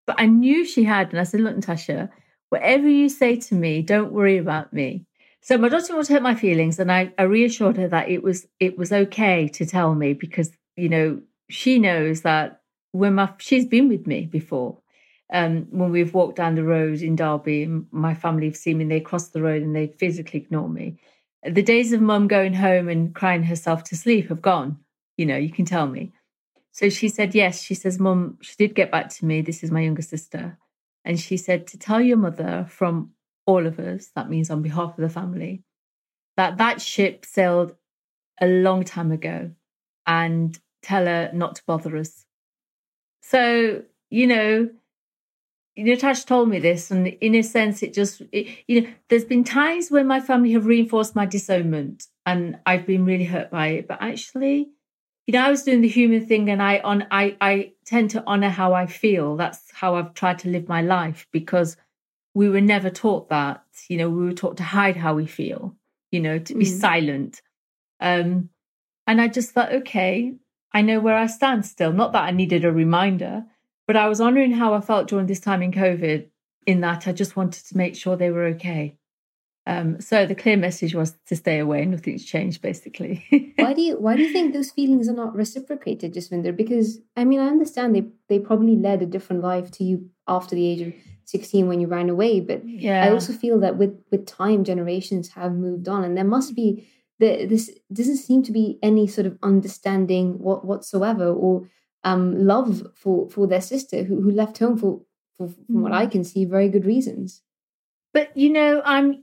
But 0.06 0.20
I 0.20 0.26
knew 0.26 0.64
she 0.64 0.84
had. 0.84 1.10
And 1.10 1.20
I 1.20 1.22
said, 1.22 1.40
Look, 1.40 1.54
Natasha, 1.54 2.10
whatever 2.48 2.88
you 2.88 3.08
say 3.08 3.36
to 3.36 3.54
me, 3.54 3.80
don't 3.80 4.12
worry 4.12 4.38
about 4.38 4.72
me. 4.72 5.06
So 5.42 5.56
my 5.56 5.68
daughter 5.68 6.02
to 6.02 6.12
hurt 6.12 6.22
my 6.22 6.34
feelings, 6.34 6.78
and 6.78 6.92
I, 6.92 7.12
I 7.18 7.22
reassured 7.22 7.76
her 7.76 7.88
that 7.88 8.08
it 8.08 8.22
was 8.22 8.46
it 8.58 8.76
was 8.76 8.92
okay 8.92 9.48
to 9.48 9.66
tell 9.66 9.94
me 9.94 10.12
because 10.12 10.50
you 10.76 10.88
know 10.88 11.20
she 11.48 11.78
knows 11.78 12.22
that 12.22 12.60
when 12.92 13.14
my 13.14 13.32
she's 13.38 13.66
been 13.66 13.88
with 13.88 14.06
me 14.06 14.26
before. 14.26 14.78
Um, 15.32 15.68
when 15.70 15.92
we've 15.92 16.12
walked 16.12 16.36
down 16.36 16.56
the 16.56 16.64
road 16.64 17.02
in 17.02 17.14
Derby, 17.14 17.66
my 17.92 18.14
family 18.14 18.46
have 18.46 18.56
seen 18.56 18.78
me, 18.78 18.82
and 18.82 18.90
they 18.90 19.00
cross 19.00 19.28
the 19.28 19.40
road 19.40 19.62
and 19.62 19.76
they 19.76 19.86
physically 19.86 20.40
ignore 20.40 20.68
me. 20.68 20.98
The 21.44 21.62
days 21.62 21.92
of 21.92 22.00
mum 22.00 22.26
going 22.26 22.52
home 22.52 22.88
and 22.88 23.14
crying 23.14 23.44
herself 23.44 23.84
to 23.84 23.96
sleep 23.96 24.28
have 24.28 24.42
gone. 24.42 24.78
You 25.16 25.26
know, 25.26 25.36
you 25.36 25.50
can 25.50 25.64
tell 25.64 25.86
me. 25.86 26.12
So 26.72 26.88
she 26.88 27.08
said, 27.08 27.34
yes. 27.34 27.62
She 27.62 27.74
says, 27.74 27.98
Mum, 27.98 28.38
she 28.40 28.54
did 28.56 28.74
get 28.74 28.90
back 28.90 29.08
to 29.10 29.24
me. 29.24 29.40
This 29.40 29.62
is 29.62 29.70
my 29.70 29.80
younger 29.80 30.02
sister. 30.02 30.58
And 31.04 31.18
she 31.18 31.36
said, 31.36 31.66
to 31.68 31.78
tell 31.78 32.00
your 32.00 32.16
mother 32.16 32.66
from 32.68 33.12
all 33.50 33.66
of 33.66 33.80
us, 33.80 34.10
that 34.14 34.30
means 34.30 34.48
on 34.48 34.62
behalf 34.62 34.90
of 34.96 35.02
the 35.02 35.08
family, 35.08 35.64
that 36.36 36.58
that 36.58 36.80
ship 36.80 37.26
sailed 37.26 37.74
a 38.40 38.46
long 38.46 38.84
time 38.84 39.10
ago 39.10 39.50
and 40.06 40.58
tell 40.82 41.06
her 41.06 41.30
not 41.34 41.56
to 41.56 41.62
bother 41.66 41.96
us. 41.96 42.26
So, 43.22 43.82
you 44.08 44.26
know, 44.28 44.70
Natasha 45.76 46.26
told 46.26 46.48
me 46.48 46.58
this, 46.58 46.90
and 46.90 47.08
in 47.08 47.34
a 47.34 47.42
sense, 47.42 47.82
it 47.82 47.92
just, 47.92 48.22
it, 48.32 48.46
you 48.68 48.82
know, 48.82 48.88
there's 49.08 49.24
been 49.24 49.44
times 49.44 49.90
when 49.90 50.06
my 50.06 50.20
family 50.20 50.52
have 50.52 50.66
reinforced 50.66 51.16
my 51.16 51.26
disownment 51.26 52.06
and 52.26 52.58
I've 52.66 52.86
been 52.86 53.04
really 53.04 53.24
hurt 53.24 53.50
by 53.50 53.68
it. 53.68 53.88
But 53.88 53.98
actually, 54.00 54.68
you 55.26 55.32
know, 55.32 55.44
I 55.44 55.50
was 55.50 55.64
doing 55.64 55.80
the 55.80 55.88
human 55.88 56.26
thing 56.26 56.50
and 56.50 56.62
I 56.62 56.78
on 56.80 57.06
I 57.10 57.36
I 57.40 57.72
tend 57.84 58.10
to 58.10 58.24
honor 58.26 58.48
how 58.48 58.72
I 58.74 58.86
feel. 58.86 59.36
That's 59.36 59.70
how 59.72 59.94
I've 59.94 60.14
tried 60.14 60.38
to 60.40 60.48
live 60.48 60.68
my 60.68 60.82
life 60.82 61.26
because 61.32 61.76
we 62.34 62.48
were 62.48 62.60
never 62.60 62.90
taught 62.90 63.28
that. 63.30 63.64
You 63.88 63.98
know, 63.98 64.10
we 64.10 64.24
were 64.26 64.32
taught 64.32 64.56
to 64.58 64.62
hide 64.62 64.96
how 64.96 65.14
we 65.14 65.26
feel, 65.26 65.76
you 66.10 66.20
know, 66.20 66.38
to 66.38 66.54
be 66.54 66.64
mm. 66.64 66.80
silent. 66.80 67.42
Um 68.00 68.50
and 69.06 69.20
I 69.20 69.28
just 69.28 69.50
thought, 69.50 69.72
okay, 69.72 70.34
I 70.72 70.82
know 70.82 71.00
where 71.00 71.16
I 71.16 71.26
stand 71.26 71.66
still. 71.66 71.92
Not 71.92 72.12
that 72.12 72.24
I 72.24 72.30
needed 72.30 72.64
a 72.64 72.72
reminder, 72.72 73.44
but 73.86 73.96
I 73.96 74.08
was 74.08 74.20
honoring 74.20 74.52
how 74.52 74.74
I 74.74 74.80
felt 74.80 75.08
during 75.08 75.26
this 75.26 75.40
time 75.40 75.62
in 75.62 75.72
COVID, 75.72 76.28
in 76.66 76.80
that 76.82 77.08
I 77.08 77.12
just 77.12 77.36
wanted 77.36 77.66
to 77.66 77.76
make 77.76 77.96
sure 77.96 78.16
they 78.16 78.30
were 78.30 78.44
okay. 78.54 78.96
Um, 79.66 80.00
so 80.00 80.26
the 80.26 80.34
clear 80.34 80.56
message 80.56 80.94
was 80.94 81.14
to 81.26 81.36
stay 81.36 81.58
away. 81.58 81.84
Nothing's 81.84 82.24
changed, 82.24 82.62
basically. 82.62 83.52
why 83.56 83.74
do 83.74 83.82
you 83.82 83.96
Why 83.98 84.16
do 84.16 84.22
you 84.22 84.32
think 84.32 84.52
those 84.52 84.70
feelings 84.70 85.08
are 85.08 85.14
not 85.14 85.34
reciprocated, 85.34 86.14
Jasvinder? 86.14 86.56
Because 86.56 87.00
I 87.16 87.24
mean, 87.24 87.40
I 87.40 87.46
understand 87.48 87.94
they 87.94 88.06
they 88.28 88.38
probably 88.38 88.76
led 88.76 89.02
a 89.02 89.06
different 89.06 89.42
life 89.42 89.70
to 89.72 89.84
you 89.84 90.10
after 90.26 90.54
the 90.54 90.66
age 90.66 90.80
of 90.80 90.94
sixteen 91.30 91.68
when 91.68 91.80
you 91.80 91.86
ran 91.86 92.10
away, 92.10 92.40
but 92.40 92.66
yeah. 92.68 93.04
I 93.04 93.10
also 93.10 93.32
feel 93.32 93.60
that 93.60 93.76
with 93.76 93.98
with 94.10 94.26
time, 94.26 94.64
generations 94.64 95.28
have 95.30 95.52
moved 95.52 95.88
on, 95.88 96.04
and 96.04 96.16
there 96.16 96.24
must 96.24 96.54
be 96.54 96.88
the, 97.20 97.46
this 97.46 97.70
doesn't 97.92 98.16
seem 98.16 98.42
to 98.44 98.52
be 98.52 98.78
any 98.82 99.06
sort 99.06 99.26
of 99.26 99.38
understanding 99.42 100.38
what, 100.38 100.64
whatsoever, 100.64 101.28
or 101.28 101.68
um, 102.02 102.46
love 102.46 102.86
for 102.94 103.28
for 103.30 103.46
their 103.46 103.60
sister 103.60 104.02
who, 104.02 104.20
who 104.22 104.30
left 104.30 104.58
home 104.58 104.76
for, 104.76 105.02
for 105.36 105.48
from 105.48 105.82
what 105.82 105.92
I 105.92 106.06
mm. 106.06 106.12
can 106.12 106.24
see 106.24 106.44
very 106.44 106.68
good 106.68 106.86
reasons. 106.86 107.42
But 108.12 108.36
you 108.36 108.50
know, 108.50 108.82
I'm 108.84 109.22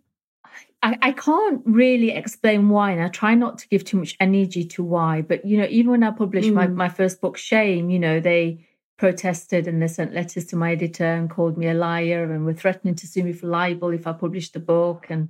I, 0.84 0.98
I 1.02 1.12
can't 1.12 1.62
really 1.66 2.12
explain 2.12 2.70
why, 2.70 2.92
and 2.92 3.02
I 3.02 3.10
try 3.10 3.34
not 3.34 3.58
to 3.60 3.68
give 3.68 3.84
too 3.84 3.98
much 3.98 4.16
energy 4.20 4.64
to 4.66 4.84
why. 4.84 5.24
But 5.24 5.44
you 5.44 5.58
know, 5.58 5.68
even 5.70 5.92
when 5.92 6.04
I 6.04 6.12
published 6.12 6.50
mm. 6.50 6.54
my, 6.54 6.68
my 6.68 6.90
first 6.90 7.20
book, 7.20 7.38
Shame, 7.38 7.90
you 7.90 8.00
know, 8.00 8.20
they 8.20 8.67
protested 8.98 9.68
and 9.68 9.82
they 9.82 9.88
sent 9.88 10.14
letters 10.14 10.46
to 10.48 10.56
my 10.56 10.72
editor 10.72 11.06
and 11.06 11.30
called 11.30 11.58
me 11.58 11.68
a 11.68 11.74
liar 11.74 12.32
and 12.32 12.46
were 12.46 12.54
threatening 12.54 12.96
to 12.96 13.08
sue 13.08 13.24
me 13.24 13.34
for 13.34 13.48
libel 13.48 13.90
if 13.90 14.08
I 14.08 14.14
published 14.14 14.54
the 14.54 14.60
book. 14.60 15.08
And 15.10 15.30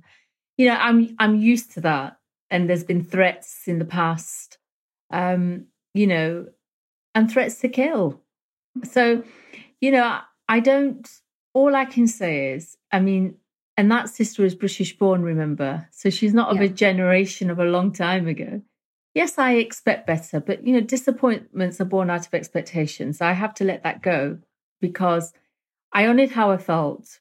you 0.56 0.66
know, 0.66 0.74
I'm 0.74 1.14
I'm 1.18 1.36
used 1.36 1.72
to 1.72 1.80
that. 1.82 2.18
And 2.50 2.68
there's 2.68 2.84
been 2.84 3.04
threats 3.04 3.62
in 3.66 3.78
the 3.78 3.84
past, 3.84 4.58
um, 5.10 5.66
you 5.92 6.06
know, 6.06 6.46
and 7.14 7.30
threats 7.30 7.60
to 7.60 7.68
kill. 7.68 8.22
So, 8.84 9.22
you 9.80 9.90
know, 9.90 10.18
I 10.48 10.60
don't. 10.60 11.08
All 11.52 11.74
I 11.74 11.84
can 11.84 12.06
say 12.06 12.52
is, 12.52 12.76
I 12.92 13.00
mean, 13.00 13.36
and 13.76 13.90
that 13.90 14.08
sister 14.08 14.44
is 14.44 14.54
British 14.54 14.96
born, 14.96 15.22
remember? 15.22 15.88
So 15.92 16.10
she's 16.10 16.34
not 16.34 16.54
yeah. 16.54 16.60
of 16.60 16.70
a 16.70 16.74
generation 16.74 17.50
of 17.50 17.58
a 17.58 17.64
long 17.64 17.92
time 17.92 18.26
ago. 18.26 18.62
Yes, 19.18 19.36
I 19.36 19.54
expect 19.54 20.06
better, 20.06 20.38
but 20.38 20.64
you 20.64 20.72
know, 20.74 20.80
disappointments 20.80 21.80
are 21.80 21.84
born 21.84 22.08
out 22.08 22.24
of 22.28 22.34
expectations. 22.34 23.20
I 23.20 23.32
have 23.32 23.52
to 23.54 23.64
let 23.64 23.82
that 23.82 24.00
go 24.00 24.38
because 24.80 25.32
I 25.92 26.06
honored 26.06 26.30
how 26.30 26.52
I 26.52 26.58
felt. 26.58 27.18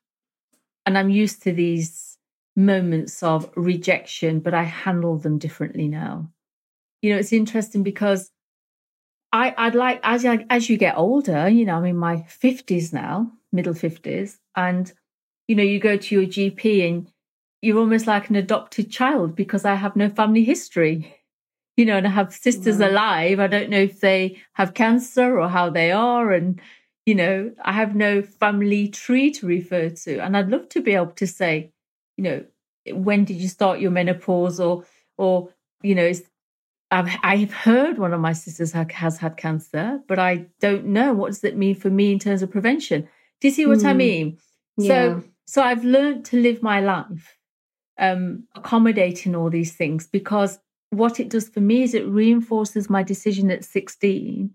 And 0.85 0.95
I'm 0.95 1.09
used 1.09 1.41
to 1.43 1.51
these 1.51 2.19
moments 2.55 3.23
of 3.23 3.51
rejection, 3.55 4.41
but 4.41 4.53
I 4.53 4.61
handle 4.63 5.17
them 5.17 5.39
differently 5.39 5.87
now. 5.87 6.31
You 7.01 7.13
know, 7.13 7.19
it's 7.19 7.33
interesting 7.33 7.83
because 7.83 8.31
I, 9.33 9.53
I'd 9.57 9.75
like 9.75 9.99
as 10.03 10.25
as 10.25 10.69
you 10.69 10.77
get 10.77 10.97
older, 10.97 11.49
you 11.49 11.65
know, 11.65 11.75
I'm 11.75 11.85
in 11.85 11.97
my 11.97 12.23
fifties 12.23 12.93
now, 12.93 13.31
middle 13.51 13.73
fifties, 13.73 14.39
and 14.55 14.91
you 15.47 15.55
know, 15.55 15.63
you 15.63 15.79
go 15.79 15.97
to 15.97 16.15
your 16.15 16.25
GP 16.25 16.87
and 16.87 17.11
you're 17.61 17.79
almost 17.79 18.07
like 18.07 18.29
an 18.29 18.35
adopted 18.35 18.91
child 18.91 19.35
because 19.35 19.65
I 19.65 19.75
have 19.75 19.95
no 19.95 20.09
family 20.09 20.43
history. 20.43 21.16
You 21.77 21.85
know, 21.85 21.97
and 21.97 22.07
I 22.07 22.09
have 22.09 22.33
sisters 22.33 22.79
wow. 22.79 22.89
alive. 22.89 23.39
I 23.39 23.47
don't 23.47 23.69
know 23.69 23.79
if 23.79 23.99
they 24.01 24.41
have 24.53 24.73
cancer 24.73 25.39
or 25.39 25.47
how 25.47 25.69
they 25.69 25.91
are. 25.91 26.31
And, 26.31 26.59
you 27.05 27.15
know, 27.15 27.51
I 27.63 27.71
have 27.71 27.95
no 27.95 28.21
family 28.21 28.89
tree 28.89 29.31
to 29.31 29.45
refer 29.45 29.89
to. 29.89 30.19
And 30.19 30.35
I'd 30.35 30.49
love 30.49 30.67
to 30.69 30.81
be 30.81 30.95
able 30.95 31.11
to 31.11 31.27
say, 31.27 31.71
you 32.17 32.23
know, 32.23 32.45
when 32.91 33.25
did 33.25 33.37
you 33.37 33.47
start 33.47 33.79
your 33.79 33.91
menopause 33.91 34.59
or, 34.59 34.85
or, 35.17 35.49
you 35.83 35.93
know, 35.93 36.11
I've, 36.89 37.09
I've 37.21 37.53
heard 37.53 37.99
one 37.99 38.13
of 38.13 38.21
my 38.21 38.33
sisters 38.33 38.71
has 38.71 39.17
had 39.17 39.37
cancer, 39.37 39.99
but 40.07 40.19
I 40.19 40.47
don't 40.59 40.85
know 40.85 41.13
what 41.13 41.27
does 41.27 41.43
it 41.43 41.57
mean 41.57 41.75
for 41.75 41.89
me 41.89 42.11
in 42.11 42.19
terms 42.19 42.41
of 42.41 42.49
prevention. 42.49 43.07
Do 43.39 43.49
you 43.49 43.53
see 43.53 43.65
what 43.67 43.79
mm. 43.79 43.85
I 43.85 43.91
hmm. 43.91 43.97
mean? 43.97 44.37
Yeah. 44.77 44.87
So 44.87 45.23
so 45.47 45.63
I've 45.63 45.85
learned 45.85 46.25
to 46.25 46.39
live 46.39 46.61
my 46.61 46.81
life 46.81 47.37
um, 47.97 48.43
accommodating 48.53 49.33
all 49.33 49.49
these 49.49 49.75
things 49.75 50.05
because 50.05 50.59
what 50.89 51.19
it 51.19 51.29
does 51.29 51.49
for 51.49 51.59
me 51.59 51.83
is 51.83 51.93
it 51.93 52.07
reinforces 52.07 52.89
my 52.89 53.03
decision 53.03 53.51
at 53.51 53.65
16, 53.65 54.51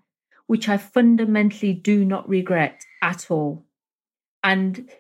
which 0.47 0.69
I 0.69 0.77
fundamentally 0.77 1.73
do 1.73 2.05
not 2.05 2.29
regret 2.29 2.85
at 3.03 3.31
all. 3.31 3.65
And, 4.43 4.91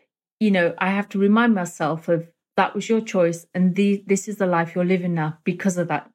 you 0.40 0.50
know, 0.50 0.74
I 0.78 0.90
have 0.90 1.08
to 1.10 1.18
remind 1.18 1.54
myself 1.54 2.08
of 2.08 2.28
that 2.56 2.74
was 2.74 2.88
your 2.88 3.00
choice 3.00 3.46
and 3.54 3.74
the, 3.74 4.04
this 4.06 4.28
is 4.28 4.36
the 4.36 4.46
life 4.46 4.74
you're 4.74 4.84
living 4.84 5.14
now 5.14 5.38
because 5.44 5.78
of 5.78 5.88
that 5.88 6.10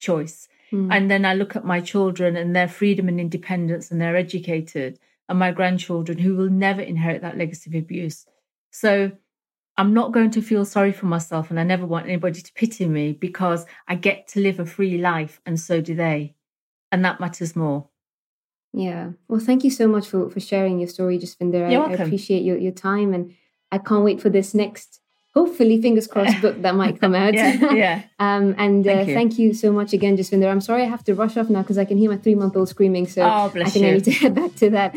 choice. 0.00 0.48
Mm. 0.72 0.88
And 0.90 1.10
then 1.10 1.24
I 1.24 1.34
look 1.34 1.56
at 1.56 1.64
my 1.64 1.80
children 1.80 2.36
and 2.36 2.56
their 2.56 2.68
freedom 2.68 3.08
and 3.08 3.20
independence 3.20 3.90
and 3.90 4.00
they're 4.00 4.16
educated 4.16 4.98
and 5.28 5.38
my 5.38 5.52
grandchildren 5.52 6.18
who 6.18 6.36
will 6.36 6.50
never 6.50 6.80
inherit 6.80 7.22
that 7.22 7.38
legacy 7.38 7.70
of 7.70 7.74
abuse. 7.82 8.26
So 8.70 9.12
I'm 9.76 9.92
not 9.92 10.12
going 10.12 10.30
to 10.32 10.42
feel 10.42 10.64
sorry 10.64 10.92
for 10.92 11.06
myself 11.06 11.50
and 11.50 11.58
I 11.58 11.64
never 11.64 11.84
want 11.84 12.06
anybody 12.06 12.40
to 12.40 12.52
pity 12.54 12.86
me 12.86 13.12
because 13.12 13.66
I 13.88 13.96
get 13.96 14.28
to 14.28 14.40
live 14.40 14.60
a 14.60 14.66
free 14.66 14.98
life 14.98 15.40
and 15.44 15.58
so 15.58 15.80
do 15.80 15.94
they. 15.94 16.34
And 16.92 17.04
that 17.04 17.18
matters 17.18 17.56
more. 17.56 17.88
Yeah. 18.72 19.10
Well, 19.28 19.40
thank 19.40 19.64
you 19.64 19.70
so 19.70 19.88
much 19.88 20.06
for, 20.08 20.30
for 20.30 20.40
sharing 20.40 20.78
your 20.78 20.88
story, 20.88 21.18
Jasvinder. 21.18 21.66
I, 21.66 21.74
I 21.74 21.92
appreciate 21.92 22.42
your, 22.42 22.56
your 22.56 22.72
time 22.72 23.14
and 23.14 23.34
I 23.72 23.78
can't 23.78 24.04
wait 24.04 24.20
for 24.20 24.28
this 24.28 24.54
next, 24.54 25.00
hopefully, 25.34 25.82
fingers 25.82 26.06
crossed, 26.06 26.40
book 26.40 26.62
that 26.62 26.76
might 26.76 27.00
come 27.00 27.14
out. 27.14 27.34
yeah. 27.34 27.72
yeah. 27.72 28.02
um, 28.20 28.54
and 28.58 28.84
thank, 28.84 29.00
uh, 29.00 29.10
you. 29.10 29.14
thank 29.14 29.38
you 29.38 29.54
so 29.54 29.72
much 29.72 29.92
again, 29.92 30.16
Jasvinder. 30.16 30.50
I'm 30.50 30.60
sorry 30.60 30.82
I 30.82 30.86
have 30.86 31.04
to 31.04 31.14
rush 31.14 31.36
off 31.36 31.50
now 31.50 31.62
because 31.62 31.78
I 31.78 31.84
can 31.84 31.98
hear 31.98 32.10
my 32.10 32.16
three 32.16 32.36
month 32.36 32.56
old 32.56 32.68
screaming. 32.68 33.08
So 33.08 33.22
oh, 33.22 33.52
I 33.54 33.64
think 33.64 33.84
you. 33.84 33.88
I 33.88 33.92
need 33.94 34.04
to 34.04 34.10
head 34.22 34.34
back 34.34 34.54
to 34.56 34.70
that. 34.70 34.94